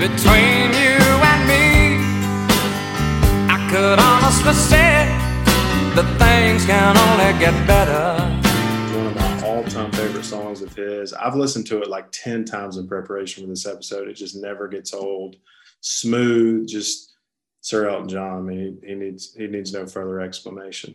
Between 0.00 0.72
you 0.82 1.01
could 3.72 3.98
honestly 4.00 4.52
say 4.52 5.06
that 5.94 6.04
things 6.18 6.66
can 6.66 6.94
only 6.94 7.38
get 7.40 7.66
better. 7.66 8.20
One 8.94 9.06
of 9.06 9.14
my 9.14 9.48
all 9.48 9.64
time 9.64 9.90
favorite 9.92 10.26
songs 10.26 10.60
of 10.60 10.76
his. 10.76 11.14
I've 11.14 11.36
listened 11.36 11.66
to 11.68 11.80
it 11.80 11.88
like 11.88 12.12
10 12.12 12.44
times 12.44 12.76
in 12.76 12.86
preparation 12.86 13.44
for 13.44 13.48
this 13.48 13.64
episode. 13.64 14.08
It 14.08 14.12
just 14.12 14.36
never 14.36 14.68
gets 14.68 14.92
old. 14.92 15.36
Smooth, 15.80 16.68
just 16.68 17.14
Sir 17.62 17.88
Elton 17.88 18.10
John. 18.10 18.36
I 18.36 18.40
mean, 18.42 18.78
he, 18.82 18.88
he 18.88 18.94
needs 18.94 19.32
he 19.32 19.46
needs 19.46 19.72
no 19.72 19.86
further 19.86 20.20
explanation. 20.20 20.94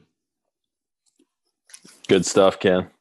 Good 2.07 2.27
stuff, 2.27 2.59
Ken. 2.59 2.91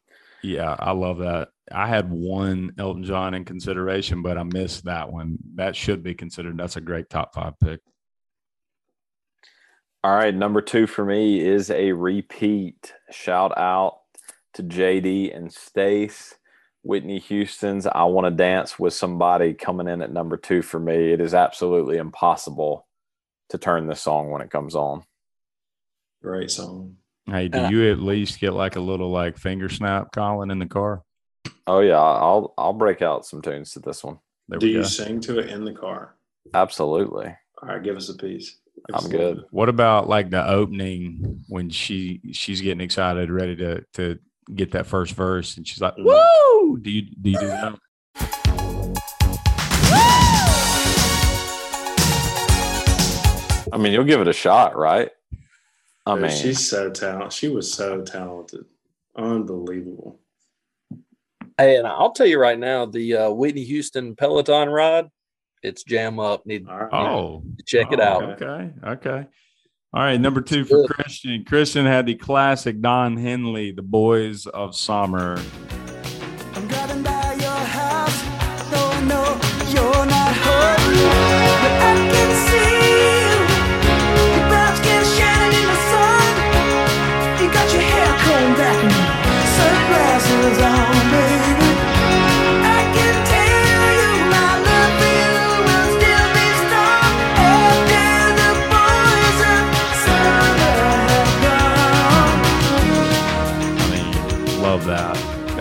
Yeah, 0.42 0.74
I 0.78 0.92
love 0.92 1.18
that. 1.18 1.48
I 1.70 1.86
had 1.86 2.10
one 2.10 2.72
Elton 2.78 3.04
John 3.04 3.34
in 3.34 3.44
consideration, 3.44 4.22
but 4.22 4.38
I 4.38 4.42
missed 4.42 4.86
that 4.86 5.12
one. 5.12 5.36
That 5.56 5.76
should 5.76 6.02
be 6.02 6.14
considered. 6.14 6.56
That's 6.56 6.76
a 6.76 6.80
great 6.80 7.10
top 7.10 7.34
five 7.34 7.60
pick. 7.60 7.80
All 10.04 10.14
right, 10.14 10.34
number 10.34 10.60
two 10.60 10.86
for 10.86 11.04
me 11.04 11.40
is 11.40 11.70
a 11.70 11.92
repeat. 11.92 12.92
Shout 13.10 13.56
out 13.56 14.00
to 14.54 14.62
JD 14.62 15.36
and 15.36 15.52
Stace. 15.52 16.34
Whitney 16.82 17.18
Houston's 17.18 17.86
I 17.86 18.04
Want 18.04 18.26
to 18.26 18.30
Dance 18.30 18.78
with 18.78 18.94
Somebody 18.94 19.54
coming 19.54 19.88
in 19.88 20.02
at 20.02 20.12
number 20.12 20.36
two 20.36 20.62
for 20.62 20.78
me. 20.78 21.12
It 21.12 21.20
is 21.20 21.34
absolutely 21.34 21.96
impossible 21.96 22.86
to 23.48 23.58
turn 23.58 23.88
this 23.88 24.00
song 24.02 24.30
when 24.30 24.40
it 24.40 24.50
comes 24.50 24.76
on. 24.76 25.02
Great 26.22 26.50
song. 26.50 26.96
Hey, 27.26 27.48
do 27.48 27.68
you 27.70 27.90
at 27.90 27.98
least 27.98 28.38
get 28.38 28.52
like 28.52 28.76
a 28.76 28.80
little 28.80 29.10
like 29.10 29.36
finger 29.36 29.68
snap, 29.68 30.12
Colin, 30.12 30.52
in 30.52 30.60
the 30.60 30.66
car? 30.66 31.02
Oh 31.66 31.80
yeah, 31.80 31.98
I'll 31.98 32.54
I'll 32.56 32.72
break 32.72 33.02
out 33.02 33.26
some 33.26 33.42
tunes 33.42 33.72
to 33.72 33.80
this 33.80 34.04
one. 34.04 34.20
There 34.48 34.60
Do 34.60 34.68
you 34.68 34.82
go. 34.82 34.86
sing 34.86 35.20
to 35.22 35.40
it 35.40 35.50
in 35.50 35.64
the 35.64 35.72
car? 35.72 36.14
Absolutely. 36.54 37.34
All 37.60 37.68
right, 37.68 37.82
give 37.82 37.96
us 37.96 38.08
a 38.08 38.14
piece. 38.14 38.60
Give 38.88 38.96
I'm 39.04 39.10
good. 39.10 39.44
What 39.50 39.68
about 39.68 40.08
like 40.08 40.30
the 40.30 40.46
opening 40.48 41.44
when 41.48 41.70
she 41.70 42.20
she's 42.32 42.60
getting 42.60 42.80
excited, 42.80 43.30
ready 43.30 43.56
to 43.56 43.84
to 43.94 44.18
get 44.54 44.72
that 44.72 44.86
first 44.86 45.14
verse, 45.14 45.56
and 45.56 45.66
she's 45.66 45.80
like, 45.80 45.96
Mhm. 45.96 46.04
"Woo!" 46.04 46.78
Do 46.78 46.90
you 46.90 47.02
do 47.20 47.30
you 47.30 47.38
do 47.38 47.46
that? 47.48 47.78
I 53.72 53.78
mean, 53.78 53.92
you'll 53.92 54.04
give 54.04 54.20
it 54.20 54.28
a 54.28 54.32
shot, 54.32 54.76
right? 54.76 55.10
I 56.06 56.14
Dude, 56.14 56.22
mean, 56.22 56.30
she's 56.36 56.66
so 56.66 56.90
talented. 56.90 57.32
She 57.32 57.48
was 57.48 57.72
so 57.72 58.00
talented. 58.02 58.64
Unbelievable. 59.16 60.20
Hey, 61.58 61.76
and 61.76 61.86
I'll 61.86 62.12
tell 62.12 62.26
you 62.26 62.38
right 62.38 62.58
now, 62.58 62.86
the 62.86 63.16
uh, 63.16 63.30
Whitney 63.30 63.64
Houston 63.64 64.14
Peloton 64.14 64.68
ride, 64.68 65.06
it's 65.66 65.82
jam 65.82 66.18
up. 66.18 66.46
Need 66.46 66.68
All 66.68 66.78
right. 66.78 66.92
Oh, 66.92 67.42
to 67.58 67.64
check 67.64 67.92
it 67.92 68.00
oh, 68.00 68.04
out. 68.04 68.42
Okay, 68.42 68.70
okay. 68.84 69.26
All 69.92 70.02
right, 70.02 70.20
number 70.20 70.40
two 70.40 70.64
for 70.64 70.82
good. 70.82 70.90
Christian. 70.90 71.44
Christian 71.44 71.86
had 71.86 72.06
the 72.06 72.14
classic 72.14 72.80
Don 72.80 73.16
Henley, 73.16 73.72
"The 73.72 73.82
Boys 73.82 74.46
of 74.46 74.76
Summer." 74.76 75.38
I'm 76.54 76.68
driving 76.68 77.02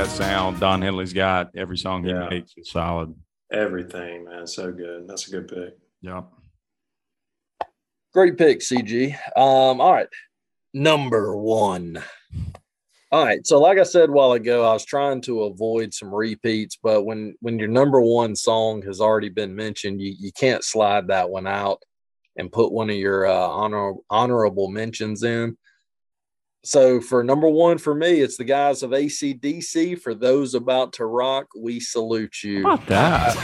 That 0.06 0.12
sound 0.12 0.60
Don 0.60 0.84
Henley's 0.84 1.14
got. 1.14 1.50
Every 1.56 1.80
song 1.80 2.04
he 2.04 2.12
Yeah. 2.12 2.30
makes 2.30 2.54
is 2.58 2.70
solid. 2.70 3.16
Everything, 3.52 4.26
man. 4.26 4.46
So 4.46 4.72
good. 4.72 5.08
That's 5.08 5.28
a 5.28 5.32
good 5.32 5.48
pick. 5.48 5.80
Yep. 6.04 6.26
Great 8.14 8.38
pick, 8.38 8.60
CG. 8.62 9.16
Um, 9.36 9.82
all 9.82 9.92
right. 9.92 10.08
Number 10.76 11.36
one. 11.36 12.04
All 13.12 13.26
right. 13.26 13.40
So, 13.48 13.60
like 13.60 13.80
I 13.80 13.84
said 13.84 14.10
a 14.10 14.12
while 14.12 14.34
ago, 14.34 14.64
I 14.70 14.74
was 14.74 14.86
trying 14.86 15.22
to 15.22 15.46
avoid 15.46 15.92
some 15.92 16.14
repeats, 16.14 16.78
but 16.84 17.02
when 17.02 17.34
when 17.42 17.58
your 17.58 17.68
number 17.70 18.00
one 18.00 18.36
song 18.36 18.84
has 18.84 19.02
already 19.02 19.30
been 19.30 19.56
mentioned, 19.56 20.00
you, 20.04 20.14
you 20.20 20.32
can't 20.34 20.64
slide 20.64 21.08
that 21.08 21.32
one 21.32 21.48
out 21.48 21.82
and 22.38 22.52
put 22.52 22.72
one 22.72 22.92
of 22.92 22.96
your 22.96 23.26
uh, 23.26 23.34
honor, 23.34 23.94
honorable 24.12 24.68
mentions 24.70 25.24
in. 25.24 25.58
So, 26.66 27.00
for 27.00 27.24
number 27.24 27.48
one 27.48 27.78
for 27.78 27.94
me, 27.94 28.22
it's 28.22 28.38
the 28.38 28.44
guys 28.44 28.82
of 28.82 28.90
ACDC. 28.90 30.02
For 30.02 30.16
those 30.16 30.56
about 30.56 30.94
to 30.94 31.06
rock, 31.06 31.46
we 31.56 31.80
salute 31.80 32.44
you. 32.44 32.62
About 32.62 32.88
that? 32.88 33.38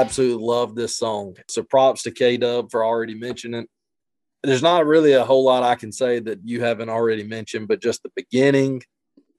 Absolutely 0.00 0.44
love 0.44 0.74
this 0.74 0.96
song. 0.96 1.36
So 1.48 1.62
props 1.62 2.02
to 2.04 2.10
K 2.10 2.36
Dub 2.36 2.70
for 2.70 2.84
already 2.84 3.14
mentioning 3.14 3.62
it. 3.62 3.68
There's 4.42 4.62
not 4.62 4.86
really 4.86 5.12
a 5.12 5.24
whole 5.24 5.44
lot 5.44 5.62
I 5.62 5.74
can 5.74 5.90
say 5.92 6.20
that 6.20 6.40
you 6.44 6.62
haven't 6.62 6.88
already 6.90 7.24
mentioned, 7.24 7.68
but 7.68 7.82
just 7.82 8.02
the 8.02 8.12
beginning, 8.14 8.82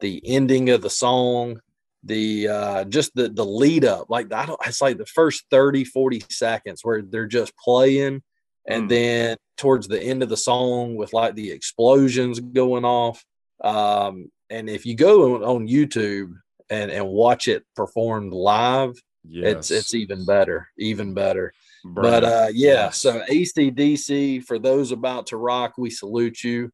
the 0.02 0.22
ending 0.26 0.70
of 0.70 0.82
the 0.82 0.90
song, 0.90 1.62
the 2.04 2.48
uh 2.48 2.84
just 2.86 3.12
the 3.16 3.30
the 3.30 3.46
lead 3.46 3.86
up. 3.86 4.10
Like 4.10 4.32
I 4.34 4.46
don't 4.46 4.60
it's 4.66 4.82
like 4.82 4.98
the 4.98 5.06
first 5.06 5.46
30, 5.52 5.84
40 5.86 6.24
seconds 6.30 6.82
where 6.84 7.02
they're 7.02 7.28
just 7.28 7.54
playing 7.58 8.22
and 8.70 8.86
Mm. 8.86 8.90
then 8.90 9.38
towards 9.56 9.88
the 9.88 10.02
end 10.02 10.22
of 10.24 10.30
the 10.30 10.38
song 10.38 10.96
with 10.96 11.14
like 11.14 11.36
the 11.36 11.52
explosions 11.52 12.40
going 12.40 12.86
off. 12.86 13.24
Um 13.64 14.30
and 14.50 14.70
if 14.70 14.86
you 14.86 14.96
go 14.96 15.36
on, 15.36 15.44
on 15.44 15.68
YouTube 15.68 16.34
and 16.70 16.92
and 16.92 17.08
watch 17.08 17.48
it 17.48 17.64
performed 17.76 18.34
live, 18.34 18.94
Yes. 19.30 19.72
it's 19.72 19.94
even 19.94 20.26
better, 20.26 20.70
even 20.78 21.14
better. 21.14 21.54
But 21.86 22.24
uh 22.24 22.48
yeah, 22.54 22.90
so 22.90 23.22
ACDC 23.30 24.44
for 24.44 24.60
those 24.60 24.92
about 24.92 25.28
to 25.28 25.38
rock, 25.38 25.74
we 25.78 25.90
salute 25.90 26.44
you. 26.44 26.72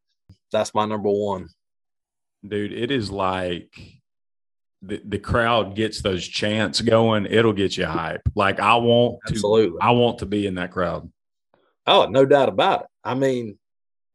That's 0.51 0.73
my 0.73 0.85
number 0.85 1.09
one. 1.09 1.49
dude, 2.47 2.73
it 2.73 2.91
is 2.91 3.09
like 3.11 3.73
the, 4.81 5.01
the 5.05 5.19
crowd 5.19 5.75
gets 5.75 6.01
those 6.01 6.27
chants 6.27 6.81
going, 6.81 7.25
it'll 7.25 7.53
get 7.53 7.77
you 7.77 7.85
hype. 7.85 8.21
Like 8.35 8.59
I 8.59 8.75
want 8.75 9.19
to 9.27 9.33
Absolutely. 9.33 9.79
I 9.81 9.91
want 9.91 10.19
to 10.19 10.25
be 10.25 10.45
in 10.45 10.55
that 10.55 10.71
crowd. 10.71 11.09
Oh, 11.87 12.05
no 12.05 12.25
doubt 12.25 12.49
about 12.49 12.81
it. 12.81 12.87
I 13.03 13.13
mean, 13.13 13.57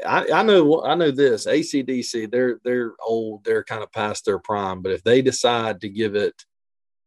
I, 0.07 0.29
I 0.33 0.43
know 0.43 0.83
I 0.85 0.95
know 0.95 1.11
this. 1.11 1.47
ACDC, 1.47 2.31
they're 2.31 2.61
they're 2.65 2.93
old, 3.05 3.45
they're 3.45 3.65
kind 3.65 3.83
of 3.83 3.93
past 3.93 4.25
their 4.25 4.39
prime, 4.39 4.81
but 4.81 4.93
if 4.93 5.03
they 5.03 5.23
decide 5.23 5.81
to 5.81 5.89
give 5.89 6.15
it 6.15 6.35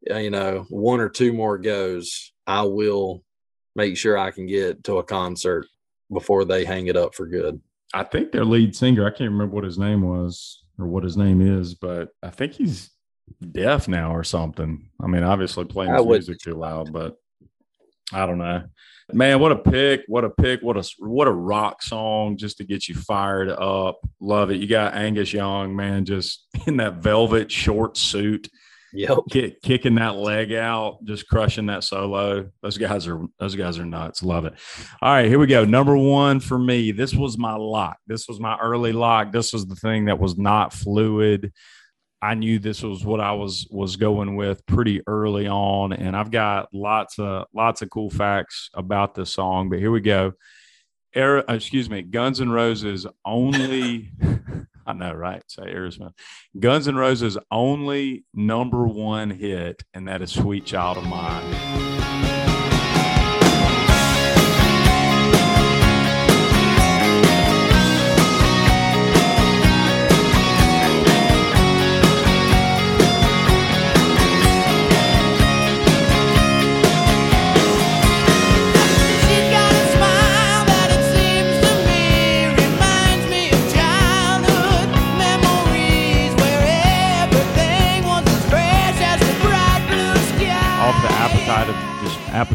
Uh, 0.10 0.18
you 0.18 0.30
know, 0.30 0.66
one 0.70 1.00
or 1.00 1.10
two 1.10 1.34
more 1.34 1.58
goes, 1.58 2.32
I 2.48 2.64
will 2.64 3.24
make 3.76 3.98
sure 3.98 4.18
I 4.18 4.32
can 4.32 4.48
get 4.48 4.84
to 4.86 4.98
a 4.98 5.04
concert 5.04 5.68
before 6.12 6.46
they 6.46 6.66
hang 6.66 6.88
it 6.88 6.98
up 6.98 7.16
for 7.16 7.28
good. 7.28 7.62
I 7.94 8.04
think 8.04 8.32
their 8.32 8.46
lead 8.46 8.76
singer, 8.76 9.06
I 9.06 9.10
can't 9.10 9.32
remember 9.32 9.56
what 9.56 9.64
his 9.64 9.78
name 9.78 10.02
was 10.02 10.64
or 10.80 10.88
what 10.88 11.04
his 11.04 11.18
name 11.18 11.42
is, 11.42 11.76
but 11.76 12.10
I 12.24 12.30
think 12.30 12.54
he's 12.54 12.90
deaf 13.52 13.88
now 13.88 14.16
or 14.16 14.24
something. 14.24 14.90
I 15.02 15.08
mean, 15.08 15.24
obviously 15.24 15.66
playing 15.66 15.94
his 15.94 16.06
music 16.06 16.40
too 16.40 16.56
loud, 16.56 16.92
but 16.92 17.18
I 18.14 18.26
don't 18.26 18.38
know. 18.38 18.64
Man, 19.14 19.40
what 19.40 19.52
a 19.52 19.58
pick! 19.58 20.04
What 20.08 20.24
a 20.24 20.30
pick! 20.30 20.62
What 20.62 20.78
a 20.78 20.90
what 21.00 21.28
a 21.28 21.32
rock 21.32 21.82
song 21.82 22.38
just 22.38 22.58
to 22.58 22.64
get 22.64 22.88
you 22.88 22.96
fired 22.96 23.50
up. 23.50 24.00
Love 24.22 24.52
it. 24.52 24.62
You 24.62 24.68
got 24.68 24.96
Angus 24.96 25.34
Young, 25.34 25.76
man, 25.76 26.06
just 26.06 26.46
in 26.68 26.78
that 26.78 26.96
velvet 26.96 27.52
short 27.52 27.98
suit, 27.98 28.50
Yep. 28.94 29.18
kick, 29.32 29.62
kicking 29.62 29.96
that 29.96 30.16
leg 30.16 30.52
out, 30.54 31.04
just 31.06 31.28
crushing 31.28 31.68
that 31.68 31.84
solo. 31.84 32.50
Those 32.62 32.78
guys 32.78 33.08
are 33.08 33.22
those 33.40 33.56
guys 33.56 33.80
are 33.80 33.86
nuts. 33.86 34.22
Love 34.24 34.46
it. 34.46 34.54
All 35.02 35.14
right, 35.14 35.28
here 35.28 35.40
we 35.40 35.48
go. 35.48 35.64
Number 35.64 35.98
one 35.98 36.40
for 36.40 36.60
me. 36.60 36.92
This 36.92 37.14
was 37.14 37.38
my 37.38 37.56
lock. 37.56 37.98
This 38.08 38.28
was 38.28 38.40
my 38.40 38.58
early 38.58 38.92
lock. 38.92 39.32
This 39.32 39.54
was 39.54 39.66
the 39.66 39.76
thing 39.76 40.06
that 40.06 40.20
was 40.20 40.38
not 40.38 40.74
fluid. 40.74 41.54
I 42.22 42.36
knew 42.36 42.60
this 42.60 42.84
was 42.84 43.04
what 43.04 43.20
I 43.20 43.32
was 43.32 43.68
was 43.72 43.96
going 43.96 44.36
with 44.36 44.66
pretty 44.66 45.02
early 45.08 45.48
on, 45.48 45.94
and 45.94 46.16
I've 46.16 46.32
got 46.32 46.70
lots 46.74 47.18
of 47.18 47.46
lots 47.54 47.82
of 47.82 47.90
cool 47.90 48.10
facts 48.10 48.70
about 48.74 49.16
this 49.16 49.34
song. 49.34 49.70
But 49.70 49.80
here 49.80 49.92
we 49.92 50.02
go. 50.02 50.34
Air, 51.16 51.40
excuse 51.40 51.90
me, 51.90 52.04
Guns 52.04 52.40
N' 52.40 52.52
Roses 52.52 53.06
only. 53.26 54.12
I 54.92 54.94
know, 54.94 55.14
right? 55.14 55.42
Say 55.48 55.64
Aerosmith. 55.64 56.12
Guns 56.60 56.86
N' 56.86 56.96
Roses 56.98 57.38
only 57.50 58.26
number 58.34 58.86
one 58.86 59.30
hit, 59.30 59.84
and 59.94 60.06
that 60.10 60.22
is 60.22 60.32
"Sweet 60.32 60.66
Child 60.66 60.98
of 60.98 61.08
Mine." 61.08 61.91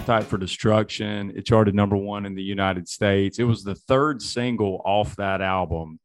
Appetite 0.07 0.30
for 0.30 0.38
Destruction. 0.38 1.32
It 1.34 1.46
charted 1.46 1.74
number 1.74 1.96
one 1.96 2.26
in 2.26 2.36
the 2.36 2.42
United 2.42 2.88
States. 2.88 3.40
It 3.40 3.42
was 3.42 3.64
the 3.64 3.74
third 3.74 4.22
single 4.22 4.80
off 4.84 5.16
that 5.16 5.40
album. 5.40 5.98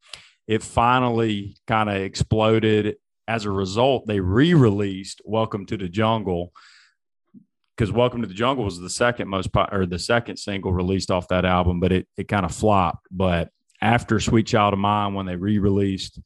It 0.47 0.63
finally 0.63 1.55
kind 1.67 1.87
of 1.87 1.97
exploded. 1.97 2.95
As 3.27 3.45
a 3.45 3.51
result, 3.51 4.07
they 4.07 4.19
re 4.19 4.55
released 4.55 5.21
Welcome 5.23 5.67
to 5.67 5.77
the 5.77 5.87
Jungle 5.87 6.51
because 7.77 7.91
Welcome 7.91 8.23
to 8.23 8.27
the 8.27 8.33
Jungle 8.33 8.65
was 8.65 8.79
the 8.79 8.89
second 8.89 9.27
most 9.27 9.53
po- 9.53 9.69
or 9.71 9.85
the 9.85 9.99
second 9.99 10.37
single 10.37 10.73
released 10.73 11.11
off 11.11 11.27
that 11.27 11.45
album, 11.45 11.79
but 11.79 11.91
it, 11.91 12.07
it 12.17 12.27
kind 12.27 12.43
of 12.43 12.55
flopped. 12.55 13.05
But 13.11 13.49
after 13.83 14.19
Sweet 14.19 14.47
Child 14.47 14.73
of 14.73 14.79
Mine, 14.79 15.13
when 15.13 15.27
they 15.27 15.35
re 15.35 15.59
released 15.59 16.19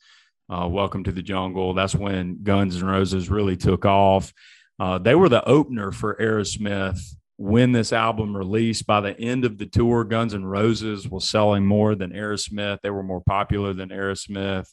uh, 0.49 0.65
Welcome 0.71 1.03
to 1.03 1.11
the 1.11 1.21
Jungle, 1.21 1.73
that's 1.73 1.93
when 1.93 2.41
Guns 2.41 2.77
N' 2.77 2.87
Roses 2.87 3.29
really 3.29 3.57
took 3.57 3.83
off. 3.83 4.31
Uh, 4.79 4.97
they 4.97 5.13
were 5.13 5.27
the 5.27 5.43
opener 5.43 5.91
for 5.91 6.15
Aerosmith 6.15 7.01
when 7.37 7.71
this 7.71 7.91
album 7.91 8.35
released. 8.35 8.87
By 8.87 9.01
the 9.01 9.19
end 9.19 9.45
of 9.45 9.57
the 9.57 9.65
tour, 9.65 10.03
Guns 10.03 10.33
N' 10.33 10.45
Roses 10.45 11.07
was 11.07 11.29
selling 11.29 11.65
more 11.65 11.95
than 11.95 12.11
Aerosmith. 12.11 12.79
They 12.81 12.89
were 12.89 13.03
more 13.03 13.21
popular 13.21 13.73
than 13.73 13.89
Aerosmith. 13.89 14.67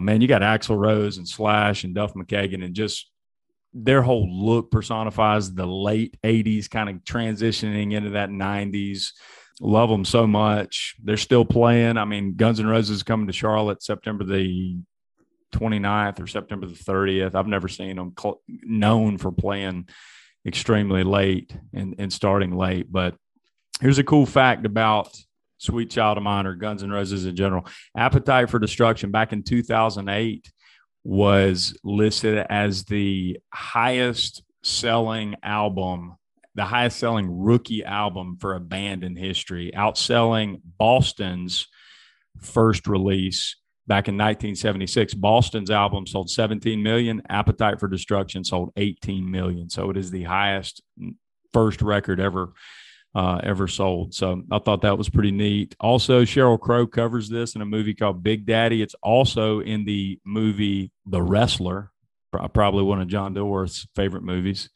Man, 0.00 0.20
you 0.20 0.28
got 0.28 0.42
Axl 0.42 0.78
Rose 0.78 1.18
and 1.18 1.26
Slash 1.26 1.84
and 1.84 1.94
Duff 1.94 2.14
McKagan, 2.14 2.64
and 2.64 2.74
just 2.74 3.10
their 3.74 4.02
whole 4.02 4.28
look 4.30 4.70
personifies 4.70 5.52
the 5.52 5.66
late 5.66 6.16
80s, 6.22 6.70
kind 6.70 6.88
of 6.88 6.96
transitioning 7.04 7.92
into 7.92 8.10
that 8.10 8.30
90s. 8.30 9.10
Love 9.60 9.90
them 9.90 10.04
so 10.04 10.26
much. 10.26 10.94
They're 11.02 11.16
still 11.16 11.44
playing. 11.44 11.96
I 11.96 12.04
mean, 12.04 12.36
Guns 12.36 12.60
N' 12.60 12.66
Roses 12.66 13.02
coming 13.02 13.26
to 13.26 13.32
Charlotte 13.32 13.82
September 13.82 14.22
the 14.22 14.78
29th 15.52 16.20
or 16.20 16.26
September 16.28 16.66
the 16.66 16.74
30th. 16.74 17.34
I've 17.34 17.48
never 17.48 17.66
seen 17.66 17.96
them 17.96 18.12
cl- 18.18 18.40
known 18.46 19.18
for 19.18 19.32
playing 19.32 19.88
extremely 20.46 21.04
late 21.04 21.56
and, 21.72 21.94
and 21.98 22.12
starting 22.12 22.56
late. 22.56 22.90
But 22.90 23.14
here's 23.80 23.98
a 23.98 24.04
cool 24.04 24.26
fact 24.26 24.66
about 24.66 25.16
Sweet 25.58 25.90
Child 25.90 26.18
of 26.18 26.24
Mine 26.24 26.46
or 26.46 26.54
Guns 26.54 26.82
N' 26.82 26.90
Roses 26.90 27.26
in 27.26 27.36
general. 27.36 27.66
Appetite 27.96 28.48
for 28.48 28.58
Destruction 28.58 29.10
back 29.10 29.32
in 29.32 29.42
2008 29.42 30.50
was 31.04 31.78
listed 31.84 32.46
as 32.48 32.84
the 32.84 33.38
highest 33.52 34.42
selling 34.62 35.36
album, 35.42 36.16
the 36.54 36.64
highest 36.64 36.98
selling 36.98 37.40
rookie 37.40 37.84
album 37.84 38.36
for 38.40 38.54
a 38.54 38.60
band 38.60 39.04
in 39.04 39.16
history, 39.16 39.72
outselling 39.74 40.60
Boston's 40.78 41.66
first 42.40 42.86
release 42.86 43.56
back 43.88 44.06
in 44.06 44.14
1976 44.14 45.14
boston's 45.14 45.70
album 45.70 46.06
sold 46.06 46.30
17 46.30 46.82
million 46.82 47.22
appetite 47.30 47.80
for 47.80 47.88
destruction 47.88 48.44
sold 48.44 48.70
18 48.76 49.28
million. 49.28 49.70
So 49.70 49.90
it 49.90 49.96
is 49.96 50.10
the 50.10 50.24
highest 50.24 50.82
first 51.52 51.82
record 51.82 52.20
ever 52.20 52.52
uh, 53.14 53.40
ever 53.42 53.66
sold. 53.66 54.14
So 54.14 54.42
i 54.52 54.58
thought 54.58 54.82
that 54.82 54.98
was 54.98 55.08
pretty 55.08 55.32
neat. 55.32 55.74
Also 55.80 56.22
sheryl 56.22 56.60
crow 56.60 56.86
covers 56.86 57.28
this 57.28 57.54
in 57.54 57.62
a 57.62 57.66
movie 57.66 57.94
called 57.94 58.22
big 58.22 58.46
daddy. 58.46 58.82
It's 58.82 58.94
also 59.02 59.60
in 59.60 59.84
the 59.84 60.20
movie 60.24 60.92
the 61.06 61.22
wrestler 61.22 61.90
probably 62.52 62.82
one 62.82 63.00
of 63.00 63.08
john 63.08 63.34
dilworth's 63.34 63.88
favorite 63.96 64.22
movies. 64.22 64.68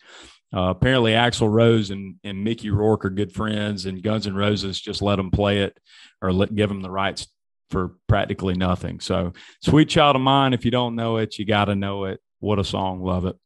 Uh, 0.54 0.68
apparently 0.68 1.12
Axl 1.12 1.50
Rose 1.50 1.90
and, 1.90 2.16
and 2.24 2.44
Mickey 2.44 2.68
Rourke 2.68 3.06
are 3.06 3.10
good 3.10 3.32
friends, 3.32 3.86
and 3.86 4.02
Guns 4.02 4.26
N' 4.26 4.34
Roses 4.34 4.78
just 4.78 5.00
let 5.00 5.16
them 5.16 5.30
play 5.30 5.62
it 5.62 5.78
or 6.20 6.30
let 6.30 6.54
give 6.54 6.68
them 6.68 6.82
the 6.82 6.90
rights 6.90 7.26
for 7.73 7.97
practically 8.07 8.55
nothing. 8.55 9.01
So, 9.01 9.33
Sweet 9.62 9.89
Child 9.89 10.16
of 10.16 10.23
Mine, 10.23 10.53
if 10.53 10.64
you 10.64 10.70
don't 10.70 10.95
know 10.95 11.16
it, 11.16 11.39
you 11.39 11.45
got 11.45 11.64
to 11.64 11.75
know 11.75 12.05
it. 12.05 12.20
What 12.39 12.61
a 12.61 12.64
song. 12.64 13.03
Love 13.03 13.25
it. 13.25 13.37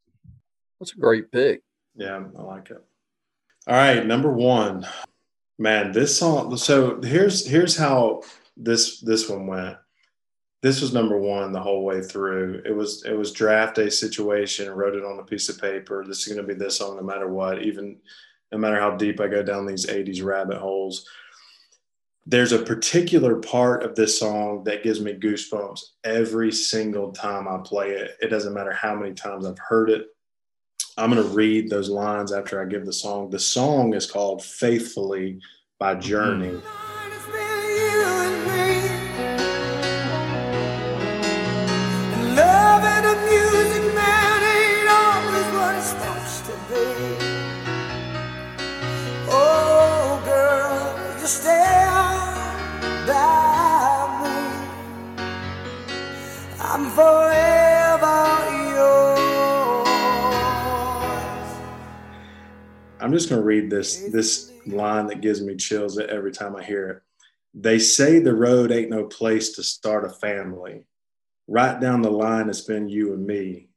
That's 0.79 0.93
a 0.93 0.99
great 0.99 1.31
pick. 1.33 1.63
Yeah, 1.95 2.23
I 2.39 2.43
like 2.43 2.71
it. 2.71 2.85
All 3.67 3.75
right, 3.75 4.05
number 4.05 4.31
one, 4.31 4.87
man. 5.59 5.93
This 5.93 6.19
song. 6.19 6.55
So 6.57 7.01
here's 7.01 7.47
here's 7.47 7.77
how 7.77 8.23
this 8.57 9.01
this 9.01 9.29
one 9.29 9.47
went. 9.47 9.77
This 10.63 10.81
was 10.81 10.93
number 10.93 11.19
one 11.19 11.53
the 11.53 11.61
whole 11.61 11.85
way 11.85 12.03
through. 12.03 12.63
It 12.65 12.75
was 12.75 13.05
it 13.05 13.15
was 13.15 13.33
draft 13.33 13.77
day 13.77 13.89
situation. 13.89 14.71
Wrote 14.71 14.97
it 14.97 15.05
on 15.05 15.19
a 15.19 15.25
piece 15.25 15.49
of 15.49 15.61
paper. 15.61 16.05
This 16.07 16.27
is 16.27 16.33
going 16.33 16.47
to 16.47 16.55
be 16.55 16.59
this 16.59 16.79
song 16.79 16.97
no 16.97 17.03
matter 17.03 17.29
what. 17.29 17.63
Even 17.63 17.99
no 18.53 18.59
matter 18.59 18.79
how 18.79 18.97
deep 18.97 19.21
I 19.21 19.29
go 19.29 19.43
down 19.43 19.67
these 19.67 19.87
'80s 19.87 20.23
rabbit 20.23 20.59
holes. 20.59 21.09
There's 22.29 22.51
a 22.51 22.59
particular 22.59 23.37
part 23.37 23.85
of 23.85 23.95
this 23.95 24.19
song 24.19 24.65
that 24.65 24.83
gives 24.83 25.01
me 25.01 25.13
goosebumps 25.13 25.81
every 26.03 26.51
single 26.51 27.13
time 27.13 27.47
I 27.47 27.59
play 27.59 27.91
it. 27.91 28.17
It 28.21 28.29
doesn't 28.29 28.53
matter 28.53 28.73
how 28.73 28.97
many 28.97 29.15
times 29.15 29.47
I've 29.47 29.59
heard 29.59 29.91
it. 29.91 30.09
I'm 30.99 31.13
going 31.13 31.23
to 31.23 31.35
read 31.35 31.71
those 31.71 31.89
lines 31.89 32.33
after 32.33 32.61
I 32.61 32.65
give 32.65 32.85
the 32.85 32.93
song. 32.93 33.31
The 33.31 33.39
song 33.39 33.95
is 33.95 34.11
called 34.11 34.43
Faithfully 34.43 35.39
by 35.79 35.93
mm-hmm. 35.93 36.01
Journey. 36.01 36.49
It's 36.49 36.86
I'm 56.99 57.03
forever 57.03 58.17
yours. 58.75 59.89
I'm 63.01 63.13
just 63.13 63.29
going 63.29 63.43
to 63.43 63.47
read 63.47 63.69
this 63.69 64.09
this 64.11 64.51
line 64.67 65.07
that 65.09 65.21
gives 65.21 65.43
me 65.43 65.57
chills 65.57 65.99
every 65.99 66.33
time 66.33 66.57
I 66.57 66.65
hear 66.65 66.89
it. 66.89 67.03
They 67.53 67.79
say 67.79 68.19
the 68.19 68.35
road 68.35 68.73
ain't 68.73 68.89
no 68.89 69.05
place 69.05 69.53
to 69.57 69.63
start 69.63 70.07
a 70.07 70.09
family. 70.09 70.85
Right 71.47 71.79
down 71.79 72.01
the 72.01 72.11
line, 72.11 72.49
it's 72.49 72.63
been 72.63 72.89
you 72.89 73.13
and 73.13 73.27
me. 73.27 73.69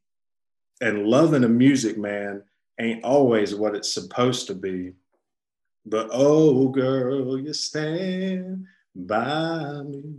And 0.80 1.06
loving 1.06 1.44
a 1.44 1.48
music 1.48 1.98
man 1.98 2.42
ain't 2.78 3.04
always 3.04 3.54
what 3.54 3.74
it's 3.74 3.92
supposed 3.92 4.46
to 4.46 4.54
be. 4.54 4.94
But 5.84 6.08
oh, 6.10 6.68
girl, 6.68 7.38
you 7.38 7.52
stand 7.52 8.64
by 8.96 9.82
me. 9.82 10.14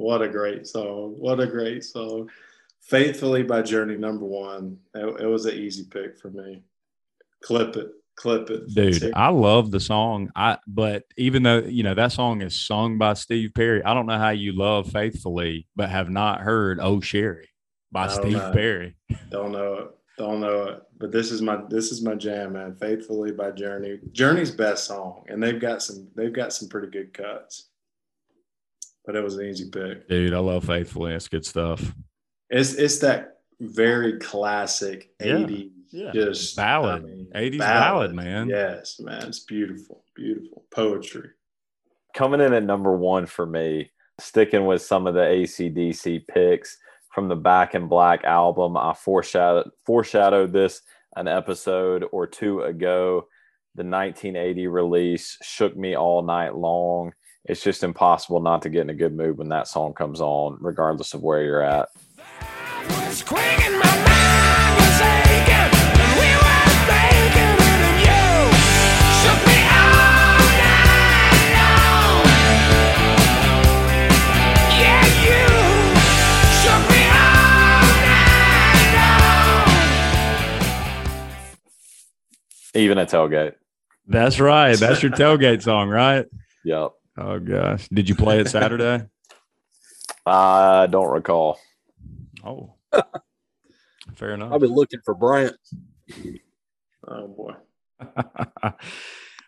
What 0.00 0.22
a 0.22 0.28
great 0.30 0.66
song. 0.66 1.14
What 1.18 1.40
a 1.40 1.46
great 1.46 1.84
song. 1.84 2.30
Faithfully 2.80 3.42
by 3.42 3.60
Journey, 3.60 3.98
number 3.98 4.24
one. 4.24 4.78
It, 4.94 5.20
it 5.20 5.26
was 5.26 5.44
an 5.44 5.54
easy 5.54 5.84
pick 5.84 6.18
for 6.18 6.30
me. 6.30 6.62
Clip 7.44 7.76
it. 7.76 7.90
Clip 8.16 8.48
it. 8.48 8.74
Dude, 8.74 9.12
I 9.14 9.28
love 9.28 9.70
the 9.70 9.78
song. 9.78 10.30
I 10.34 10.56
but 10.66 11.04
even 11.18 11.42
though 11.42 11.58
you 11.58 11.82
know 11.82 11.94
that 11.94 12.12
song 12.12 12.40
is 12.40 12.58
sung 12.58 12.96
by 12.96 13.12
Steve 13.12 13.50
Perry, 13.54 13.84
I 13.84 13.92
don't 13.92 14.06
know 14.06 14.18
how 14.18 14.30
you 14.30 14.52
love 14.52 14.90
Faithfully, 14.90 15.68
but 15.76 15.90
have 15.90 16.08
not 16.08 16.40
heard 16.40 16.80
Oh 16.80 17.00
Sherrie 17.00 17.50
by 17.92 18.08
Steve 18.08 18.32
know. 18.32 18.52
Perry. 18.52 18.96
Don't 19.30 19.52
know 19.52 19.74
it. 19.74 19.88
Don't 20.16 20.40
know 20.40 20.62
it. 20.64 20.82
But 20.98 21.12
this 21.12 21.30
is 21.30 21.42
my 21.42 21.60
this 21.68 21.92
is 21.92 22.02
my 22.02 22.14
jam, 22.14 22.54
man. 22.54 22.74
Faithfully 22.74 23.32
by 23.32 23.50
Journey. 23.50 23.98
Journey's 24.12 24.50
best 24.50 24.86
song, 24.86 25.24
and 25.28 25.42
they've 25.42 25.60
got 25.60 25.82
some 25.82 26.08
they've 26.16 26.32
got 26.32 26.54
some 26.54 26.70
pretty 26.70 26.88
good 26.88 27.12
cuts. 27.12 27.69
But 29.06 29.16
it 29.16 29.24
was 29.24 29.36
an 29.36 29.46
easy 29.46 29.70
pick. 29.70 30.08
Dude, 30.08 30.34
I 30.34 30.38
love 30.38 30.64
Faithfully. 30.64 31.14
It's 31.14 31.28
good 31.28 31.44
stuff. 31.46 31.82
It's 32.50 32.74
it's 32.74 32.98
that 32.98 33.38
very 33.60 34.18
classic 34.18 35.10
Yeah. 35.20 35.36
80s 35.38 35.70
Yeah. 35.90 36.10
just 36.12 36.56
Ballad. 36.56 37.02
I 37.02 37.06
mean, 37.06 37.28
80s 37.34 37.58
ballad, 37.58 38.14
man. 38.14 38.48
Yes, 38.48 39.00
man. 39.00 39.26
It's 39.26 39.40
beautiful. 39.40 40.04
Beautiful. 40.14 40.64
Poetry. 40.70 41.30
coming 42.14 42.40
in 42.40 42.52
at 42.52 42.64
number 42.64 42.96
one 42.96 43.24
for 43.26 43.46
me, 43.46 43.90
sticking 44.18 44.66
with 44.66 44.82
some 44.82 45.06
of 45.06 45.14
the 45.14 45.20
ACDC 45.20 46.26
picks 46.26 46.76
from 47.14 47.28
the 47.28 47.36
Back 47.36 47.74
in 47.76 47.86
Black 47.88 48.24
album. 48.24 48.76
I 48.76 48.94
foreshadowed 48.94 49.70
foreshadowed 49.86 50.52
this 50.52 50.82
an 51.16 51.28
episode 51.28 52.04
or 52.12 52.26
two 52.26 52.62
ago. 52.62 53.28
The 53.76 53.84
1980 53.84 54.66
release 54.66 55.38
shook 55.42 55.76
me 55.76 55.94
all 55.96 56.22
night 56.22 56.54
long. 56.56 57.12
It's 57.44 57.62
just 57.62 57.82
impossible 57.82 58.40
not 58.40 58.62
to 58.62 58.68
get 58.68 58.82
in 58.82 58.90
a 58.90 58.94
good 58.94 59.16
mood 59.16 59.38
when 59.38 59.48
that 59.48 59.66
song 59.66 59.94
comes 59.94 60.20
on, 60.20 60.58
regardless 60.60 61.14
of 61.14 61.22
where 61.22 61.42
you're 61.42 61.62
at. 61.62 61.88
was 62.88 63.18
swinging, 63.18 63.78
my 63.78 63.96
mind 64.04 64.76
was 64.76 65.00
aching, 65.00 65.72
and 65.98 66.12
we 66.20 66.28
were 66.36 66.68
making 66.86 67.56
it, 67.64 67.80
and 67.88 67.98
you 68.04 68.20
shook 69.20 69.40
me 69.48 69.58
all 69.72 69.88
night 70.60 70.84
long. 71.56 72.28
Yeah, 74.76 75.04
you 75.24 75.40
shook 76.60 76.84
me 76.92 77.02
all 77.08 77.88
night 78.04 78.92
long. 82.74 82.82
Even 82.82 82.98
a 82.98 83.06
tailgate. 83.06 83.54
That's 84.06 84.38
right. 84.40 84.76
That's 84.78 85.02
your 85.02 85.12
tailgate 85.12 85.62
song, 85.62 85.88
right? 85.88 86.26
Yep. 86.62 86.90
Oh 87.20 87.38
gosh. 87.38 87.86
Did 87.88 88.08
you 88.08 88.14
play 88.14 88.40
it 88.40 88.48
Saturday? 88.48 89.04
I 90.26 90.86
don't 90.86 91.10
recall. 91.10 91.60
Oh. 92.42 92.74
Fair 94.14 94.32
enough. 94.32 94.52
I've 94.52 94.60
been 94.60 94.74
looking 94.74 95.00
for 95.04 95.14
Bryant. 95.14 95.56
Oh 97.06 97.28
boy. 97.28 97.54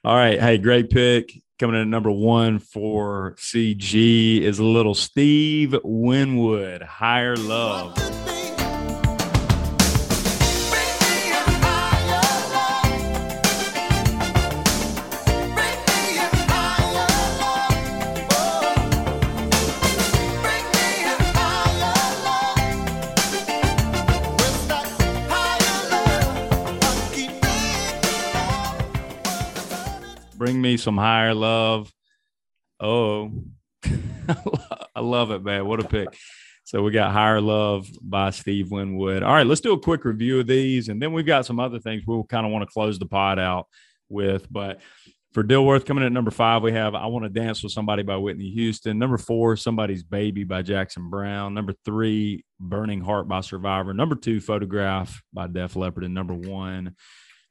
All 0.04 0.16
right. 0.16 0.38
Hey, 0.38 0.58
great 0.58 0.90
pick. 0.90 1.32
Coming 1.58 1.76
in 1.76 1.82
at 1.82 1.88
number 1.88 2.10
one 2.10 2.58
for 2.58 3.36
CG 3.38 4.40
is 4.42 4.58
a 4.58 4.64
little 4.64 4.94
Steve 4.94 5.74
Winwood, 5.82 6.82
Higher 6.82 7.36
Love. 7.36 7.96
Some 30.82 30.98
higher 30.98 31.32
love. 31.32 31.92
Oh, 32.80 33.30
I 34.96 35.00
love 35.00 35.30
it, 35.30 35.44
man. 35.44 35.64
What 35.64 35.78
a 35.78 35.86
pick. 35.86 36.08
So 36.64 36.82
we 36.82 36.90
got 36.90 37.12
Higher 37.12 37.40
Love 37.40 37.88
by 38.00 38.30
Steve 38.30 38.70
Winwood. 38.72 39.22
All 39.22 39.32
right, 39.32 39.46
let's 39.46 39.60
do 39.60 39.72
a 39.72 39.78
quick 39.78 40.04
review 40.04 40.40
of 40.40 40.48
these. 40.48 40.88
And 40.88 41.00
then 41.00 41.12
we've 41.12 41.26
got 41.26 41.46
some 41.46 41.60
other 41.60 41.78
things 41.78 42.02
we'll 42.06 42.24
kind 42.24 42.44
of 42.44 42.50
want 42.50 42.68
to 42.68 42.72
close 42.72 42.98
the 42.98 43.06
pod 43.06 43.38
out 43.38 43.68
with. 44.08 44.50
But 44.50 44.80
for 45.32 45.44
Dilworth 45.44 45.86
coming 45.86 46.02
in 46.02 46.06
at 46.06 46.12
number 46.12 46.30
five, 46.32 46.62
we 46.62 46.72
have 46.72 46.96
I 46.96 47.06
Want 47.06 47.24
to 47.24 47.28
Dance 47.28 47.62
with 47.62 47.72
Somebody 47.72 48.02
by 48.02 48.16
Whitney 48.16 48.50
Houston. 48.50 48.98
Number 48.98 49.18
four, 49.18 49.56
Somebody's 49.56 50.02
Baby 50.02 50.42
by 50.42 50.62
Jackson 50.62 51.10
Browne. 51.10 51.54
Number 51.54 51.74
three, 51.84 52.44
Burning 52.58 53.02
Heart 53.02 53.28
by 53.28 53.40
Survivor. 53.40 53.94
Number 53.94 54.16
two, 54.16 54.40
Photograph 54.40 55.22
by 55.32 55.46
Def 55.46 55.76
Leppard. 55.76 56.04
And 56.04 56.14
number 56.14 56.34
one, 56.34 56.96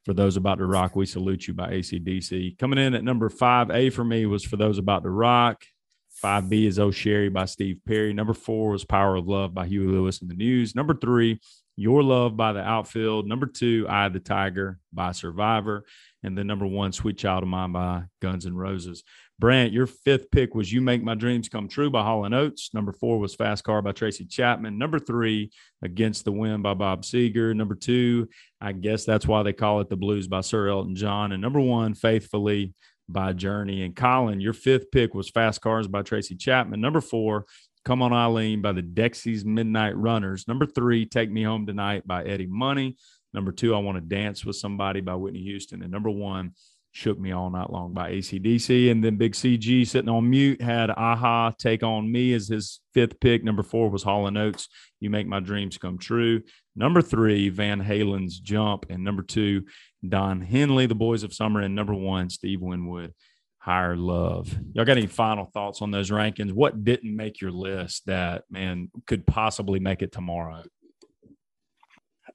for 0.04 0.14
those 0.14 0.36
about 0.36 0.58
to 0.58 0.66
rock, 0.66 0.96
we 0.96 1.06
salute 1.06 1.46
you 1.46 1.54
by 1.54 1.70
ACDC. 1.70 2.58
Coming 2.58 2.78
in 2.78 2.94
at 2.94 3.04
number 3.04 3.28
five, 3.28 3.70
A 3.70 3.90
for 3.90 4.04
me 4.04 4.26
was 4.26 4.44
for 4.44 4.56
those 4.56 4.78
about 4.78 5.04
to 5.04 5.10
rock. 5.10 5.64
Five 6.10 6.48
B 6.48 6.66
is 6.66 6.78
Oh 6.78 6.90
Sherrie 6.90 7.30
by 7.30 7.46
Steve 7.46 7.80
Perry. 7.86 8.12
Number 8.12 8.34
four 8.34 8.70
was 8.70 8.84
Power 8.84 9.16
of 9.16 9.26
Love 9.26 9.54
by 9.54 9.66
Huey 9.66 9.86
Lewis 9.86 10.20
and 10.20 10.30
the 10.30 10.34
News. 10.34 10.74
Number 10.74 10.94
three, 10.94 11.40
Your 11.76 12.02
Love 12.02 12.36
by 12.36 12.52
the 12.52 12.60
Outfield. 12.60 13.26
Number 13.26 13.46
two, 13.46 13.86
I 13.88 14.08
the 14.08 14.20
Tiger 14.20 14.78
by 14.92 15.12
Survivor. 15.12 15.84
And 16.22 16.36
then 16.36 16.46
number 16.46 16.66
one, 16.66 16.92
Sweet 16.92 17.18
Child 17.18 17.42
of 17.42 17.48
Mine 17.48 17.72
by 17.72 18.04
Guns 18.20 18.46
N' 18.46 18.54
Roses. 18.54 19.02
Brant, 19.38 19.72
your 19.72 19.86
fifth 19.86 20.30
pick 20.30 20.54
was 20.54 20.72
You 20.72 20.80
Make 20.80 21.02
My 21.02 21.14
Dreams 21.14 21.48
Come 21.48 21.66
True 21.66 21.90
by 21.90 22.02
Hall 22.02 22.24
and 22.24 22.34
Oates. 22.34 22.70
Number 22.74 22.92
four 22.92 23.18
was 23.18 23.34
Fast 23.34 23.64
Car 23.64 23.82
by 23.82 23.92
Tracy 23.92 24.24
Chapman. 24.24 24.78
Number 24.78 24.98
three, 24.98 25.50
Against 25.82 26.24
the 26.24 26.32
Wind 26.32 26.62
by 26.62 26.74
Bob 26.74 27.02
Seger. 27.02 27.54
Number 27.54 27.74
two, 27.74 28.28
I 28.60 28.72
guess 28.72 29.04
that's 29.04 29.26
why 29.26 29.42
they 29.42 29.52
call 29.52 29.80
it 29.80 29.88
the 29.88 29.96
Blues 29.96 30.28
by 30.28 30.42
Sir 30.42 30.68
Elton 30.68 30.94
John. 30.94 31.32
And 31.32 31.42
number 31.42 31.60
one, 31.60 31.94
Faithfully 31.94 32.74
by 33.08 33.32
Journey. 33.32 33.82
And 33.82 33.96
Colin, 33.96 34.40
your 34.40 34.52
fifth 34.52 34.90
pick 34.92 35.14
was 35.14 35.28
Fast 35.28 35.60
Cars 35.60 35.88
by 35.88 36.02
Tracy 36.02 36.36
Chapman. 36.36 36.80
Number 36.80 37.00
four, 37.00 37.46
Come 37.84 38.00
On 38.00 38.12
Eileen 38.12 38.62
by 38.62 38.70
the 38.70 38.82
Dexys 38.82 39.44
Midnight 39.44 39.96
Runners. 39.96 40.46
Number 40.46 40.66
three, 40.66 41.04
Take 41.04 41.32
Me 41.32 41.42
Home 41.42 41.66
Tonight 41.66 42.06
by 42.06 42.22
Eddie 42.24 42.46
Money. 42.46 42.96
Number 43.34 43.50
two, 43.50 43.74
I 43.74 43.78
Want 43.78 43.96
to 43.96 44.00
Dance 44.00 44.44
with 44.44 44.56
Somebody 44.56 45.00
by 45.00 45.16
Whitney 45.16 45.42
Houston. 45.42 45.82
And 45.82 45.90
number 45.90 46.10
one, 46.10 46.52
Shook 46.92 47.18
Me 47.18 47.32
All 47.32 47.50
Night 47.50 47.70
Long 47.70 47.94
by 47.94 48.12
ACDC. 48.12 48.90
And 48.90 49.02
then 49.02 49.16
Big 49.16 49.32
CG 49.32 49.86
sitting 49.88 50.10
on 50.10 50.28
mute 50.28 50.60
had 50.60 50.90
a-ha 50.90 51.52
Take 51.58 51.82
On 51.82 52.10
Me 52.10 52.34
as 52.34 52.48
his 52.48 52.80
fifth 52.92 53.18
pick. 53.18 53.42
Number 53.42 53.62
four 53.62 53.90
was 53.90 54.02
Hall 54.02 54.26
and 54.26 54.36
Oates. 54.36 54.68
You 55.00 55.10
Make 55.10 55.26
My 55.26 55.40
Dreams 55.40 55.78
Come 55.78 55.98
True. 55.98 56.42
Number 56.76 57.02
three, 57.02 57.48
Van 57.48 57.80
Halen's 57.80 58.38
Jump. 58.38 58.86
And 58.90 59.02
number 59.02 59.22
two, 59.22 59.64
Don 60.06 60.42
Henley, 60.42 60.86
The 60.86 60.94
Boys 60.94 61.22
of 61.22 61.34
Summer. 61.34 61.60
And 61.60 61.74
number 61.74 61.94
one, 61.94 62.28
Steve 62.28 62.60
Winwood, 62.60 63.14
Higher 63.58 63.96
Love. 63.96 64.54
Y'all 64.74 64.84
got 64.84 64.98
any 64.98 65.06
final 65.06 65.46
thoughts 65.46 65.80
on 65.80 65.90
those 65.90 66.10
rankings? 66.10 66.52
What 66.52 66.84
didn't 66.84 67.16
make 67.16 67.40
your 67.40 67.52
list 67.52 68.06
that, 68.06 68.44
man, 68.50 68.90
could 69.06 69.26
possibly 69.26 69.80
make 69.80 70.02
it 70.02 70.12
tomorrow? 70.12 70.62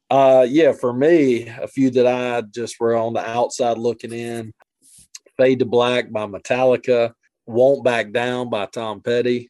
Uh, 0.09 0.45
yeah, 0.47 0.71
for 0.71 0.93
me, 0.93 1.47
a 1.47 1.67
few 1.67 1.89
that 1.91 2.07
I 2.07 2.41
just 2.41 2.79
were 2.79 2.95
on 2.95 3.13
the 3.13 3.27
outside 3.27 3.77
looking 3.77 4.13
in. 4.13 4.53
Fade 5.37 5.59
to 5.59 5.65
Black 5.65 6.11
by 6.11 6.25
Metallica. 6.25 7.13
Won't 7.45 7.83
Back 7.83 8.11
Down 8.11 8.49
by 8.49 8.65
Tom 8.67 9.01
Petty. 9.01 9.49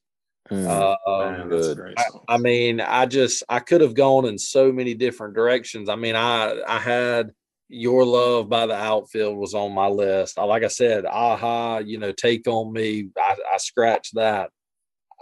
Mm. 0.52 0.66
Uh, 0.66 1.32
Man, 1.32 1.50
that's 1.50 1.68
good. 1.68 1.78
great 1.78 2.00
I. 2.00 2.36
I 2.36 2.38
mean, 2.38 2.80
I 2.80 3.06
just 3.06 3.44
I 3.50 3.60
could 3.60 3.82
have 3.82 3.94
gone 3.96 4.26
in 4.26 4.38
so 4.38 4.72
many 4.72 4.94
different 4.94 5.34
directions. 5.34 5.90
I 5.90 5.96
mean, 5.96 6.16
I 6.16 6.62
I 6.68 6.80
had 6.80 7.32
Your 7.70 8.06
Love 8.06 8.48
by 8.48 8.66
the 8.66 8.76
Outfield 8.76 9.38
was 9.38 9.54
on 9.54 9.74
my 9.74 9.88
list. 9.88 10.40
I, 10.40 10.44
like 10.44 10.64
I 10.64 10.70
said, 10.70 11.06
a-ha, 11.06 11.80
you 11.80 11.98
know, 11.98 12.12
Take 12.14 12.48
on 12.48 12.72
Me. 12.72 13.10
I, 13.18 13.36
I 13.54 13.58
scratched 13.58 14.16
that. 14.16 14.52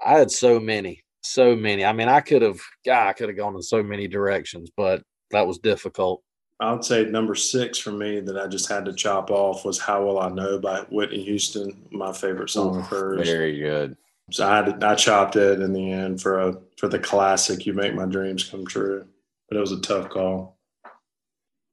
I 0.06 0.20
had 0.20 0.30
so 0.30 0.60
many, 0.60 1.04
so 1.22 1.56
many. 1.56 1.84
I 1.84 1.94
mean, 1.94 2.08
I 2.08 2.22
could 2.22 2.42
have, 2.42 2.60
God, 2.86 3.08
I 3.08 3.14
could 3.14 3.30
have 3.30 3.38
gone 3.38 3.56
in 3.56 3.62
so 3.64 3.82
many 3.82 4.08
directions, 4.08 4.70
but 4.76 5.02
that 5.36 5.48
was 5.48 5.60
difficult. 5.60 6.24
I 6.60 6.72
would 6.72 6.86
say 6.86 7.06
number 7.06 7.36
six 7.36 7.78
for 7.78 7.92
me 7.92 8.22
that 8.22 8.38
I 8.38 8.48
just 8.48 8.70
had 8.70 8.86
to 8.86 8.94
chop 8.94 9.30
off 9.30 9.66
was 9.66 9.78
"How 9.78 10.06
Will 10.06 10.20
I 10.20 10.30
Know" 10.30 10.58
by 10.58 10.80
Whitney 10.90 11.24
Houston. 11.24 11.88
My 11.92 12.14
favorite 12.14 12.50
song 12.50 12.80
of 12.80 12.88
hers. 12.88 13.28
Very 13.28 13.60
good. 13.60 13.98
So 14.32 14.48
I 14.48 14.56
had 14.56 14.80
to, 14.80 14.88
I 14.88 14.96
chopped 14.96 15.36
it 15.36 15.60
in 15.60 15.74
the 15.74 15.92
end 15.92 16.22
for 16.22 16.40
a 16.40 16.58
for 16.78 16.88
the 16.88 17.00
classic 17.00 17.66
"You 17.66 17.74
Make 17.74 17.94
My 17.94 18.06
Dreams 18.06 18.46
Come 18.46 18.66
True," 18.66 19.06
but 19.50 19.58
it 19.58 19.62
was 19.62 19.74
a 19.74 19.82
tough 19.82 20.10
call. 20.10 20.58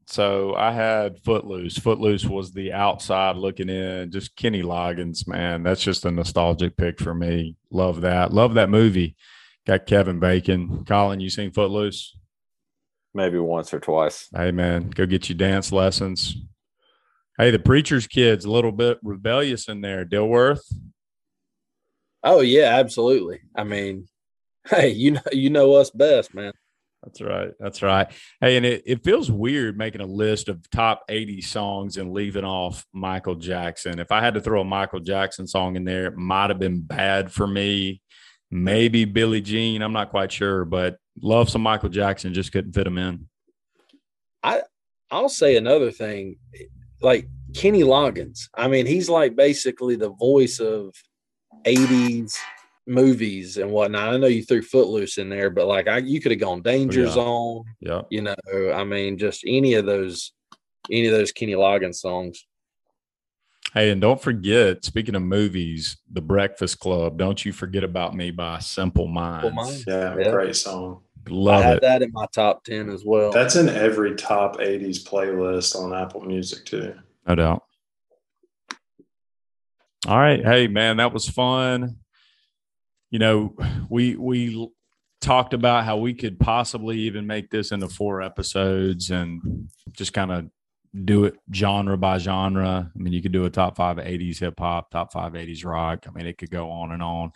So 0.07 0.55
I 0.57 0.73
had 0.73 1.21
Footloose. 1.21 1.79
Footloose 1.79 2.25
was 2.25 2.53
the 2.53 2.73
outside 2.73 3.37
looking 3.37 3.69
in. 3.69 4.11
Just 4.11 4.37
Kenny 4.37 4.63
Loggins, 4.63 5.29
man. 5.29 5.63
That's 5.63 5.83
just 5.83 6.05
a 6.05 6.11
nostalgic 6.11 6.77
pick 6.77 6.99
for 6.99 7.15
me. 7.15 7.57
Love 7.71 8.01
that. 8.01 8.33
Love 8.33 8.55
that 8.55 8.69
movie. 8.69 9.17
Got 9.65 9.87
Kevin 9.87 10.19
Bacon. 10.19 10.85
Colin, 10.85 11.21
you 11.21 11.31
seen 11.31 11.53
Footloose? 11.53 12.17
Maybe 13.15 13.39
once 13.39 13.75
or 13.75 13.81
twice. 13.81 14.29
Hey 14.35 14.53
man, 14.53 14.91
go 14.91 15.07
get 15.07 15.29
you 15.29 15.35
dance 15.35 15.73
lessons. 15.73 16.37
Hey, 17.39 17.51
the 17.51 17.59
preacher's 17.59 18.07
kid's 18.07 18.45
a 18.45 18.51
little 18.51 18.73
bit 18.73 18.99
rebellious 19.03 19.69
in 19.69 19.81
there. 19.81 20.05
Dilworth. 20.05 20.63
Oh 22.23 22.41
yeah, 22.41 22.79
absolutely. 22.79 23.41
I 23.57 23.65
mean, 23.65 24.09
hey, 24.69 24.91
you 24.91 25.13
know 25.13 25.23
you 25.33 25.51
know 25.51 25.75
us 25.75 25.91
best, 25.91 26.35
man. 26.35 26.53
That's 27.03 27.21
right. 27.21 27.51
That's 27.59 27.83
right. 27.83 28.09
Hey, 28.41 28.57
and 28.57 28.65
it, 28.65 28.83
it 28.87 29.03
feels 29.03 29.31
weird 29.31 29.77
making 29.77 30.03
a 30.03 30.07
list 30.07 30.49
of 30.49 30.71
top 30.71 31.03
80 31.09 31.41
songs 31.41 31.97
and 31.97 32.13
leaving 32.13 32.45
off 32.45 32.87
Michael 32.93 33.35
Jackson. 33.35 33.99
If 33.99 34.13
I 34.13 34.21
had 34.21 34.35
to 34.35 34.41
throw 34.41 34.61
a 34.61 34.65
Michael 34.65 35.01
Jackson 35.01 35.49
song 35.49 35.75
in 35.75 35.85
there, 35.85 36.07
it 36.07 36.17
might 36.17 36.51
have 36.51 36.61
been 36.61 36.81
bad 36.81 37.33
for 37.33 37.47
me. 37.47 38.01
Maybe 38.53 39.07
Billie 39.07 39.40
Jean. 39.40 39.80
I'm 39.80 39.94
not 39.94 40.11
quite 40.11 40.30
sure, 40.30 40.66
but 40.66 40.98
love 41.20 41.48
some 41.48 41.62
Michael 41.62 41.88
Jackson. 41.88 42.34
Just 42.34 42.53
couldn't 42.53 42.72
fit 42.74 42.86
him 42.86 42.98
in. 42.98 43.26
I 44.42 44.61
I'll 45.11 45.30
say 45.30 45.57
another 45.57 45.90
thing, 45.90 46.36
like 47.00 47.28
Kenny 47.55 47.82
Loggins. 47.82 48.48
I 48.55 48.68
mean, 48.68 48.84
he's 48.84 49.09
like 49.09 49.36
basically 49.36 49.96
the 49.96 50.11
voice 50.11 50.61
of 50.61 50.94
80s 51.64 52.36
movies 52.86 53.57
and 53.57 53.70
whatnot. 53.70 54.12
I 54.12 54.16
know 54.18 54.26
you 54.26 54.44
threw 54.44 54.61
Footloose 54.61 55.16
in 55.16 55.30
there, 55.30 55.48
but 55.48 55.66
like 55.66 55.88
I 55.88 55.98
you 55.98 56.20
could 56.20 56.32
have 56.32 56.40
gone 56.40 56.61
Danger 56.61 57.05
yeah. 57.05 57.11
Zone, 57.11 57.64
Yeah. 57.80 58.03
you 58.11 58.20
know. 58.20 58.34
I 58.74 58.84
mean, 58.84 59.16
just 59.16 59.44
any 59.46 59.74
of 59.74 59.86
those 59.86 60.32
any 60.90 61.07
of 61.07 61.12
those 61.12 61.32
Kenny 61.32 61.55
Loggins 61.55 61.94
songs. 61.96 62.46
Hey, 63.75 63.91
and 63.91 64.01
don't 64.01 64.20
forget, 64.20 64.85
speaking 64.85 65.14
of 65.14 65.23
movies, 65.23 65.97
The 66.11 66.20
Breakfast 66.20 66.79
Club, 66.79 67.16
Don't 67.16 67.43
You 67.45 67.53
Forget 67.53 67.85
About 67.85 68.14
Me 68.14 68.31
by 68.31 68.59
Simple 68.59 69.07
Minds. 69.09 69.55
Minds. 69.55 69.85
Yeah, 69.87 70.16
Yeah. 70.18 70.31
great 70.31 70.57
song. 70.57 71.01
I 71.27 71.31
Love 71.31 71.62
had 71.62 71.77
it. 71.77 71.83
that 71.83 72.03
in 72.03 72.11
my 72.12 72.27
top 72.35 72.64
10 72.64 72.91
as 72.91 73.05
well. 73.05 73.31
That's 73.33 73.57
in 73.57 73.68
every 73.68 74.14
top 74.16 74.59
'80s 74.59 75.03
playlist 75.05 75.77
on 75.77 75.95
Apple 75.95 76.20
Music 76.23 76.64
too. 76.66 76.95
No 77.27 77.35
doubt. 77.37 77.62
All 80.07 80.18
right. 80.18 80.45
Hey, 80.45 80.66
man, 80.66 80.97
that 80.97 81.12
was 81.12 81.29
fun. 81.29 81.97
You 83.11 83.20
know, 83.20 83.55
we 83.89 84.16
we 84.16 84.68
talked 85.20 85.55
about 85.55 85.85
how 85.85 85.97
we 85.99 86.12
could 86.12 86.41
possibly 86.41 86.99
even 86.99 87.27
make 87.29 87.51
this 87.51 87.70
into 87.70 87.89
four 87.89 88.20
episodes 88.20 89.11
and 89.11 89.68
just 89.93 90.12
kind 90.12 90.33
of 90.33 90.51
do 91.05 91.24
it 91.24 91.34
genre 91.53 91.97
by 91.97 92.18
genre. 92.18 92.90
I 92.95 92.99
mean, 92.99 93.12
you 93.12 93.22
could 93.22 93.32
do 93.32 93.45
a 93.45 93.51
top 93.51 93.76
five 93.76 93.97
80s 93.97 94.38
hip 94.38 94.59
hop, 94.59 94.90
top 94.90 95.12
five 95.12 95.32
80s 95.32 95.64
rock. 95.64 96.07
I 96.07 96.11
mean, 96.11 96.26
it 96.26 96.36
could 96.36 96.51
go 96.51 96.70
on 96.70 96.93
and 96.93 97.03
on. 97.03 97.32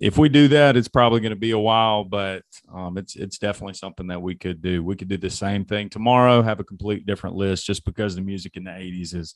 If 0.00 0.18
we 0.18 0.28
do 0.28 0.48
that, 0.48 0.76
it's 0.76 0.88
probably 0.88 1.20
going 1.20 1.30
to 1.30 1.36
be 1.36 1.50
a 1.50 1.58
while, 1.58 2.04
but 2.04 2.42
um, 2.72 2.98
it's 2.98 3.16
it's 3.16 3.38
definitely 3.38 3.74
something 3.74 4.06
that 4.08 4.22
we 4.22 4.34
could 4.34 4.62
do. 4.62 4.82
We 4.82 4.96
could 4.96 5.08
do 5.08 5.16
the 5.16 5.30
same 5.30 5.64
thing 5.64 5.88
tomorrow, 5.88 6.42
have 6.42 6.60
a 6.60 6.64
complete 6.64 7.06
different 7.06 7.36
list, 7.36 7.66
just 7.66 7.84
because 7.84 8.14
the 8.14 8.22
music 8.22 8.56
in 8.56 8.64
the 8.64 8.70
'80s 8.70 9.14
is 9.14 9.34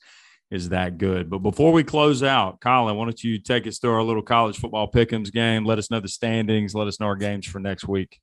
is 0.51 0.69
that 0.69 0.99
good. 0.99 1.29
But 1.29 1.39
before 1.39 1.73
we 1.73 1.83
close 1.83 2.23
out, 2.23 2.61
Colin, 2.61 2.97
why 2.97 3.05
don't 3.05 3.23
you 3.23 3.39
take 3.39 3.67
us 3.67 3.79
through 3.79 3.95
our 3.95 4.03
little 4.03 4.23
college 4.23 4.57
football 4.57 4.91
pick'ems 4.91 5.33
game? 5.33 5.65
Let 5.65 5.79
us 5.79 5.91
know 5.91 6.01
the 6.01 6.09
standings. 6.09 6.75
Let 6.75 6.87
us 6.87 7.01
know 7.01 7.07
our 7.07 7.17
games 7.17 7.47
for 7.47 7.59
next 7.59 7.89
week. 7.89 8.21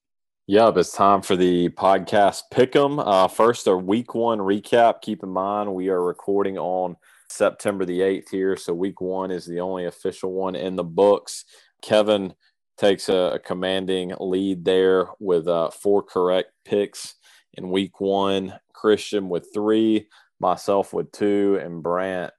Yep, 0.47 0.75
it's 0.77 0.91
time 0.91 1.21
for 1.21 1.37
the 1.37 1.69
podcast 1.69 2.41
Pick'em. 2.51 3.01
Uh, 3.05 3.29
first, 3.29 3.65
a 3.67 3.77
week 3.77 4.13
one 4.13 4.39
recap. 4.39 5.01
Keep 5.01 5.23
in 5.23 5.29
mind, 5.29 5.73
we 5.73 5.87
are 5.87 6.03
recording 6.03 6.57
on 6.57 6.97
September 7.29 7.85
the 7.85 8.01
8th 8.01 8.29
here. 8.29 8.57
So, 8.57 8.73
week 8.73 8.99
one 8.99 9.31
is 9.31 9.45
the 9.45 9.61
only 9.61 9.85
official 9.85 10.33
one 10.33 10.55
in 10.55 10.75
the 10.75 10.83
books. 10.83 11.45
Kevin 11.81 12.33
takes 12.77 13.07
a, 13.07 13.15
a 13.35 13.39
commanding 13.39 14.13
lead 14.19 14.65
there 14.65 15.07
with 15.19 15.47
uh, 15.47 15.69
four 15.69 16.03
correct 16.03 16.51
picks 16.65 17.15
in 17.53 17.69
week 17.69 18.01
one. 18.01 18.53
Christian 18.73 19.29
with 19.29 19.47
three, 19.53 20.09
myself 20.41 20.91
with 20.91 21.09
two, 21.13 21.57
and 21.63 21.81
Brant 21.81 22.33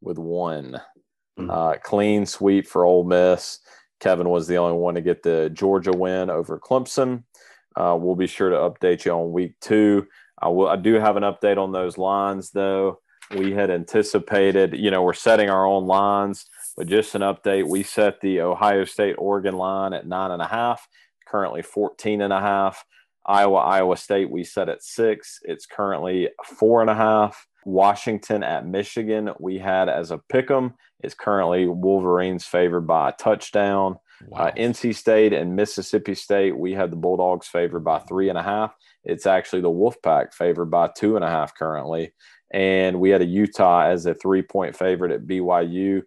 with 0.00 0.18
one. 0.18 0.80
Mhm. 1.36 1.50
Uh, 1.50 1.78
clean 1.82 2.26
sweep 2.26 2.68
for 2.68 2.84
Ole 2.84 3.02
Miss. 3.02 3.58
Kevin 4.00 4.28
was 4.28 4.46
the 4.46 4.58
only 4.58 4.76
one 4.76 4.94
to 4.94 5.00
get 5.00 5.22
the 5.22 5.50
Georgia 5.52 5.92
win 5.92 6.30
over 6.30 6.58
Clemson. 6.58 7.24
Uh, 7.76 7.96
we'll 8.00 8.16
be 8.16 8.26
sure 8.26 8.50
to 8.50 8.56
update 8.56 9.04
you 9.04 9.12
on 9.12 9.32
week 9.32 9.54
two. 9.60 10.06
I 10.40 10.48
will. 10.48 10.68
I 10.68 10.76
do 10.76 10.94
have 10.94 11.16
an 11.16 11.22
update 11.22 11.58
on 11.58 11.72
those 11.72 11.98
lines, 11.98 12.50
though. 12.50 13.00
We 13.36 13.52
had 13.52 13.70
anticipated, 13.70 14.74
you 14.76 14.90
know, 14.90 15.02
we're 15.02 15.12
setting 15.12 15.50
our 15.50 15.66
own 15.66 15.86
lines, 15.86 16.46
but 16.76 16.86
just 16.86 17.14
an 17.14 17.22
update. 17.22 17.68
We 17.68 17.82
set 17.82 18.20
the 18.20 18.40
Ohio 18.40 18.84
State 18.84 19.16
Oregon 19.18 19.56
line 19.56 19.92
at 19.92 20.06
nine 20.06 20.30
and 20.30 20.40
a 20.40 20.46
half, 20.46 20.88
currently 21.26 21.62
14 21.62 22.22
and 22.22 22.32
a 22.32 22.40
half. 22.40 22.84
Iowa, 23.26 23.58
Iowa 23.58 23.96
State, 23.96 24.30
we 24.30 24.44
set 24.44 24.70
at 24.70 24.82
six. 24.82 25.40
It's 25.42 25.66
currently 25.66 26.30
four 26.44 26.80
and 26.80 26.88
a 26.88 26.94
half. 26.94 27.46
Washington 27.64 28.42
at 28.42 28.66
Michigan, 28.66 29.30
we 29.38 29.58
had 29.58 29.88
as 29.88 30.10
a 30.10 30.18
pick 30.18 30.50
'em. 30.50 30.74
It's 31.00 31.14
currently 31.14 31.66
Wolverines 31.66 32.44
favored 32.44 32.86
by 32.86 33.10
a 33.10 33.12
touchdown. 33.12 33.98
Uh, 34.32 34.50
NC 34.56 34.92
State 34.92 35.32
and 35.32 35.54
Mississippi 35.54 36.14
State, 36.14 36.56
we 36.56 36.72
had 36.72 36.90
the 36.90 36.96
Bulldogs 36.96 37.46
favored 37.46 37.84
by 37.84 38.00
three 38.00 38.28
and 38.28 38.38
a 38.38 38.42
half. 38.42 38.74
It's 39.04 39.26
actually 39.26 39.62
the 39.62 39.70
Wolfpack 39.70 40.34
favored 40.34 40.66
by 40.70 40.90
two 40.96 41.14
and 41.16 41.24
a 41.24 41.30
half 41.30 41.54
currently. 41.54 42.12
And 42.52 42.98
we 42.98 43.10
had 43.10 43.22
a 43.22 43.26
Utah 43.26 43.82
as 43.82 44.06
a 44.06 44.14
three 44.14 44.42
point 44.42 44.74
favorite 44.74 45.12
at 45.12 45.26
BYU. 45.26 46.02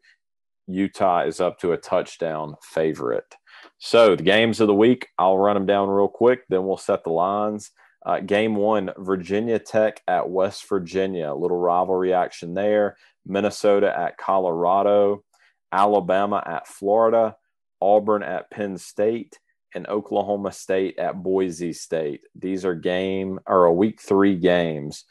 Utah 0.67 1.21
is 1.21 1.39
up 1.39 1.59
to 1.59 1.71
a 1.71 1.77
touchdown 1.77 2.55
favorite. 2.61 3.35
So 3.77 4.15
the 4.15 4.23
games 4.23 4.59
of 4.59 4.67
the 4.67 4.73
week, 4.73 5.07
I'll 5.17 5.37
run 5.37 5.55
them 5.55 5.65
down 5.65 5.89
real 5.89 6.07
quick, 6.07 6.41
then 6.49 6.65
we'll 6.65 6.77
set 6.77 7.03
the 7.03 7.11
lines. 7.11 7.71
Uh, 8.05 8.19
game 8.19 8.55
one, 8.55 8.91
Virginia 8.97 9.59
Tech 9.59 10.01
at 10.07 10.29
West 10.29 10.67
Virginia. 10.67 11.31
A 11.31 11.35
little 11.35 11.57
rivalry 11.57 12.13
action 12.13 12.53
there. 12.53 12.97
Minnesota 13.25 13.97
at 13.97 14.17
Colorado. 14.17 15.23
Alabama 15.71 16.43
at 16.45 16.67
Florida. 16.67 17.35
Auburn 17.79 18.23
at 18.23 18.49
Penn 18.49 18.77
State. 18.77 19.39
And 19.73 19.87
Oklahoma 19.87 20.51
State 20.51 20.97
at 20.97 21.21
Boise 21.21 21.73
State. 21.73 22.21
These 22.35 22.65
are 22.65 22.75
game 22.75 23.39
or 23.45 23.65
a 23.65 23.73
week 23.73 24.01
three 24.01 24.35
games. 24.35 25.05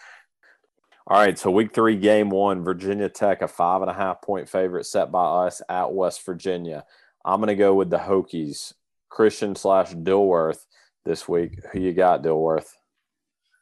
All 1.07 1.19
right, 1.19 1.39
so 1.39 1.51
week 1.51 1.73
three, 1.73 1.97
game 1.97 2.31
one, 2.31 2.63
Virginia 2.63 3.09
Tech, 3.09 3.43
a 3.43 3.49
five 3.49 3.83
and 3.83 3.91
a 3.91 3.95
half 3.95 4.21
point 4.23 4.49
favorite 4.49 4.85
set 4.85 5.11
by 5.11 5.47
us 5.47 5.63
at 5.69 5.93
West 5.93 6.25
Virginia. 6.25 6.85
I'm 7.25 7.41
going 7.41 7.49
to 7.49 7.57
go 7.57 7.75
with 7.75 7.91
the 7.91 7.99
Hokies, 7.99 8.75
Christian 9.09 9.57
slash 9.57 9.93
Dilworth 9.93 10.67
this 11.05 11.27
week. 11.27 11.59
Who 11.73 11.81
you 11.81 11.95
got, 11.95 12.23
Dilworth? 12.23 12.69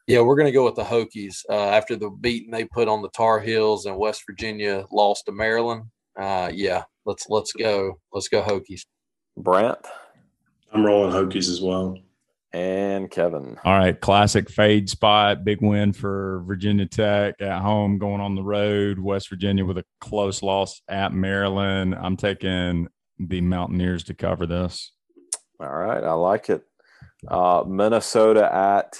Yeah, 0.08 0.22
we're 0.22 0.36
going 0.36 0.46
to 0.46 0.52
go 0.52 0.64
with 0.64 0.74
the 0.74 0.84
Hokies 0.84 1.44
uh, 1.50 1.52
after 1.52 1.94
the 1.94 2.08
beating 2.08 2.50
they 2.50 2.64
put 2.64 2.88
on 2.88 3.02
the 3.02 3.10
Tar 3.10 3.40
Heels 3.40 3.84
and 3.84 3.98
West 3.98 4.22
Virginia 4.26 4.86
lost 4.90 5.26
to 5.26 5.32
Maryland. 5.32 5.84
Uh, 6.18 6.50
yeah, 6.52 6.84
let's 7.04 7.28
let's 7.28 7.52
go. 7.52 8.00
Let's 8.10 8.28
go 8.28 8.42
Hokies. 8.42 8.86
Brant 9.36 9.78
I'm 10.72 10.84
rolling 10.84 11.12
Hokies 11.12 11.50
as 11.50 11.60
well. 11.60 11.98
and 12.54 13.10
Kevin. 13.10 13.58
All 13.64 13.78
right, 13.78 14.00
classic 14.00 14.48
fade 14.48 14.88
spot, 14.88 15.44
big 15.44 15.60
win 15.60 15.92
for 15.92 16.42
Virginia 16.46 16.86
Tech 16.86 17.34
at 17.42 17.60
home, 17.60 17.98
going 17.98 18.22
on 18.22 18.34
the 18.34 18.42
road. 18.42 18.98
West 18.98 19.28
Virginia 19.28 19.64
with 19.66 19.76
a 19.76 19.84
close 20.00 20.42
loss 20.42 20.80
at 20.88 21.12
Maryland. 21.12 21.94
I'm 21.94 22.16
taking 22.16 22.88
the 23.18 23.42
Mountaineers 23.42 24.04
to 24.04 24.14
cover 24.14 24.46
this. 24.46 24.90
All 25.60 25.68
right, 25.68 26.02
I 26.02 26.14
like 26.14 26.48
it. 26.48 26.62
Uh, 27.26 27.64
Minnesota 27.66 28.50
at 28.50 28.98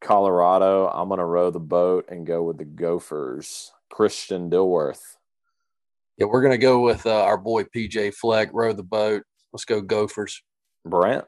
Colorado. 0.00 0.88
I'm 0.88 1.08
going 1.08 1.18
to 1.18 1.24
row 1.24 1.50
the 1.50 1.60
boat 1.60 2.06
and 2.08 2.26
go 2.26 2.42
with 2.42 2.58
the 2.58 2.64
Gophers. 2.64 3.72
Christian 3.90 4.50
Dilworth. 4.50 5.00
Yeah, 6.16 6.26
we're 6.26 6.42
going 6.42 6.52
to 6.52 6.58
go 6.58 6.80
with 6.80 7.06
uh, 7.06 7.24
our 7.24 7.38
boy 7.38 7.64
PJ 7.64 8.14
Fleck. 8.14 8.50
Row 8.52 8.72
the 8.72 8.82
boat. 8.82 9.22
Let's 9.52 9.64
go 9.64 9.80
Gophers. 9.80 10.42
Brant. 10.84 11.26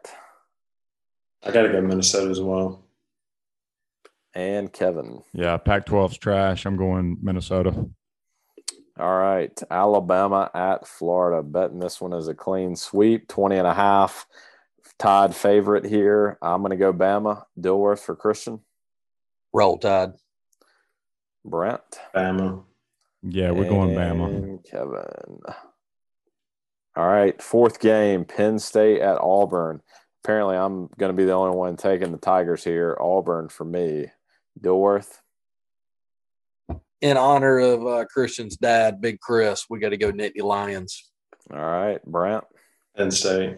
I 1.42 1.50
got 1.52 1.62
to 1.62 1.68
go 1.68 1.80
Minnesota 1.80 2.30
as 2.30 2.40
well. 2.40 2.84
and 4.34 4.72
Kevin. 4.72 5.22
Yeah, 5.32 5.56
Pac 5.56 5.86
12's 5.86 6.18
trash. 6.18 6.66
I'm 6.66 6.76
going 6.76 7.16
Minnesota. 7.22 7.88
All 8.98 9.18
right. 9.18 9.58
Alabama 9.70 10.50
at 10.54 10.86
Florida. 10.86 11.42
Betting 11.42 11.78
this 11.78 12.00
one 12.00 12.12
is 12.12 12.28
a 12.28 12.34
clean 12.34 12.76
sweep, 12.76 13.28
20 13.28 13.56
and 13.56 13.66
a 13.66 13.74
half. 13.74 14.26
Tied 14.98 15.34
favorite 15.34 15.84
here. 15.84 16.38
I'm 16.42 16.60
going 16.60 16.70
to 16.70 16.76
go 16.76 16.92
Bama. 16.92 17.44
Dilworth 17.58 18.00
for 18.00 18.14
Christian. 18.14 18.60
Roll 19.52 19.78
Tide. 19.78 20.12
Brant. 21.44 21.82
Bama. 22.14 22.64
Yeah, 23.22 23.50
we're 23.50 23.68
going 23.68 23.90
Bama. 23.90 24.64
Kevin. 24.68 25.40
All 26.96 27.06
right. 27.08 27.40
Fourth 27.40 27.80
game 27.80 28.24
Penn 28.24 28.58
State 28.58 29.00
at 29.00 29.18
Auburn. 29.20 29.80
Apparently, 30.22 30.56
I'm 30.56 30.88
going 30.98 31.10
to 31.10 31.16
be 31.16 31.24
the 31.24 31.32
only 31.32 31.56
one 31.56 31.76
taking 31.76 32.12
the 32.12 32.18
Tigers 32.18 32.62
here. 32.62 32.96
Auburn 33.00 33.48
for 33.48 33.64
me. 33.64 34.06
Dilworth. 34.60 35.20
In 37.00 37.16
honor 37.16 37.58
of 37.58 37.86
uh, 37.86 38.04
Christian's 38.04 38.58
dad, 38.58 39.00
Big 39.00 39.20
Chris, 39.20 39.64
we 39.70 39.78
got 39.78 39.88
to 39.90 39.96
go 39.96 40.12
Nittany 40.12 40.42
Lions. 40.42 41.10
All 41.50 41.58
right. 41.58 42.04
Brant 42.04 42.44
Penn 42.94 43.10
State. 43.10 43.56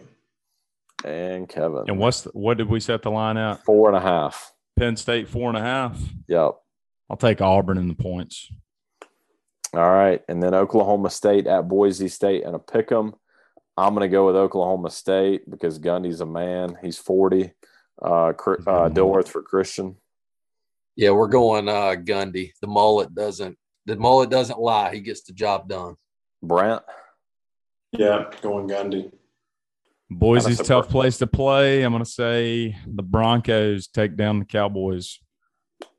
And 1.03 1.47
Kevin. 1.49 1.83
And 1.87 1.97
what's 1.97 2.21
the, 2.21 2.29
what 2.31 2.57
did 2.57 2.69
we 2.69 2.79
set 2.79 3.01
the 3.01 3.11
line 3.11 3.37
at? 3.37 3.63
Four 3.65 3.89
and 3.89 3.97
a 3.97 4.01
half. 4.01 4.53
Penn 4.77 4.95
State 4.95 5.27
four 5.27 5.49
and 5.49 5.57
a 5.57 5.61
half. 5.61 5.99
Yep. 6.27 6.55
I'll 7.09 7.17
take 7.17 7.41
Auburn 7.41 7.77
in 7.77 7.87
the 7.87 7.95
points. 7.95 8.51
All 9.73 9.91
right. 9.91 10.21
And 10.27 10.41
then 10.41 10.53
Oklahoma 10.53 11.09
State 11.09 11.47
at 11.47 11.67
Boise 11.67 12.07
State 12.07 12.43
and 12.43 12.55
a 12.55 12.59
pick 12.59 12.91
'em. 12.91 13.13
I'm 13.75 13.95
going 13.95 14.07
to 14.07 14.11
go 14.11 14.27
with 14.27 14.35
Oklahoma 14.35 14.91
State 14.91 15.49
because 15.49 15.79
Gundy's 15.79 16.21
a 16.21 16.25
man. 16.25 16.77
He's 16.81 16.97
40. 16.97 17.51
Uh, 18.01 18.33
Cr- 18.33 18.61
uh, 18.67 18.89
Dilworth 18.89 19.27
for 19.27 19.41
Christian. 19.41 19.95
Yeah, 20.95 21.11
we're 21.11 21.27
going 21.27 21.67
uh, 21.67 21.95
Gundy. 21.95 22.51
The 22.61 22.67
mullet 22.67 23.13
doesn't. 23.15 23.57
The 23.85 23.95
mullet 23.95 24.29
doesn't 24.29 24.59
lie. 24.59 24.93
He 24.93 25.01
gets 25.01 25.23
the 25.23 25.33
job 25.33 25.67
done. 25.67 25.95
Brant. 26.41 26.83
Yeah, 27.91 28.25
going 28.41 28.67
Gundy. 28.67 29.11
Boise's 30.17 30.59
tough 30.59 30.89
place 30.89 31.17
to 31.19 31.27
play. 31.27 31.83
I'm 31.83 31.91
going 31.91 32.03
to 32.03 32.09
say 32.09 32.75
the 32.87 33.03
Broncos 33.03 33.87
take 33.87 34.15
down 34.15 34.39
the 34.39 34.45
Cowboys. 34.45 35.19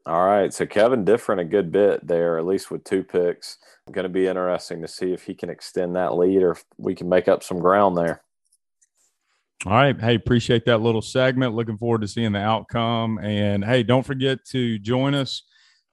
All 0.07 0.25
right. 0.25 0.53
So 0.53 0.67
Kevin 0.67 1.05
different 1.05 1.41
a 1.41 1.45
good 1.45 1.73
bit 1.73 2.07
there, 2.07 2.39
at 2.39 2.47
least 2.47 2.71
with 2.71 2.85
two 2.85 3.03
picks. 3.03 3.59
Going 3.91 4.05
to 4.05 4.09
be 4.09 4.27
interesting 4.27 4.83
to 4.83 4.89
see 4.89 5.13
if 5.13 5.25
he 5.25 5.35
can 5.35 5.51
extend 5.51 5.97
that 5.97 6.15
lead 6.15 6.43
or 6.43 6.53
if 6.53 6.65
we 6.79 6.95
can 6.95 7.09
make 7.09 7.29
up 7.29 7.43
some 7.43 7.59
ground 7.59 7.97
there. 7.97 8.23
All 9.67 9.73
right. 9.73 9.99
Hey, 9.99 10.15
appreciate 10.15 10.67
that 10.67 10.83
little 10.83 11.03
segment. 11.03 11.55
Looking 11.55 11.79
forward 11.79 12.03
to 12.03 12.09
seeing 12.09 12.33
the 12.33 12.41
outcome. 12.41 13.19
And 13.19 13.65
hey, 13.65 13.83
don't 13.83 14.05
forget 14.05 14.45
to 14.47 14.79
join 14.79 15.15
us 15.15 15.43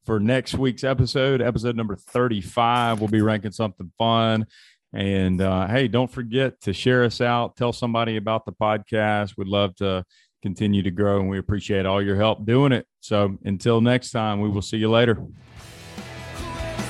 for 0.05 0.19
next 0.19 0.55
week's 0.55 0.83
episode, 0.83 1.41
episode 1.41 1.75
number 1.75 1.95
35. 1.95 2.99
We'll 2.99 3.07
be 3.07 3.21
ranking 3.21 3.51
something 3.51 3.91
fun. 3.97 4.45
And 4.93 5.41
uh, 5.41 5.67
hey, 5.67 5.87
don't 5.87 6.11
forget 6.11 6.59
to 6.61 6.73
share 6.73 7.03
us 7.03 7.21
out. 7.21 7.55
Tell 7.55 7.71
somebody 7.71 8.17
about 8.17 8.45
the 8.45 8.51
podcast. 8.51 9.37
We'd 9.37 9.47
love 9.47 9.75
to 9.77 10.03
continue 10.41 10.83
to 10.83 10.91
grow, 10.91 11.19
and 11.19 11.29
we 11.29 11.37
appreciate 11.37 11.85
all 11.85 12.01
your 12.01 12.15
help 12.15 12.45
doing 12.45 12.71
it. 12.71 12.85
So 12.99 13.37
until 13.45 13.79
next 13.79 14.11
time, 14.11 14.41
we 14.41 14.49
will 14.49 14.61
see 14.61 14.77
you 14.77 14.89
later. 14.89 15.17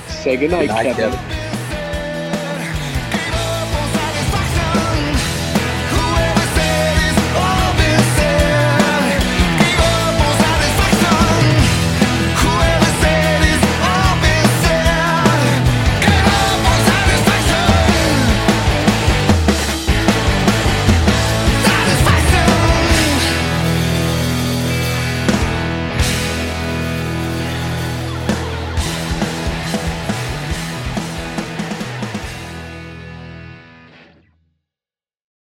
Say 0.08 0.36
goodnight, 0.36 0.68
Good 0.68 0.74
night, 0.74 0.96
Kevin. 0.96 1.12
Kevin. 1.12 1.51